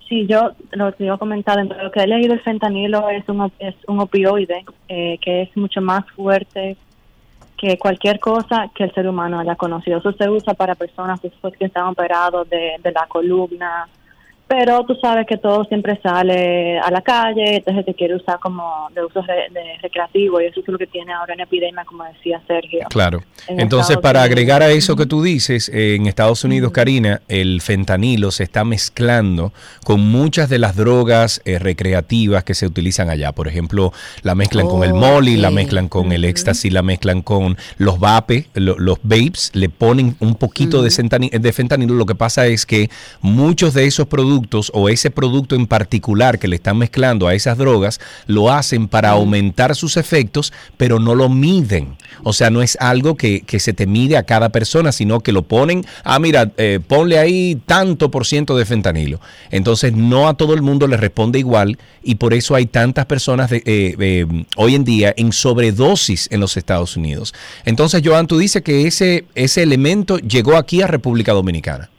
[0.08, 3.08] Sí, yo lo que iba a comentar, dentro de lo que he leído, el fentanilo
[3.10, 6.76] es un, es un opioide eh, que es mucho más fuerte
[7.58, 9.98] que cualquier cosa que el ser humano haya conocido.
[9.98, 13.88] Eso se usa para personas después que están operados de, de la columna,
[14.46, 18.88] pero tú sabes que todo siempre sale a la calle, entonces te quiere usar como
[18.94, 22.04] de uso re- de recreativo y eso es lo que tiene ahora en epidemia, como
[22.04, 22.86] decía Sergio.
[22.90, 23.22] Claro.
[23.48, 24.32] En Entonces, Estados para Unidos.
[24.32, 28.64] agregar a eso que tú dices, eh, en Estados Unidos, Karina, el fentanilo se está
[28.64, 29.52] mezclando
[29.84, 33.32] con muchas de las drogas eh, recreativas que se utilizan allá.
[33.32, 33.92] Por ejemplo,
[34.22, 38.46] la mezclan con el molly, la mezclan con el éxtasis, la mezclan con los vape,
[38.54, 40.90] lo- los vapes, le ponen un poquito de,
[41.40, 41.94] de fentanilo.
[41.94, 42.90] Lo que pasa es que
[43.22, 44.33] muchos de esos productos
[44.72, 49.10] o ese producto en particular que le están mezclando a esas drogas, lo hacen para
[49.10, 51.96] aumentar sus efectos, pero no lo miden.
[52.22, 55.32] O sea, no es algo que, que se te mide a cada persona, sino que
[55.32, 59.20] lo ponen, ah, mira, eh, ponle ahí tanto por ciento de fentanilo.
[59.50, 63.50] Entonces, no a todo el mundo le responde igual y por eso hay tantas personas
[63.50, 67.34] de, eh, eh, hoy en día en sobredosis en los Estados Unidos.
[67.64, 71.90] Entonces, Joan, tú dices que ese, ese elemento llegó aquí a República Dominicana.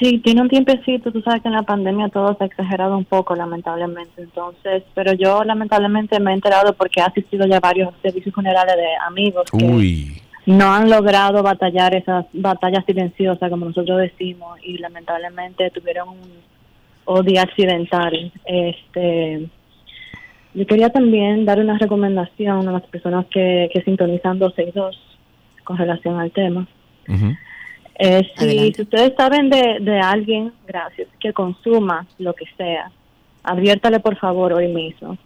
[0.00, 3.04] Sí, tiene un tiempecito, tú sabes que en la pandemia todo se ha exagerado un
[3.04, 4.22] poco, lamentablemente.
[4.22, 8.76] Entonces, pero yo lamentablemente me he enterado porque he asistido ya a varios servicios funerales
[8.76, 10.22] de amigos que Uy.
[10.46, 16.30] no han logrado batallar esas batallas silenciosas, como nosotros decimos, y lamentablemente tuvieron un
[17.04, 18.32] odio accidental.
[18.46, 19.50] Este,
[20.54, 24.98] yo quería también dar una recomendación a las personas que, que sintonizan 262
[25.62, 26.66] con relación al tema.
[27.96, 32.90] Eh, si, ustedes saben de, de alguien, gracias, que consuma lo que sea,
[33.42, 35.16] adviértale por favor hoy mismo.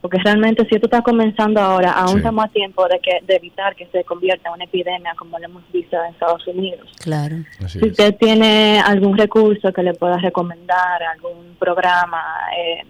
[0.00, 2.16] Porque realmente si esto está comenzando ahora, aún Sí.
[2.18, 5.44] estamos a tiempo de, que, de evitar que se convierta en una epidemia como lo
[5.46, 6.88] hemos visto en Estados Unidos.
[7.00, 7.36] Claro.
[7.64, 7.90] Así Si es.
[7.90, 12.22] usted tiene algún recurso que le pueda recomendar, algún programa,
[12.56, 12.84] eh,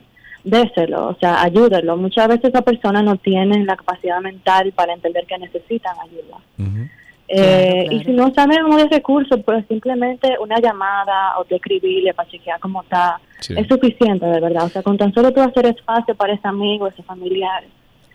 [0.44, 1.96] déselo, o sea, ayúdelo.
[1.96, 6.36] Muchas veces esas personas no tienen la capacidad mental para entender que necesitan ayuda.
[6.58, 6.88] Ujú.
[7.28, 12.14] Eh, Claro, Y si no saben de recursos, pues simplemente una llamada o te escribirle
[12.14, 13.20] para chequear cómo está.
[13.40, 13.54] Sí.
[13.56, 14.64] Es suficiente, de verdad.
[14.64, 17.64] O sea, con tan solo tú hacer espacio para ese amigo, ese familiar,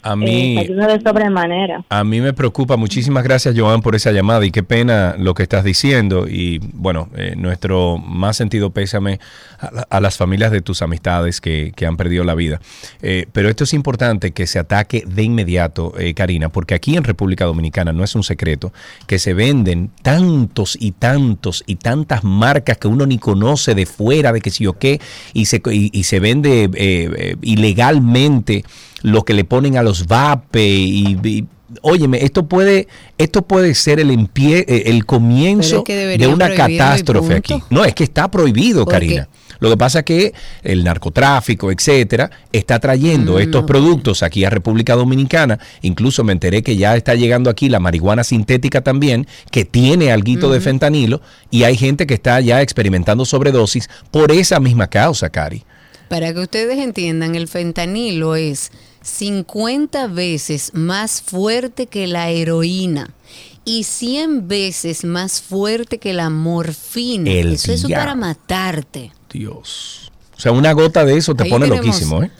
[0.04, 1.86] A eh, mí, te ayuda de sobremanera.
[1.90, 2.76] A mí me preocupa.
[2.76, 6.28] Muchísimas gracias, Joan, por esa llamada y qué pena lo que estás diciendo.
[6.28, 9.20] Y bueno, eh, nuestro más sentido pésame
[9.60, 12.60] a, la- a las familias de tus amistades que, que han perdido la vida.
[13.02, 17.46] Eh, pero esto es importante que se ataque de inmediato, Karina, porque aquí en República
[17.46, 18.74] Dominicana no es un secreto
[19.08, 24.34] que se venden tantos y tantos y tantas marcas que uno ni conoce de fuera,
[24.34, 25.00] de que si o qué,
[25.34, 26.70] y se, y, y se vende
[27.42, 28.66] ilegalmente
[29.04, 31.46] lo que le ponen a los vape y, y
[31.82, 36.28] óyeme, esto puede, esto puede ser el, empie- eh, el comienzo Pero es que de
[36.28, 37.62] una catástrofe aquí.
[37.70, 39.28] No, es que está prohibido, ¿Por Karina.
[39.60, 44.50] Lo que pasa es que el narcotráfico, etcétera, está trayendo Mm, estos productos aquí a
[44.50, 45.58] República Dominicana.
[45.82, 50.52] Incluso me enteré que ya está llegando aquí la marihuana sintética también, que tiene alguito
[50.52, 55.64] de fentanilo, y hay gente que está ya experimentando sobredosis por esa misma causa, Cari.
[56.10, 58.70] Para que ustedes entiendan, el fentanilo es
[59.04, 63.10] 50 veces más fuerte que la heroína
[63.66, 67.30] y 100 veces más fuerte que la morfina.
[67.30, 69.12] El eso es para matarte.
[69.32, 70.12] Dios.
[70.36, 72.32] O sea, una gota de eso te Ahí pone tenemos- loquísimo, ¿eh?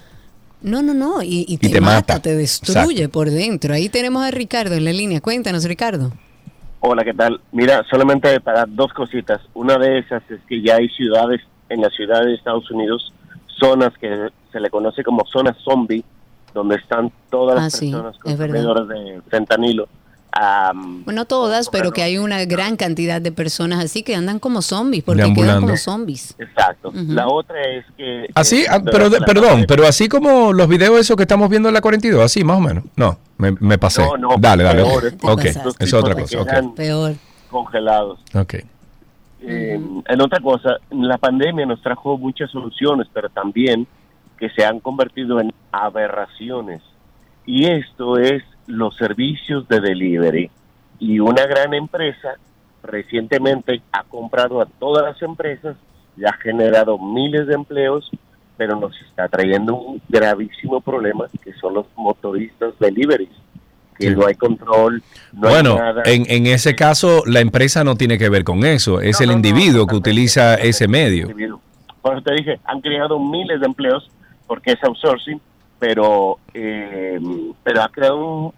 [0.62, 2.20] No, no, no, y, y te, te mata, mata.
[2.22, 3.74] te destruye por dentro.
[3.74, 5.20] Ahí tenemos a Ricardo en la línea.
[5.20, 6.14] Cuéntanos, Ricardo.
[6.80, 7.42] Hola, ¿qué tal?
[7.52, 9.42] Mira, solamente para dos cositas.
[9.54, 13.12] Una de esas es que ya hay ciudades, en la ciudad de Estados Unidos,
[13.60, 16.04] zonas que se le conoce como zonas zombie,
[16.54, 19.88] donde están todas las Ah, sí, personas consumidoras de fentanilo.
[20.74, 24.64] Bueno, no todas, pero que hay una gran cantidad de personas así que andan como
[24.64, 26.34] zombies, porque quedan como zombies.
[26.40, 26.92] exacto.
[26.94, 28.28] La otra es que...
[28.34, 31.70] Así, que- ah, pero de- perdón, pero así como los videos esos que estamos viendo
[31.70, 32.84] en la 42, así más o menos.
[32.96, 34.02] No, me, me pasé.
[34.04, 34.84] No, no, dale, dale.
[34.84, 35.46] peor, ok,
[35.80, 36.42] es otra cosa.
[36.42, 36.48] ok.
[36.50, 37.14] quedan Peor.
[37.52, 38.20] Congelados.
[38.34, 38.56] Ok.
[39.46, 43.86] Eh, en otra cosa, la pandemia nos trajo muchas soluciones, pero también
[44.44, 46.82] que se han convertido en aberraciones.
[47.46, 50.52] Y esto es los servicios de delivery.
[51.00, 52.34] Y una gran empresa
[52.84, 55.78] recientemente ha comprado a todas las empresas
[56.18, 58.12] y ha generado miles de empleos,
[58.58, 63.30] pero nos está trayendo un gravísimo problema que son los motoristas deliveries,
[63.98, 64.14] que Sí.
[64.16, 65.02] no hay control,
[65.32, 66.04] no bueno, hay nada.
[66.06, 69.00] en, en ese caso, la empresa no tiene que ver con eso.
[69.00, 71.30] Es el individuo que utiliza ese medio.
[72.02, 74.10] Por eso te dije, han creado miles de empleos
[74.48, 75.40] porque es outsourcing,
[75.80, 77.20] pero, eh,
[77.64, 78.54] pero ha creado un,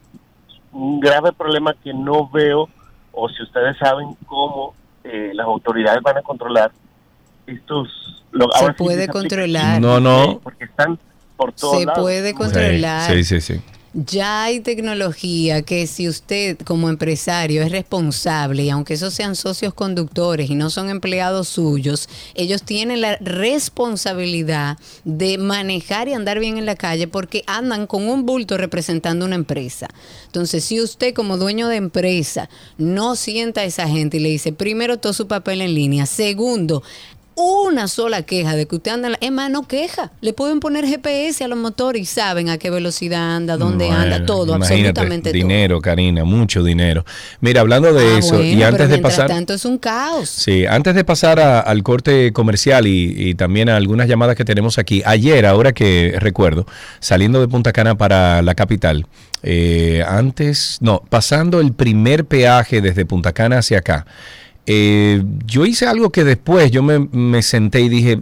[0.71, 2.69] un grave problema que no veo,
[3.11, 6.71] o si ustedes saben cómo eh, las autoridades van a controlar
[7.47, 8.23] estos...
[8.31, 9.79] lo- Se ahora puede controlar.
[9.79, 10.39] No, no.
[10.43, 10.99] Porque están
[11.37, 12.01] por todos Se lados.
[12.03, 13.11] puede controlar.
[13.11, 13.61] Sí, sí, sí.
[13.97, 19.73] Ya hay tecnología que si usted como empresario es responsable y aunque esos sean socios
[19.73, 26.57] conductores y no son empleados suyos, ellos tienen la responsabilidad de manejar y andar bien
[26.57, 29.87] en la calle porque andan con un bulto representando una empresa.
[30.25, 34.51] Entonces, si usted como dueño de empresa no sienta a esa gente y le dice,
[34.51, 36.83] primero todo su papel en línea, segundo,
[37.35, 39.17] una sola queja de que usted anda en la...
[39.21, 40.11] Es más, no queja.
[40.21, 44.25] Le pueden poner GPS a los motores y saben a qué velocidad anda, dónde anda,
[44.25, 45.37] todo, absolutamente todo.
[45.37, 47.05] Dinero, Karina, mucho dinero.
[47.41, 49.27] Mira, hablando de Ah, eso, bueno, y pero antes de pasar...
[49.27, 50.29] tanto es un caos.
[50.29, 54.45] Sí, antes de pasar a- al corte comercial y, y también a algunas llamadas que
[54.45, 56.65] tenemos aquí, ayer, ahora que recuerdo,
[57.01, 59.07] saliendo de Punta Cana para la capital,
[59.43, 64.05] eh, antes, no, pasando el primer peaje desde Punta Cana hacia acá,
[64.65, 68.21] eh, yo hice algo que después yo me, me senté y dije,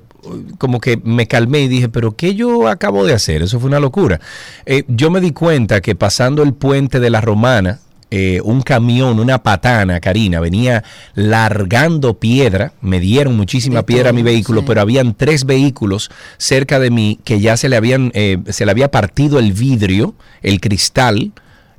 [0.57, 3.41] como que me calmé y dije, pero ¿qué yo acabo de hacer?
[3.41, 4.19] Eso fue una locura.
[4.65, 7.79] Eh, yo me di cuenta que pasando el puente de la Romana,
[8.11, 10.83] eh, un camión, una patana, Karina, venía
[11.15, 16.91] largando piedra, me dieron muchísima piedra a mi vehículo, pero habían tres vehículos cerca de
[16.91, 20.13] mí que ya se le habían, eh, se le había partido el vidrio,
[20.43, 21.31] el cristal,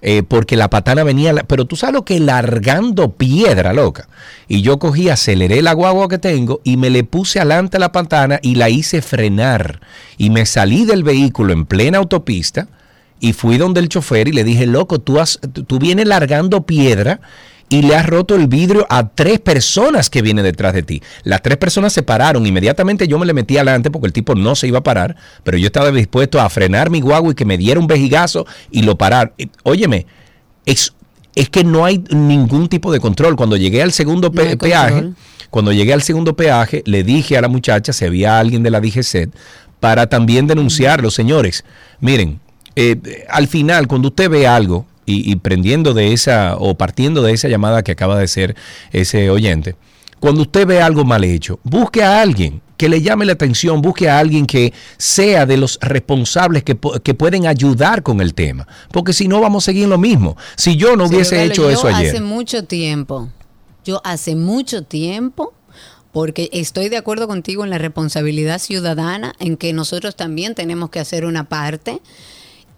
[0.06, 4.06] eh, porque la patana venía, pero tú sabes lo que largando piedra, loca.
[4.48, 8.38] Y yo cogí, aceleré la guagua que tengo y me le puse adelante la patana
[8.42, 9.80] y la hice frenar.
[10.18, 12.68] Y me salí del vehículo en plena autopista
[13.18, 17.22] y fui donde el chofer y le dije, loco, tú, has, tú vienes largando piedra
[17.74, 21.02] y le has roto el vidrio a tres personas que vienen detrás de ti.
[21.24, 22.46] Las tres personas se pararon.
[22.46, 25.58] Inmediatamente yo me le metí adelante porque el tipo no se iba a parar, pero
[25.58, 28.96] yo estaba dispuesto a frenar mi guagua y que me diera un vejigazo y lo
[28.96, 29.32] parar.
[29.38, 30.06] Y, Óyeme,
[30.64, 30.92] es,
[31.34, 33.34] es que no hay ningún tipo de control.
[33.34, 34.56] Cuando llegué al segundo No peaje,
[34.92, 35.16] control.
[35.50, 38.80] cuando llegué al segundo peaje, le dije a la muchacha si había alguien de la
[38.80, 39.30] DGCET
[39.80, 41.10] para también denunciarlo.
[41.10, 41.64] Señores,
[41.98, 42.38] miren,
[42.76, 47.32] eh, al final, cuando usted ve algo y, y prendiendo de esa o partiendo de
[47.32, 48.56] esa llamada que acaba de ser
[48.92, 49.76] ese oyente,
[50.20, 54.08] cuando usted ve algo mal hecho, busque a alguien que le llame la atención, busque
[54.08, 59.12] a alguien que sea de los responsables que, que pueden ayudar con el tema, porque
[59.12, 60.36] si no vamos a seguir lo mismo.
[60.56, 62.08] Si yo no hubiese hecho yo eso ayer.
[62.08, 63.28] Hace mucho tiempo,
[63.84, 65.52] yo hace mucho tiempo,
[66.12, 71.00] porque estoy de acuerdo contigo en la responsabilidad ciudadana, en que nosotros también tenemos que
[71.00, 72.00] hacer una parte.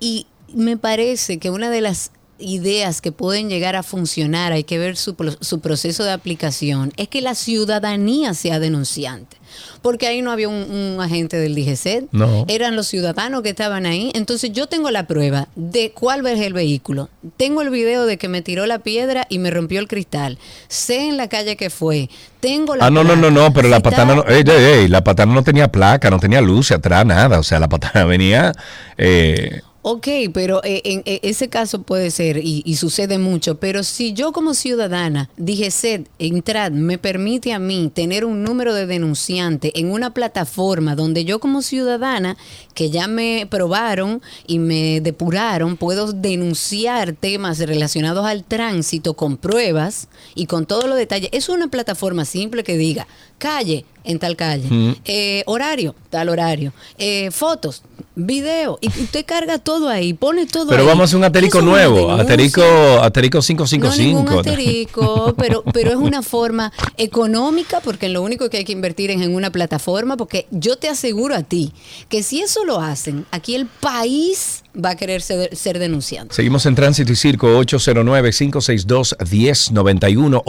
[0.00, 4.78] Y me parece que una de las ideas que pueden llegar a funcionar, hay que
[4.78, 9.38] ver su, su proceso de aplicación, es que la ciudadanía sea denunciante.
[9.80, 12.08] porque ahí no había un, un agente del DGC.
[12.12, 12.44] No.
[12.48, 14.10] Eran los ciudadanos que estaban ahí.
[14.14, 17.08] Entonces yo tengo la prueba de cuál es el vehículo.
[17.38, 20.36] Tengo el video de que me tiró la piedra y me rompió el cristal.
[20.68, 22.10] Sé en la calle que fue.
[22.40, 25.02] Tengo la Ah, no, no, no, no, pero la patana no, ey, ey, ey, la
[25.02, 27.38] patana no tenía placa, no tenía luz atrás, nada.
[27.38, 28.52] O sea, la patana venía.
[28.98, 33.84] eh, Ok, pero eh, en, eh, ese caso puede ser y, y sucede mucho, pero
[33.84, 38.86] si yo como ciudadana dije, Sed, entrad, me permite a mí tener un número de
[38.86, 42.36] denunciante en una plataforma donde yo como ciudadana,
[42.74, 50.08] que ya me probaron y me depuraron, puedo denunciar temas relacionados al tránsito con pruebas
[50.34, 51.30] y con todos los detalles.
[51.32, 53.06] Es una plataforma simple que diga,
[53.38, 54.94] calle en tal calle, Mm.
[55.04, 57.82] eh, horario, tal horario, eh, fotos,
[58.16, 60.88] video, y usted carga todo ahí, pone todo pero ahí.
[60.88, 62.62] vamos a hacer un aterico nuevo, aterico,
[63.02, 64.02] aterico No 555.
[64.02, 69.10] ningún asterisco, pero, pero es una forma económica porque lo único que hay que invertir
[69.10, 71.74] es en una plataforma porque yo te aseguro a ti
[72.08, 76.34] que si eso lo hacen, aquí el país va a querer ser, ser denunciante.
[76.34, 80.42] Seguimos en Tránsito y Circo 809-562-1091.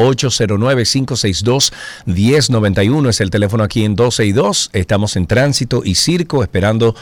[2.08, 4.70] 809-562-1091 es el teléfono aquí en 12 y 2.
[4.74, 6.96] Estamos en Tránsito y Circo esperando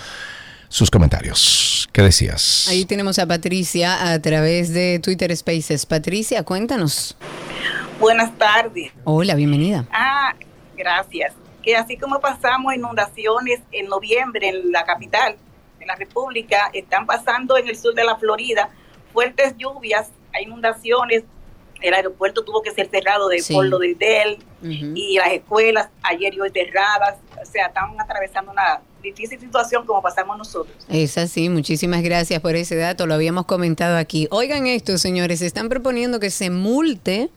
[0.69, 1.87] sus comentarios.
[1.91, 2.67] ¿Qué decías?
[2.69, 5.85] Ahí tenemos a Patricia a través de Twitter Spaces.
[5.85, 7.15] Patricia, cuéntanos.
[7.99, 8.91] Buenas tardes.
[9.05, 9.85] Hola, bienvenida.
[9.91, 10.33] Ah,
[10.75, 11.33] gracias.
[11.63, 15.37] Que así como pasamos inundaciones en noviembre en la capital
[15.79, 18.69] de la República, están pasando en el sur de la Florida
[19.13, 21.23] fuertes lluvias, hay inundaciones.
[21.81, 23.53] El aeropuerto tuvo que ser cerrado de, Sí.
[23.53, 27.15] por lo del DEL y las escuelas ayer y hoy cerradas.
[27.41, 30.75] O sea, están atravesando una difícil situación como pasamos nosotros.
[30.89, 34.27] Es así, muchísimas gracias por ese dato, lo habíamos comentado aquí.
[34.31, 37.29] Oigan esto, señores, están proponiendo que se multe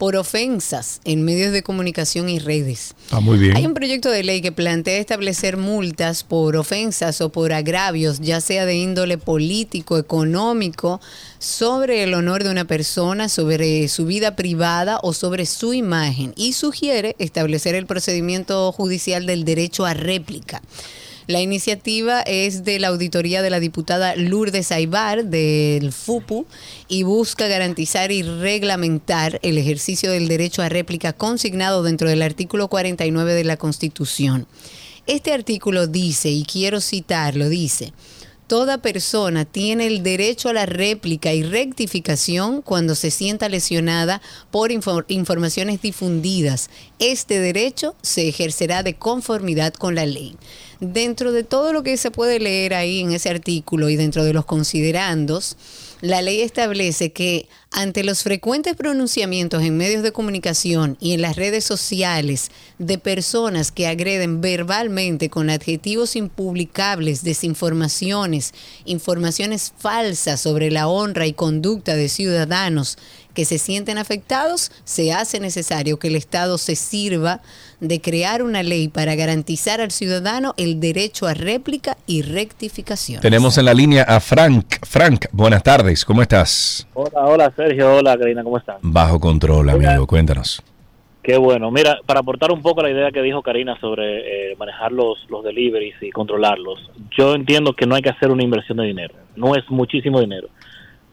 [0.00, 2.94] por ofensas en medios de comunicación y redes.
[3.10, 3.54] Ah, muy bien.
[3.54, 8.40] Hay un proyecto de ley que plantea establecer multas por ofensas o por agravios, ya
[8.40, 11.02] sea de índole político, económico,
[11.38, 16.32] sobre el honor de una persona, sobre su vida privada o sobre su imagen.
[16.34, 20.62] Y sugiere establecer el procedimiento judicial del derecho a réplica.
[21.30, 26.44] La iniciativa es de la auditoría de la diputada Lourdes Aibar del FUPU
[26.88, 32.66] y busca garantizar y reglamentar el ejercicio del derecho a réplica consignado dentro del artículo
[32.66, 34.48] 49 de la Constitución.
[35.06, 37.92] Este artículo dice, y quiero citarlo, dice,
[38.48, 44.20] Toda persona tiene el derecho a la réplica y rectificación cuando se sienta lesionada
[44.50, 46.68] por infor- informaciones difundidas.
[46.98, 50.34] Este derecho se ejercerá de conformidad con la ley.
[50.80, 54.32] Dentro de todo lo que se puede leer ahí en ese artículo y dentro de
[54.32, 55.58] los considerandos,
[56.00, 61.36] la ley establece que ante los frecuentes pronunciamientos en medios de comunicación y en las
[61.36, 68.54] redes sociales de personas que agreden verbalmente con adjetivos impublicables, desinformaciones,
[68.86, 72.96] informaciones falsas sobre la honra y conducta de ciudadanos
[73.34, 77.40] que se sienten afectados, se hace necesario que el Estado se sirva
[77.80, 83.20] de crear una ley para garantizar al ciudadano el derecho a réplica y rectificación.
[83.20, 84.66] Tenemos en la línea a Frank.
[84.86, 86.86] Frank, buenas tardes, ¿cómo estás?
[86.94, 88.76] Hola, hola Sergio, hola Karina, ¿cómo están?
[88.82, 90.62] Bajo control, amigo, cuéntanos.
[91.22, 91.70] Qué bueno.
[91.70, 95.44] Mira, para aportar un poco la idea que dijo Karina sobre eh, manejar los, los
[95.44, 99.14] deliveries y controlarlos, yo entiendo que no hay que hacer una inversión de dinero.
[99.36, 100.48] No es muchísimo dinero.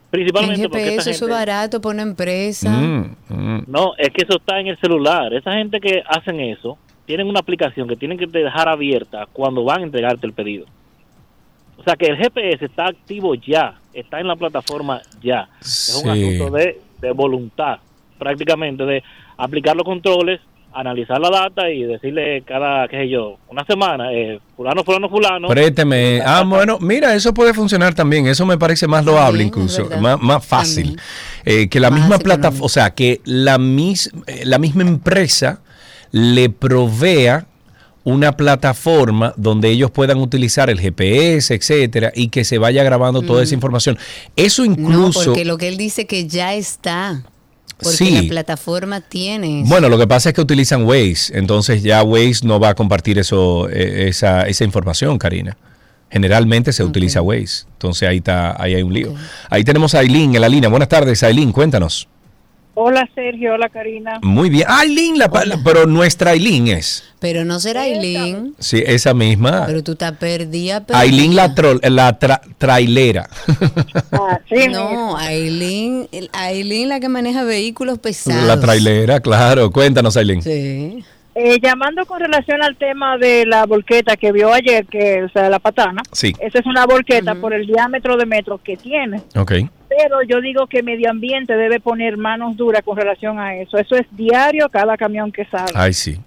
[0.08, 2.70] En Principalmente porque esta GPS eso es gente- barato para una empresa.
[2.70, 5.34] Mm, No, es que eso está en el celular.
[5.34, 9.82] Esa gente que hacen eso, tienen una aplicación que tienen que dejar abierta cuando van
[9.82, 10.66] a entregarte el pedido.
[11.78, 15.50] O sea que el GPS está activo ya, está en la plataforma ya.
[15.62, 17.80] Es un asunto de, de voluntad,
[18.18, 19.04] prácticamente, de
[19.38, 20.40] aplicar los controles,
[20.80, 25.48] analizar la data y decirle cada, qué sé yo, una semana, eh, fulano, fulano, fulano.
[25.48, 26.22] Présteme.
[26.26, 28.28] Ah, bueno, mira, eso puede funcionar también.
[28.28, 31.00] Eso me parece más loable incluso, más, más fácil.
[31.46, 35.62] Eh, que la misma plataforma, o sea, que la, mis- eh, la misma empresa
[36.12, 37.48] le provea
[38.04, 43.44] una plataforma donde ellos puedan utilizar el GPS, etcétera, y que se vaya grabando toda
[43.44, 43.58] esa Mm.
[43.58, 43.98] información.
[44.36, 45.26] Eso No, incluso.
[45.26, 47.24] porque lo que él dice que ya está.
[47.80, 48.12] Porque Sí.
[48.12, 49.62] la plataforma tiene.
[49.62, 49.70] eso.
[49.70, 53.20] Bueno, lo que pasa es que utilizan Waze, entonces ya Waze no va a compartir
[53.20, 55.56] eso, eh, esa, esa información, Karina.
[56.10, 59.14] Generalmente se utiliza Waze, entonces ahí está, ahí hay un lío.
[59.50, 60.70] Ahí tenemos a Aileen en la línea.
[60.70, 62.08] Buenas tardes, Aileen, cuéntanos.
[62.80, 64.20] Hola Sergio, hola Karina.
[64.22, 64.66] Muy bien.
[64.68, 67.04] Ah, Aileen, la, la- pero nuestra Aileen es.
[67.20, 68.54] Pero no será Aileen.
[68.60, 69.64] Sí, esa misma.
[69.66, 70.82] Pero tú estás perdida.
[70.86, 71.00] perdida.
[71.00, 73.28] Aileen la, tro- la tra- trailera.
[74.72, 78.44] no, Aileen, Aileen la que maneja vehículos pesados.
[78.44, 79.72] la trailera, claro.
[79.72, 80.44] Cuéntanos, Aileen.
[80.44, 81.04] Sí.
[81.40, 85.50] Eh, llamando con relación al tema de la volqueta que vio ayer, que o sea,
[85.50, 86.34] la patana, Sí.
[86.40, 89.22] esa es una volqueta por el diámetro de metros que tiene.
[89.36, 89.52] Ok.
[89.88, 93.78] Pero yo digo que medio ambiente debe poner manos duras con relación a eso.
[93.78, 95.72] Eso es diario cada camión que sale.
[95.76, 96.18] Ay, sí.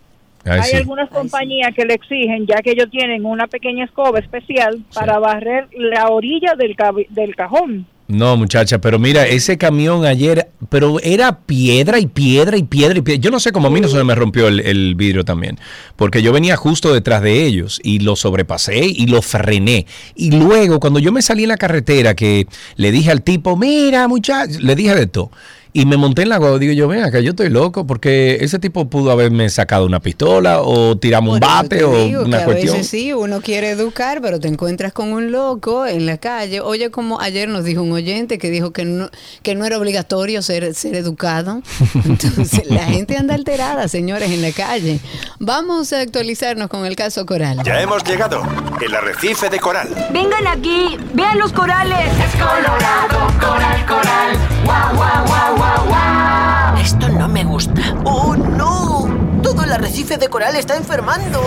[0.44, 0.76] Ay, Hay sí.
[0.76, 5.66] algunas compañías que le exigen, ya que ellos tienen una pequeña escoba especial para barrer
[5.72, 7.84] la orilla del, cabi- del cajón.
[8.10, 13.02] No, muchacha, pero mira, ese camión ayer, pero era piedra y piedra y piedra y
[13.02, 13.20] piedra.
[13.20, 15.60] Yo no sé cómo a mí no se me rompió el, vidrio también,
[15.94, 19.86] porque yo venía justo detrás de ellos y lo sobrepasé y lo frené.
[20.16, 24.08] Y luego, cuando yo me salí en la carretera, que le dije al tipo, mira,
[24.08, 25.30] muchacho, le dije de todo.
[25.72, 28.58] Y me monté en la guagua, digo yo, ven acá, yo estoy loco, porque ese
[28.58, 32.42] tipo pudo haberme sacado una pistola o tirarme un bate Te o digo una que
[32.42, 32.72] a cuestión.
[32.76, 36.60] veces sí, uno quiere educar, pero te encuentras con un loco en la calle.
[36.60, 39.10] Oye, como ayer nos dijo un oyente que dijo que no,
[39.42, 41.62] que no era obligatorio ser, ser educado.
[42.04, 44.98] Entonces, la gente anda alterada, señores, en la calle.
[45.38, 47.62] Vamos a actualizarnos con el caso Coral.
[47.64, 48.42] Ya hemos llegado.
[48.84, 49.88] El arrecife de coral.
[50.12, 52.08] Vengan aquí, vean los corales.
[52.18, 54.38] Es colorado, coral, coral.
[54.64, 56.76] Guau, guau, guau, guau, guau.
[56.80, 57.82] Esto no me gusta.
[58.04, 59.42] ¡Oh, no!
[59.42, 61.40] Todo el arrecife de coral está enfermando.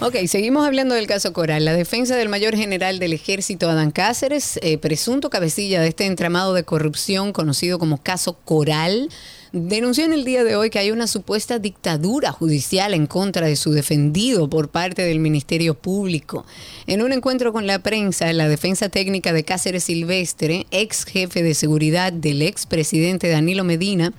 [0.00, 1.64] Ok, seguimos hablando del caso Coral.
[1.64, 6.54] La defensa del mayor general del ejército, Adán Cáceres, eh, presunto cabecilla de este entramado
[6.54, 9.08] de corrupción conocido como caso Coral,
[9.52, 13.56] denunció en el día de hoy que hay una supuesta dictadura judicial en contra de
[13.56, 16.44] su defendido por parte del Ministerio Público.
[16.86, 21.54] En un encuentro con la prensa, la defensa técnica de Cáceres Silvestre, ex jefe de
[21.54, 24.12] seguridad del ex presidente Danilo Medina,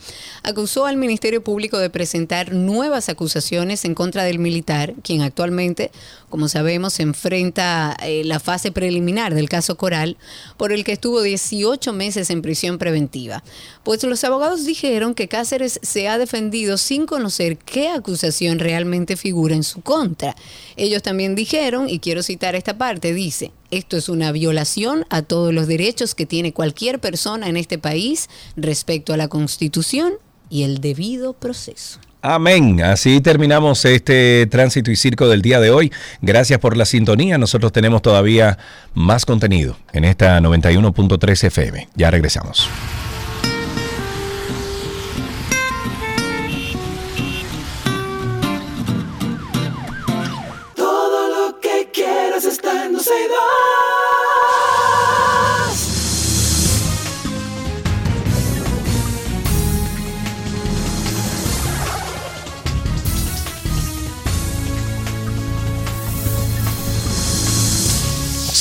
[0.43, 5.91] acusó al Ministerio Público de presentar nuevas acusaciones en contra del militar, quien actualmente,
[6.29, 10.17] como sabemos, se enfrenta eh, la fase preliminar del caso Coral,
[10.57, 13.43] por el que estuvo 18 meses en prisión preventiva.
[13.83, 19.55] Pues los abogados dijeron que Cáceres se ha defendido sin conocer qué acusación realmente figura
[19.55, 20.35] en su contra.
[20.77, 25.53] Ellos también dijeron, y quiero citar esta parte, dice, esto es una violación a todos
[25.53, 30.13] los derechos que tiene cualquier persona en este país respecto a la Constitución
[30.49, 31.99] y el debido proceso.
[32.21, 32.81] Amén.
[32.83, 35.91] Así terminamos este tránsito y circo del día de hoy.
[36.21, 37.37] Gracias por la sintonía.
[37.37, 38.57] Nosotros tenemos todavía
[38.93, 41.87] más contenido en esta 91.3 FM.
[41.95, 42.69] Ya regresamos.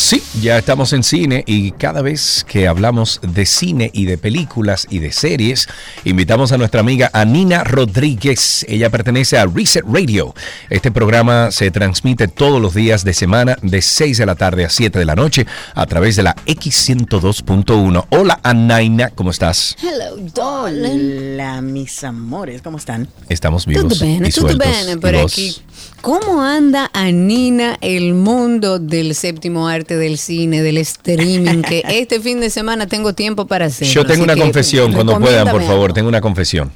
[0.09, 4.86] Sí, ya estamos en cine y cada vez que hablamos de cine y de películas
[4.90, 5.69] y de series,
[6.05, 8.65] invitamos a nuestra amiga Anina Rodríguez.
[8.69, 10.35] Ella pertenece a Reset Radio.
[10.70, 14.70] Este programa se transmite todos los días de semana de 6 de la tarde a
[14.70, 18.06] 7 de la noche a través de la X102.1.
[18.10, 19.77] Hola Anaina, ¿cómo estás?
[19.82, 21.32] Hello, darling.
[21.35, 23.09] Hola, mis amores, ¿cómo están?
[23.28, 24.59] Estamos vivos bene, y sueltos.
[24.59, 25.32] bene ¿Y por vos?
[25.32, 25.56] aquí.
[26.01, 31.63] ¿Cómo anda Anina el mundo del séptimo arte del cine, del streaming?
[31.63, 33.93] Que este fin de semana tengo tiempo para hacerlo.
[33.95, 35.95] Yo tengo una que confesión cuando puedan, por favor, algo.
[35.95, 36.71] tengo una confesión.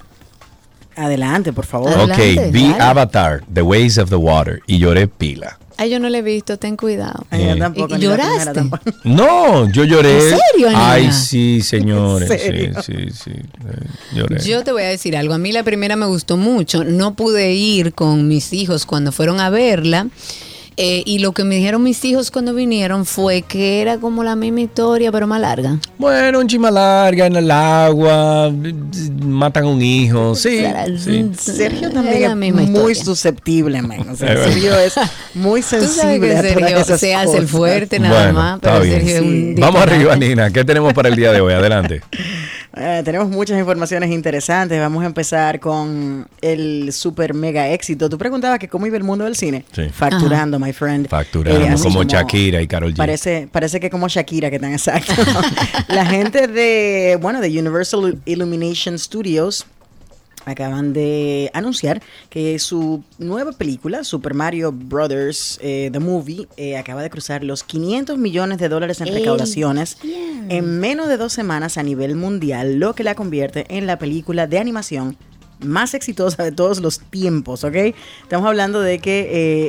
[0.94, 1.90] Adelante, por favor.
[1.98, 5.58] ok, vi Avatar, The Ways of the Water y lloré pila.
[5.78, 7.24] Ay, yo no lo he visto, ten cuidado.
[7.30, 7.58] Ay, yo Eh.
[7.58, 8.52] tampoco, ¿Y- ni la primera ¿Lloraste?
[8.52, 8.82] tampoco.
[9.04, 10.12] No, yo lloré.
[10.16, 10.20] ¿En
[10.52, 10.92] serio, Anina?
[10.92, 12.30] Ay, sí, señores.
[12.30, 12.82] ¿En serio?
[12.82, 13.30] Sí, sí, sí.
[13.30, 14.42] eh, Lloré.
[14.44, 15.32] Yo te voy a decir algo.
[15.32, 16.84] A mí la primera me gustó mucho.
[16.84, 20.08] No pude ir con mis hijos cuando fueron a verla.
[20.76, 24.36] Eh, y lo que me dijeron mis hijos cuando vinieron fue que era como la
[24.36, 25.78] misma historia, pero más larga.
[25.98, 28.50] Bueno, un chima larga en el agua,
[29.22, 30.62] matan a un hijo, sí.
[30.98, 31.30] sí.
[31.38, 33.04] Sergio Es también es muy historia.
[33.04, 34.08] susceptible, man.
[34.10, 34.36] O sea.
[34.44, 34.94] Sergio es
[35.34, 38.38] muy Tú sabes sensible que a todas Sergio esas se hace el fuerte nada Bueno,
[38.38, 38.94] más, está pero bien.
[38.96, 40.50] Sergio es un Vamos arriba, Nina.
[40.50, 41.52] ¿Qué tenemos para el día de hoy?
[41.52, 42.02] Adelante.
[42.74, 44.78] Eh, tenemos muchas informaciones interesantes.
[44.80, 48.08] Vamos a empezar con el super mega éxito.
[48.08, 49.64] Tú preguntabas que cómo iba el mundo del cine.
[49.72, 49.88] Sí.
[49.90, 51.08] Facturando, my friend.
[51.08, 52.96] Facturando Eh, como Shakira y Karol G.
[52.96, 55.12] Parece, parece que como Shakira, que tan exacto.
[55.88, 59.66] La gente de, bueno, de Universal Illumination Studios
[60.44, 67.02] acaban de anunciar que su nueva película, Super Mario Brothers, eh, The Movie, eh, acaba
[67.02, 69.14] de cruzar los 500 millones de dólares en ¡Ey!
[69.14, 73.98] recaudaciones en menos de dos semanas a nivel mundial, lo que la convierte en la
[73.98, 75.16] película de animación
[75.62, 77.74] más exitosa de todos los tiempos, ¿ok?
[78.22, 79.20] Estamos hablando de que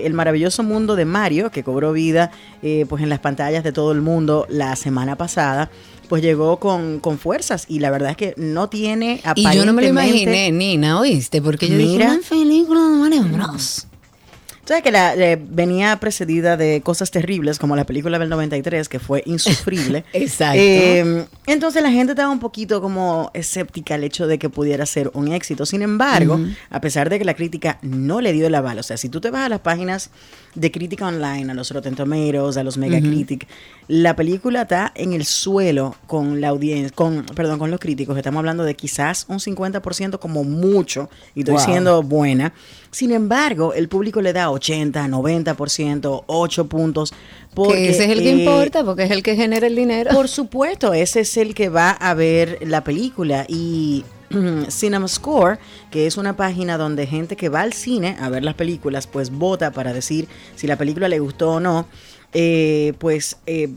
[0.01, 3.71] eh, el maravilloso mundo de Mario, que cobró vida eh, pues en las pantallas de
[3.71, 5.69] todo el mundo la semana pasada,
[6.09, 9.73] pues llegó con, con fuerzas y la verdad es que no tiene Y yo no
[9.73, 11.41] me lo aparentemente- imaginé, Nina, ¿oíste?
[11.41, 12.13] Porque yo Mira.
[12.13, 13.87] dije, una película de Mario Bros.
[14.65, 18.99] ¿Sabes que la, eh, venía precedida de cosas terribles como la película del 93 que
[18.99, 20.05] fue insufrible?
[20.13, 20.57] Exacto.
[20.57, 25.11] Eh, entonces la gente estaba un poquito como escéptica al hecho de que pudiera ser
[25.15, 25.65] un éxito.
[25.65, 28.95] Sin embargo, a pesar de que la crítica no le dio el aval, o sea,
[28.95, 30.11] si tú te vas a las páginas
[30.55, 33.47] de crítica online, a los Rotten Tomatoes, a los Metacritic,
[33.89, 38.15] la película está en el suelo con la audiencia, con, perdón, con los críticos.
[38.15, 41.65] Estamos hablando de quizás un 50% como mucho, y estoy Wow.
[41.65, 42.53] siendo buena.
[42.91, 47.13] Sin embargo, el público le da 80, 90%, 8 puntos.
[47.53, 50.11] Porque, que ese es el que eh, importa, porque es el que genera el dinero.
[50.11, 54.03] por supuesto, ese es el que va a ver la película y
[54.69, 55.59] Cinema Score,
[55.91, 59.29] que es una página donde gente que va al cine a ver las películas, pues
[59.29, 61.87] vota para decir si la película le gustó o no.
[62.33, 63.69] Eh, pues eh,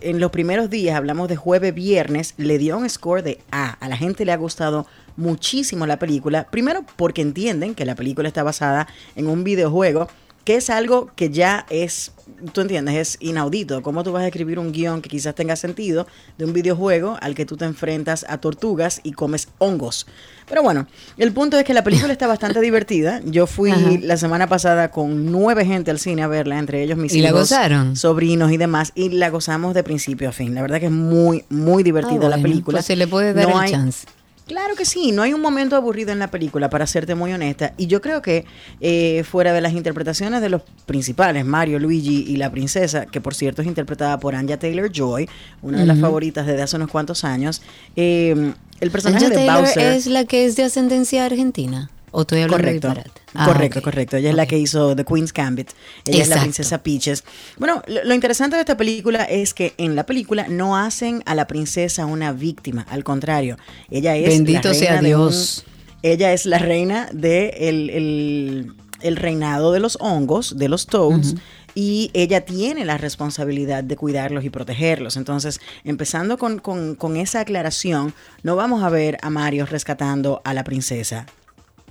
[0.00, 3.70] en los primeros días, hablamos de jueves, viernes, le dio un score de A.
[3.80, 4.86] A la gente le ha gustado
[5.18, 6.46] muchísimo la película.
[6.50, 8.86] Primero porque entienden que la película está basada
[9.16, 10.08] en un videojuego
[10.44, 12.12] que es algo que ya es,
[12.54, 13.82] tú entiendes, es inaudito.
[13.82, 16.06] ¿Cómo tú vas a escribir un guion que quizás tenga sentido
[16.38, 20.06] de un videojuego al que tú te enfrentas a tortugas y comes hongos?
[20.48, 20.86] Pero bueno,
[21.18, 23.20] el punto es que la película está bastante divertida.
[23.26, 23.90] Yo fui Ajá.
[24.00, 27.32] la semana pasada con nueve gente al cine a verla, entre ellos mis ¿Y la
[27.32, 27.94] gozaron?
[27.94, 30.54] sobrinos y demás, y la gozamos de principio a fin.
[30.54, 32.76] La verdad que es muy, muy divertida Ah, la película.
[32.78, 34.06] pues se le puede dar el chance.
[34.48, 37.74] Claro que sí, no hay un momento aburrido en la película, para serte muy honesta.
[37.76, 38.46] Y yo creo que
[38.80, 43.34] eh, fuera de las interpretaciones de los principales, Mario, Luigi y la princesa, que por
[43.34, 45.28] cierto es interpretada por Anya Taylor Joy,
[45.60, 47.60] una de las favoritas desde hace unos cuantos años,
[47.94, 49.92] eh, el personaje de Taylor Bowser.
[49.92, 51.90] es la que es de ascendencia argentina.
[52.10, 52.88] ¿O estoy hablando de Correcto.
[52.88, 53.20] disparate?
[53.34, 54.16] Ah, correcto, correcto.
[54.16, 55.70] Ella es la que hizo The Queen's Gambit.
[56.06, 57.24] Ella es la princesa Peaches.
[57.58, 61.34] Bueno, lo, lo interesante de esta película es que en la película no hacen a
[61.34, 62.86] la princesa una víctima.
[62.88, 63.56] Al contrario,
[63.90, 64.24] ella es.
[64.24, 65.64] la Bendito sea reina de Dios.
[65.66, 65.72] un-
[66.02, 71.34] ella es la reina de el, el- el reinado de los hongos, de los toads.
[71.74, 75.16] Y ella tiene la responsabilidad de cuidarlos y protegerlos.
[75.16, 80.54] Entonces, empezando con, con- con esa aclaración, no vamos a ver a Mario rescatando a
[80.54, 81.26] la princesa.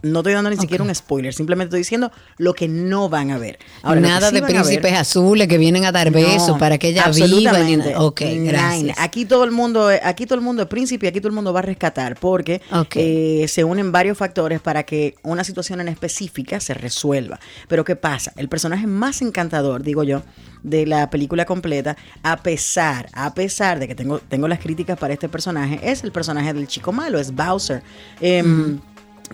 [0.02, 3.38] No estoy dando ni siquiera un spoiler, simplemente estoy diciendo lo que no van a
[3.38, 3.57] ver.
[3.82, 6.90] Ahora, Nada sí de ver- príncipes azules que vienen a dar besos no, para que
[6.90, 7.53] ella viva.
[7.98, 8.52] Ok, Nine.
[8.52, 8.98] gracias.
[8.99, 11.52] Aquí todo el mundo, aquí todo el mundo es príncipe y aquí todo el mundo
[11.53, 12.61] va a rescatar porque
[12.95, 17.40] eh, se unen varios factores para que una situación en específica se resuelva.
[17.68, 18.34] Pero ¿qué pasa?
[18.38, 20.22] El personaje más encantador, digo yo,
[20.64, 25.14] de la película completa, a pesar, a pesar de que tengo, tengo las críticas para
[25.14, 27.82] este personaje, es el personaje del chico malo, es Bowser.
[28.22, 28.80] Em,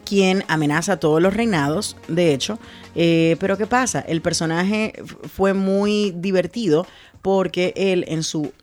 [0.05, 2.59] quien amenaza a todos los reinados, de hecho.
[2.95, 3.99] Eh, pero ¿qué pasa?
[4.01, 4.93] El personaje
[5.33, 6.85] fue muy divertido
[7.21, 8.53] porque él en su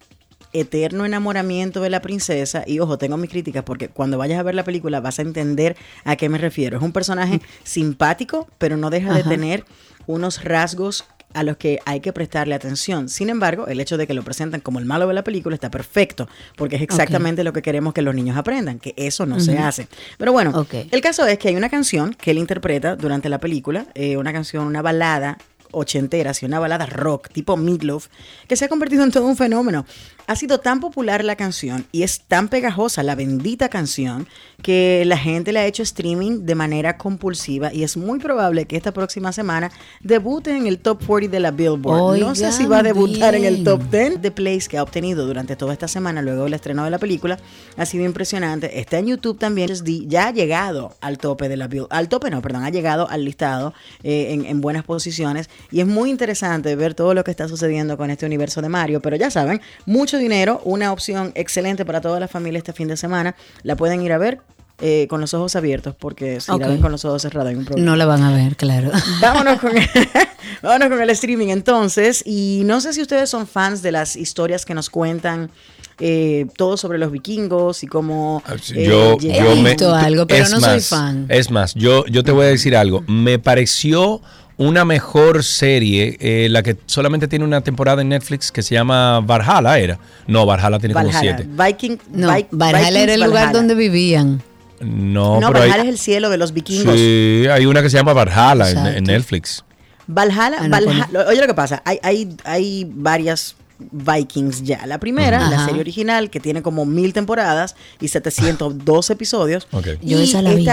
[0.53, 4.55] eterno enamoramiento de la princesa, y ojo, tengo mis críticas porque cuando vayas a ver
[4.55, 6.79] la película vas a entender a qué me refiero.
[6.79, 9.65] Es un personaje simpático, pero no deja de tener
[10.07, 11.05] unos rasgos
[11.35, 13.09] a los que hay que prestarle atención.
[13.09, 15.71] Sin embargo, el hecho de que lo presenten como el malo de la película está
[15.71, 19.59] perfecto, porque es exactamente lo que queremos que los niños aprendan, que eso no se
[19.59, 19.89] hace.
[20.19, 23.87] Pero bueno, el caso es que hay una canción que él interpreta durante la película,
[23.95, 25.39] eh, una canción, una balada
[25.73, 28.09] ochentera, sí, una balada rock tipo Meatloaf,
[28.49, 29.87] que se ha convertido en todo un fenómeno.
[30.31, 34.29] Ha sido tan popular la canción y es tan pegajosa la bendita canción
[34.63, 38.77] que la gente le ha hecho streaming de manera compulsiva y es muy probable que
[38.77, 42.21] esta próxima semana debute en el top 40 de la Billboard.
[42.21, 43.65] no sé si va a Oigan debutar en el bien.
[43.65, 46.91] top 10 de plays que ha obtenido durante toda esta semana luego del estreno de
[46.91, 47.37] la película.
[47.77, 48.79] Ha sido impresionante.
[48.79, 49.69] Está en YouTube también.
[50.07, 53.25] Ya ha llegado al tope de la Bill, al tope no, perdón, ha llegado al
[53.25, 53.75] listado
[54.05, 57.97] eh, en, en buenas posiciones y es muy interesante ver todo lo que está sucediendo
[57.97, 59.01] con este universo de Mario.
[59.01, 62.97] Pero ya saben, mucho dinero, una opción excelente para toda la familia este fin de
[62.97, 63.35] semana.
[63.65, 64.41] La pueden ir a ver.
[64.83, 67.67] eh, con los ojos abiertos, porque si la ven con los ojos cerrados hay un
[67.67, 67.85] problema.
[67.91, 68.91] No la van a ver, claro.
[69.21, 69.87] Vámonos con, el,
[70.63, 72.23] vámonos con el streaming entonces.
[72.25, 75.51] Y no sé si ustedes son fans de las historias que nos cuentan
[75.99, 78.43] eh, todo sobre los vikingos y cómo...
[78.75, 81.27] eh, Yo, yo me, algo, pero no soy fan.
[81.29, 83.03] Es más, yo, yo te voy a decir algo.
[83.07, 84.23] Me pareció
[84.61, 89.21] una mejor serie, eh, la que solamente tiene una temporada en Netflix que se llama
[89.21, 89.99] Valhalla, ¿era?
[90.27, 91.47] No, Valhalla tiene como siete.
[91.49, 93.53] Viking, No, Vi- Valhalla era el lugar Valhalla.
[93.59, 94.43] donde vivían.
[94.81, 96.95] No, No, pero Valhalla hay, es el cielo de los vikingos.
[96.95, 99.65] sí, hay una que se llama Valhalla en, Netflix.
[100.07, 103.57] Valhalla, Ah, no, Valhalla- oye lo que pasa, hay, hay, hay varias
[103.93, 104.85] Vikings ya.
[104.87, 105.51] La primera, Ajá.
[105.51, 109.69] la serie original, que tiene como mil temporadas y 702 episodios.
[109.73, 109.87] Ok.
[110.03, 110.67] Yo y esa la vi.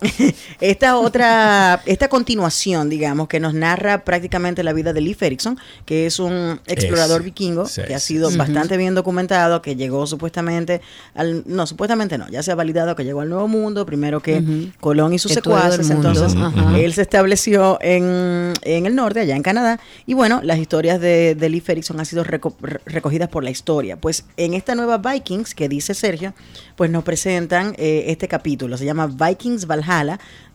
[0.60, 6.06] esta, otra, esta continuación, digamos, que nos narra prácticamente la vida de Leif Erikson, que
[6.06, 8.36] es un explorador Es- vikingo sí, que ha sí, sido sí.
[8.36, 10.80] bastante bien documentado, que llegó supuestamente
[11.14, 14.38] al, no, supuestamente no, ya se ha validado que llegó al Nuevo Mundo, primero que
[14.38, 14.70] Ujú.
[14.80, 16.78] Colón y sus Que secuaces, entonces ajá.
[16.78, 21.34] él se estableció en, en el norte, allá en Canadá, y bueno, las historias de,
[21.34, 23.96] de Leif Erikson han sido reco- re- recogidas por la historia.
[23.96, 26.34] Pues en esta nueva Vikings que dice Sergio,
[26.76, 29.89] pues nos presentan eh, este capítulo, se llama Vikings Valhalla,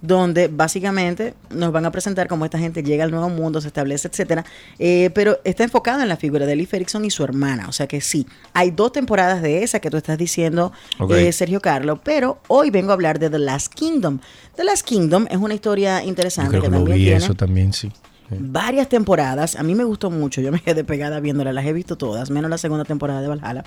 [0.02, 4.08] donde básicamente nos van a presentar cómo esta gente llega al nuevo mundo, se establece,
[4.08, 4.46] etcétera,
[4.80, 7.88] Eh, pero está enfocado en la figura de Leif Erikson y su hermana, o sea
[7.88, 10.72] que sí, hay dos temporadas de esa que tú estás diciendo,
[11.10, 14.20] eh, Sergio Carlo, pero hoy vengo a hablar de The Last Kingdom.
[14.56, 17.18] The Last Kingdom es una historia Yo interesante creo que que lo también vi tiene
[17.24, 17.92] eso también, sí.
[18.30, 19.56] Varias temporadas.
[19.56, 20.42] A mí me gustó mucho.
[20.42, 21.54] Yo me quedé pegada viéndola.
[21.54, 23.64] Las he visto todas, menos la segunda temporada de Valhalla.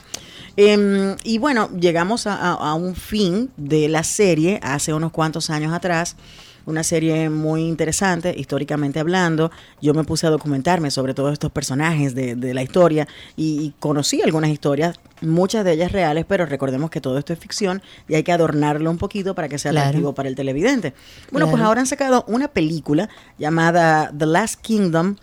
[0.57, 6.17] Em, y bueno, llegamos a, un fin de la serie hace unos cuantos años atrás.
[6.69, 9.51] Una serie muy interesante, históricamente hablando.
[9.81, 13.75] Yo me puse a documentarme sobre todos estos personajes de, de la historia y, y
[13.81, 18.17] conocí algunas historias, muchas de ellas reales, pero recordemos que todo esto es ficción y
[18.17, 19.87] hay que adornarlo un poquito para que sea Claro.
[19.89, 20.93] atractivo para el televidente.
[21.31, 23.09] Bueno, pues ahora han sacado una película
[23.39, 25.17] llamada The Last Kingdom.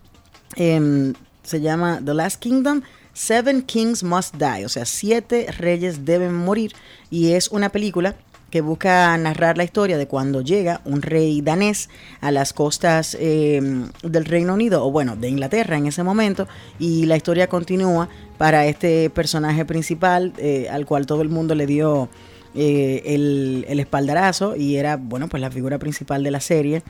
[0.56, 1.14] em,
[1.44, 2.82] se llama The Last Kingdom.
[3.14, 6.74] Seven Kings Must Die, o sea, siete reyes deben morir.
[7.12, 8.16] Y es una película
[8.50, 11.90] que busca narrar la historia de cuando llega un rey danés
[12.22, 16.48] a las costas em, del Reino Unido, o bueno, de Inglaterra en ese momento,
[16.80, 21.66] y la historia continúa para este personaje principal eh, al cual todo el mundo le
[21.66, 22.10] dio
[22.54, 26.84] eh, el, el espaldarazo y era, bueno, pues la figura principal de la serie.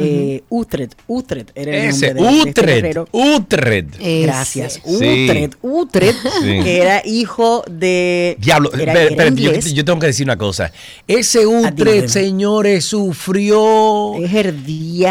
[0.00, 3.08] Eh, Utrecht, Utrecht era el Ese, nombre de, de este Utrecht, guerrero.
[3.12, 3.88] Utrecht.
[4.22, 4.80] Gracias.
[4.84, 5.26] Sí.
[5.26, 6.60] Utrecht, Utrecht, Sí.
[6.62, 8.36] que era hijo de.
[8.40, 10.70] Diablo, era, yo, tengo que decir una cosa.
[11.06, 14.12] Ese Utrecht, señores, sufrió.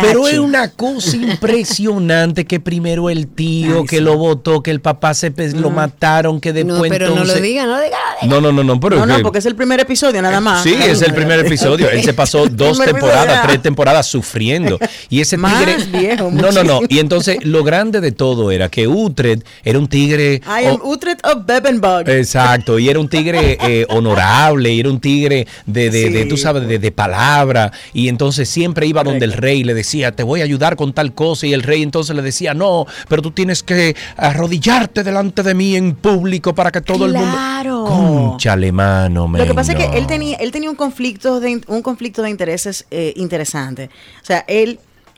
[0.02, 5.14] Pero es una cosa impresionante que primero el tío que lo votó, que el papá
[5.14, 7.98] se lo mataron, que después No, pero no lo diga, no diga.
[8.24, 10.64] No, no, no, no, pero no, no, que- porque es el primer episodio nada más.
[10.64, 11.90] Sí, es el primer episodio.
[11.90, 14.77] Él se pasó dos temporadas, tres temporadas sufriendo.
[15.10, 16.00] Y ese Más tigre.
[16.00, 16.80] viejo, no, no, no.
[16.90, 20.36] Y entonces lo grande de todo era que Utrecht era un tigre.
[20.46, 22.08] I am o- Utrecht of Bebenbug.
[22.10, 26.38] Exacto, y era un tigre eh, honorable, y era un tigre de, de, de, tú
[26.38, 30.42] sabes, de, de palabra, y entonces siempre iba donde el rey le decía, te voy
[30.42, 33.64] a ayudar con tal cosa, y el rey entonces le decía, no, pero tú tienes
[33.64, 37.32] que arrodillarte delante de mí en público para que todo el mundo...
[37.32, 37.86] Claro.
[37.88, 41.82] Conchale, mano, Lo que pasa es que él tenía, él tenía un conflicto de un
[41.82, 43.90] conflicto de intereses eh, interesante.
[44.22, 44.67] O sea, él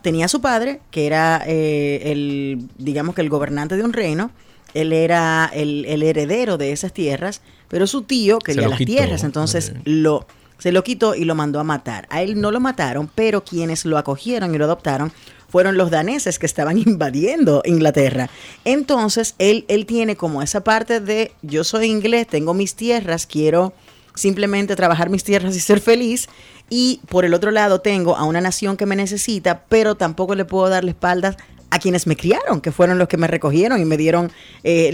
[0.02, 4.32] tenía a su padre, que era eh, el, digamos que el gobernante de un reino.
[4.74, 9.24] Él era el, el heredero de esas tierras, pero su tío quería las quitó, tierras,
[9.24, 10.28] entonces lo
[10.60, 12.06] se lo quitó y lo mandó a matar.
[12.12, 15.12] A él no lo mataron, pero quienes lo acogieron y lo adoptaron
[15.48, 18.30] fueron los daneses que estaban invadiendo Inglaterra.
[18.66, 23.74] Entonces, él, él tiene como esa parte de yo soy inglés, tengo mis tierras, quiero
[24.16, 26.28] simplemente trabajar mis tierras y ser feliz.
[26.70, 30.46] Y por el otro lado tengo a una nación que me necesita, pero tampoco le
[30.46, 31.36] puedo dar la espalda
[31.72, 34.32] a quienes me criaron, que fueron los que me recogieron y me dieron
[34.64, 34.91] eh,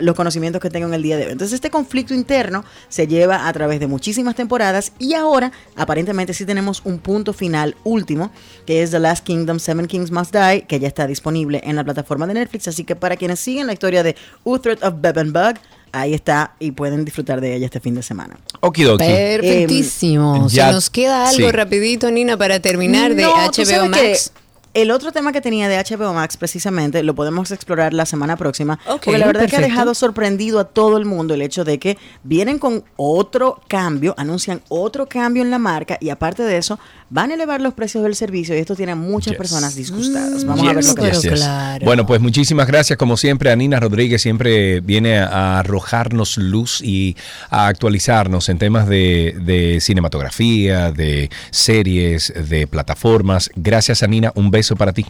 [0.00, 1.32] los conocimientos que tengo en el día de hoy.
[1.32, 6.44] Entonces este conflicto interno se lleva a través de muchísimas temporadas y ahora aparentemente sí
[6.44, 8.30] tenemos un punto final último,
[8.66, 11.84] que es The Last Kingdom, Seven Kings Must Die, que ya está disponible en la
[11.84, 12.68] plataforma de Netflix.
[12.68, 15.56] Así que para quienes siguen la historia de Utrecht of Bebenbug,
[15.92, 18.36] ahí está y pueden disfrutar de ella este fin de semana.
[18.60, 19.04] Okidoki.
[19.04, 20.48] Perfectísimo.
[20.48, 21.52] Se ya- nos queda algo sí.
[21.52, 24.32] rapidito, Nina, para terminar de No, HBO Max.
[24.74, 28.78] El otro tema que tenía de HBO Max precisamente lo podemos explorar la semana próxima,
[28.86, 31.64] Ok, porque la verdad es que ha dejado sorprendido a todo el mundo el hecho
[31.64, 36.58] de que vienen con otro cambio, anuncian otro cambio en la marca y aparte de
[36.58, 36.78] eso
[37.10, 40.44] van a elevar los precios del servicio y esto tiene a muchas personas disgustadas.
[40.44, 41.48] Vamos a ver lo que yes, yes.
[41.84, 47.16] Bueno, pues muchísimas gracias como siempre a Nina Rodríguez, siempre viene a arrojarnos luz y
[47.50, 53.50] a actualizarnos en temas de, de cinematografía, de series, de plataformas.
[53.54, 55.06] Gracias a Nina, un beso para ti.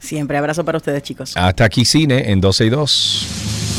[0.00, 1.32] Siempre abrazo para ustedes, chicos.
[1.34, 3.73] Hasta aquí cine en 12 y 2.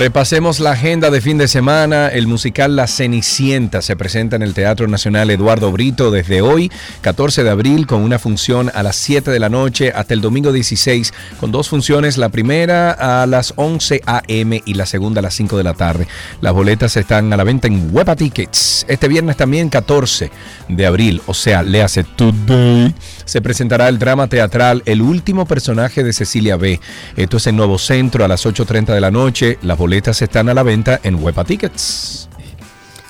[0.00, 2.08] Repasemos la agenda de fin de semana.
[2.08, 6.72] El musical La Cenicienta se presenta en el Teatro Nacional Eduardo Brito desde hoy,
[7.02, 10.52] 14 de abril, con una función a las 7 de la noche hasta el domingo
[10.52, 14.62] 16, con dos funciones, la primera a las 11 a.m.
[14.64, 16.08] y la segunda a las 5 de la tarde.
[16.40, 18.86] Las boletas están a la venta en Huepa Tickets.
[18.88, 20.30] Este viernes también 14
[20.66, 22.94] de abril, o sea, le hace today,
[23.30, 26.80] se presentará el drama teatral El último personaje de Cecilia B.
[27.14, 29.56] Esto es en Nuevo Centro a las 8.30 de la noche.
[29.62, 32.29] Las boletas están a la venta en Huepa Tickets.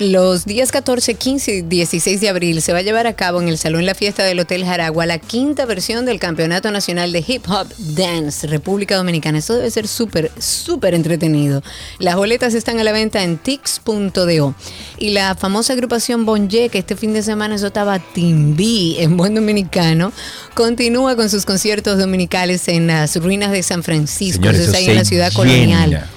[0.00, 3.48] Los días 14, 15 y 16 de abril se va a llevar a cabo en
[3.48, 7.44] el Salón La Fiesta del Hotel Jaragua la quinta versión del Campeonato Nacional de Hip
[7.50, 9.40] Hop Dance República Dominicana.
[9.40, 11.62] Eso debe ser súper, súper entretenido.
[11.98, 14.54] Las boletas están a la venta en tix.do.
[14.96, 19.34] Y la famosa agrupación Bonje, que este fin de semana eso estaba Timbí en buen
[19.34, 20.14] dominicano,
[20.54, 24.44] continúa con sus conciertos dominicales en las ruinas de San Francisco.
[24.44, 25.36] Señores, eso es eso ahí en la ciudad llena.
[25.36, 26.10] colonial.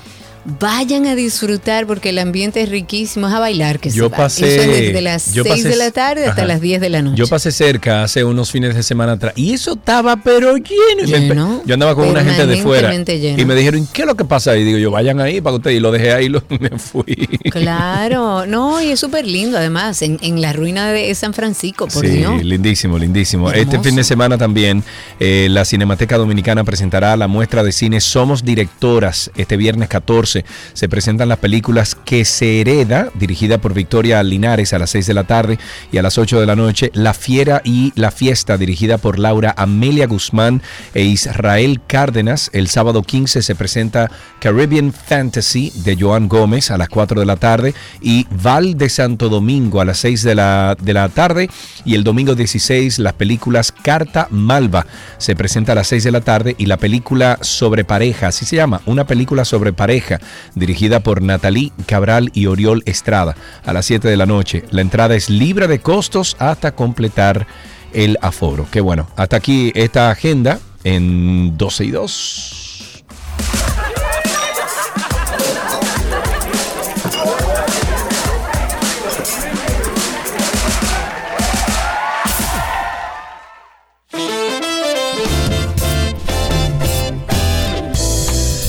[0.60, 4.18] Vayan a disfrutar porque el ambiente es riquísimo, es a bailar que Yo se va.
[4.18, 6.48] pasé- Eso es desde las yo 6 pasé- de la tarde hasta Ajá.
[6.48, 7.16] las 10 de la noche.
[7.18, 11.06] Yo pasé cerca hace unos fines de semana atrás y eso estaba pero lleno.
[11.06, 13.42] Lleno, yo andaba con una gente de fuera lleno.
[13.42, 14.64] y me dijeron, ¿qué es lo que pasa ahí?
[14.66, 17.06] Digo yo, vayan ahí para ustedes y lo dejé ahí y lo- me fui.
[17.52, 22.06] Claro, no, y es súper lindo además, en, en la ruina de San Francisco, por
[22.06, 22.44] sí, Dios.
[22.44, 23.50] lindísimo, lindísimo.
[23.50, 23.62] Hermoso.
[23.76, 24.84] Este fin de semana también
[25.20, 29.32] eh, la Cinemateca Dominicana presentará la muestra de cine Somos Directoras.
[29.38, 30.33] Este viernes 14
[30.74, 35.14] se presentan las películas Que se hereda, dirigida por Victoria Linares a las 6 de
[35.14, 35.60] la tarde
[35.92, 36.92] y a las 8 de la noche.
[36.94, 40.62] La Fiera y La Fiesta, dirigida por Laura Amelia Guzmán
[40.94, 42.50] e Israel Cárdenas.
[42.54, 47.36] El sábado 15 se presenta Caribbean Fantasy de Joan Gómez a las 4 de la
[47.36, 51.50] tarde y Val de Santo Domingo a las 6 de la, de la tarde
[51.86, 54.86] y el domingo 16 las películas Carta Malva
[55.18, 58.56] se presenta a las 6 de la tarde y la película sobre pareja, así se
[58.56, 60.20] llama, una película sobre pareja
[60.56, 63.36] dirigida por Natalie Cabral y Oriol Estrada
[63.66, 64.64] a las 7 de la noche.
[64.72, 67.48] La entrada es libre de costos hasta completar
[67.94, 68.68] el aforo.
[68.72, 72.63] Qué bueno, hasta aquí esta agenda en 12 y 2.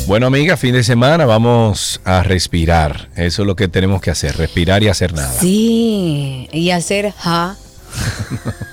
[0.06, 3.08] Bueno, amiga, fin de semana vamos a respirar.
[3.16, 5.32] Eso es lo que tenemos que hacer, respirar y hacer nada.
[5.40, 7.56] Sí, y hacer ja.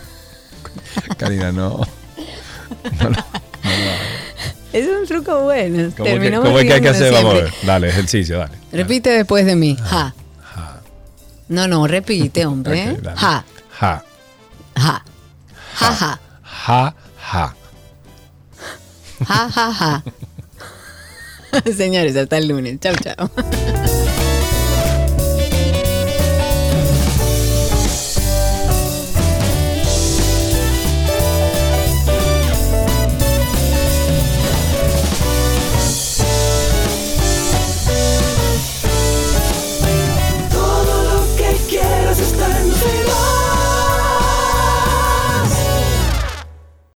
[1.18, 1.88] Karina, no.
[4.74, 5.92] Es un truco bueno.
[5.96, 7.14] ¿Cómo, que, cómo es que hay que hacer?
[7.14, 7.54] Vamos a ver.
[7.64, 8.58] Dale, ejercicio, dale.
[8.74, 9.78] Repite después de mí.
[9.82, 10.14] Ja.
[11.48, 12.92] No, no, repite, hombre.
[12.92, 13.18] Ok, dale.
[13.18, 13.46] ja.
[13.80, 14.04] Ja,
[14.76, 15.04] Ja.
[15.76, 16.20] Ja, ja.
[16.44, 16.96] ja,
[17.32, 17.56] ja.
[19.28, 20.04] Ja, ja, ja.
[21.76, 22.80] Señores, hasta el lunes.
[22.80, 23.30] Chao, chao.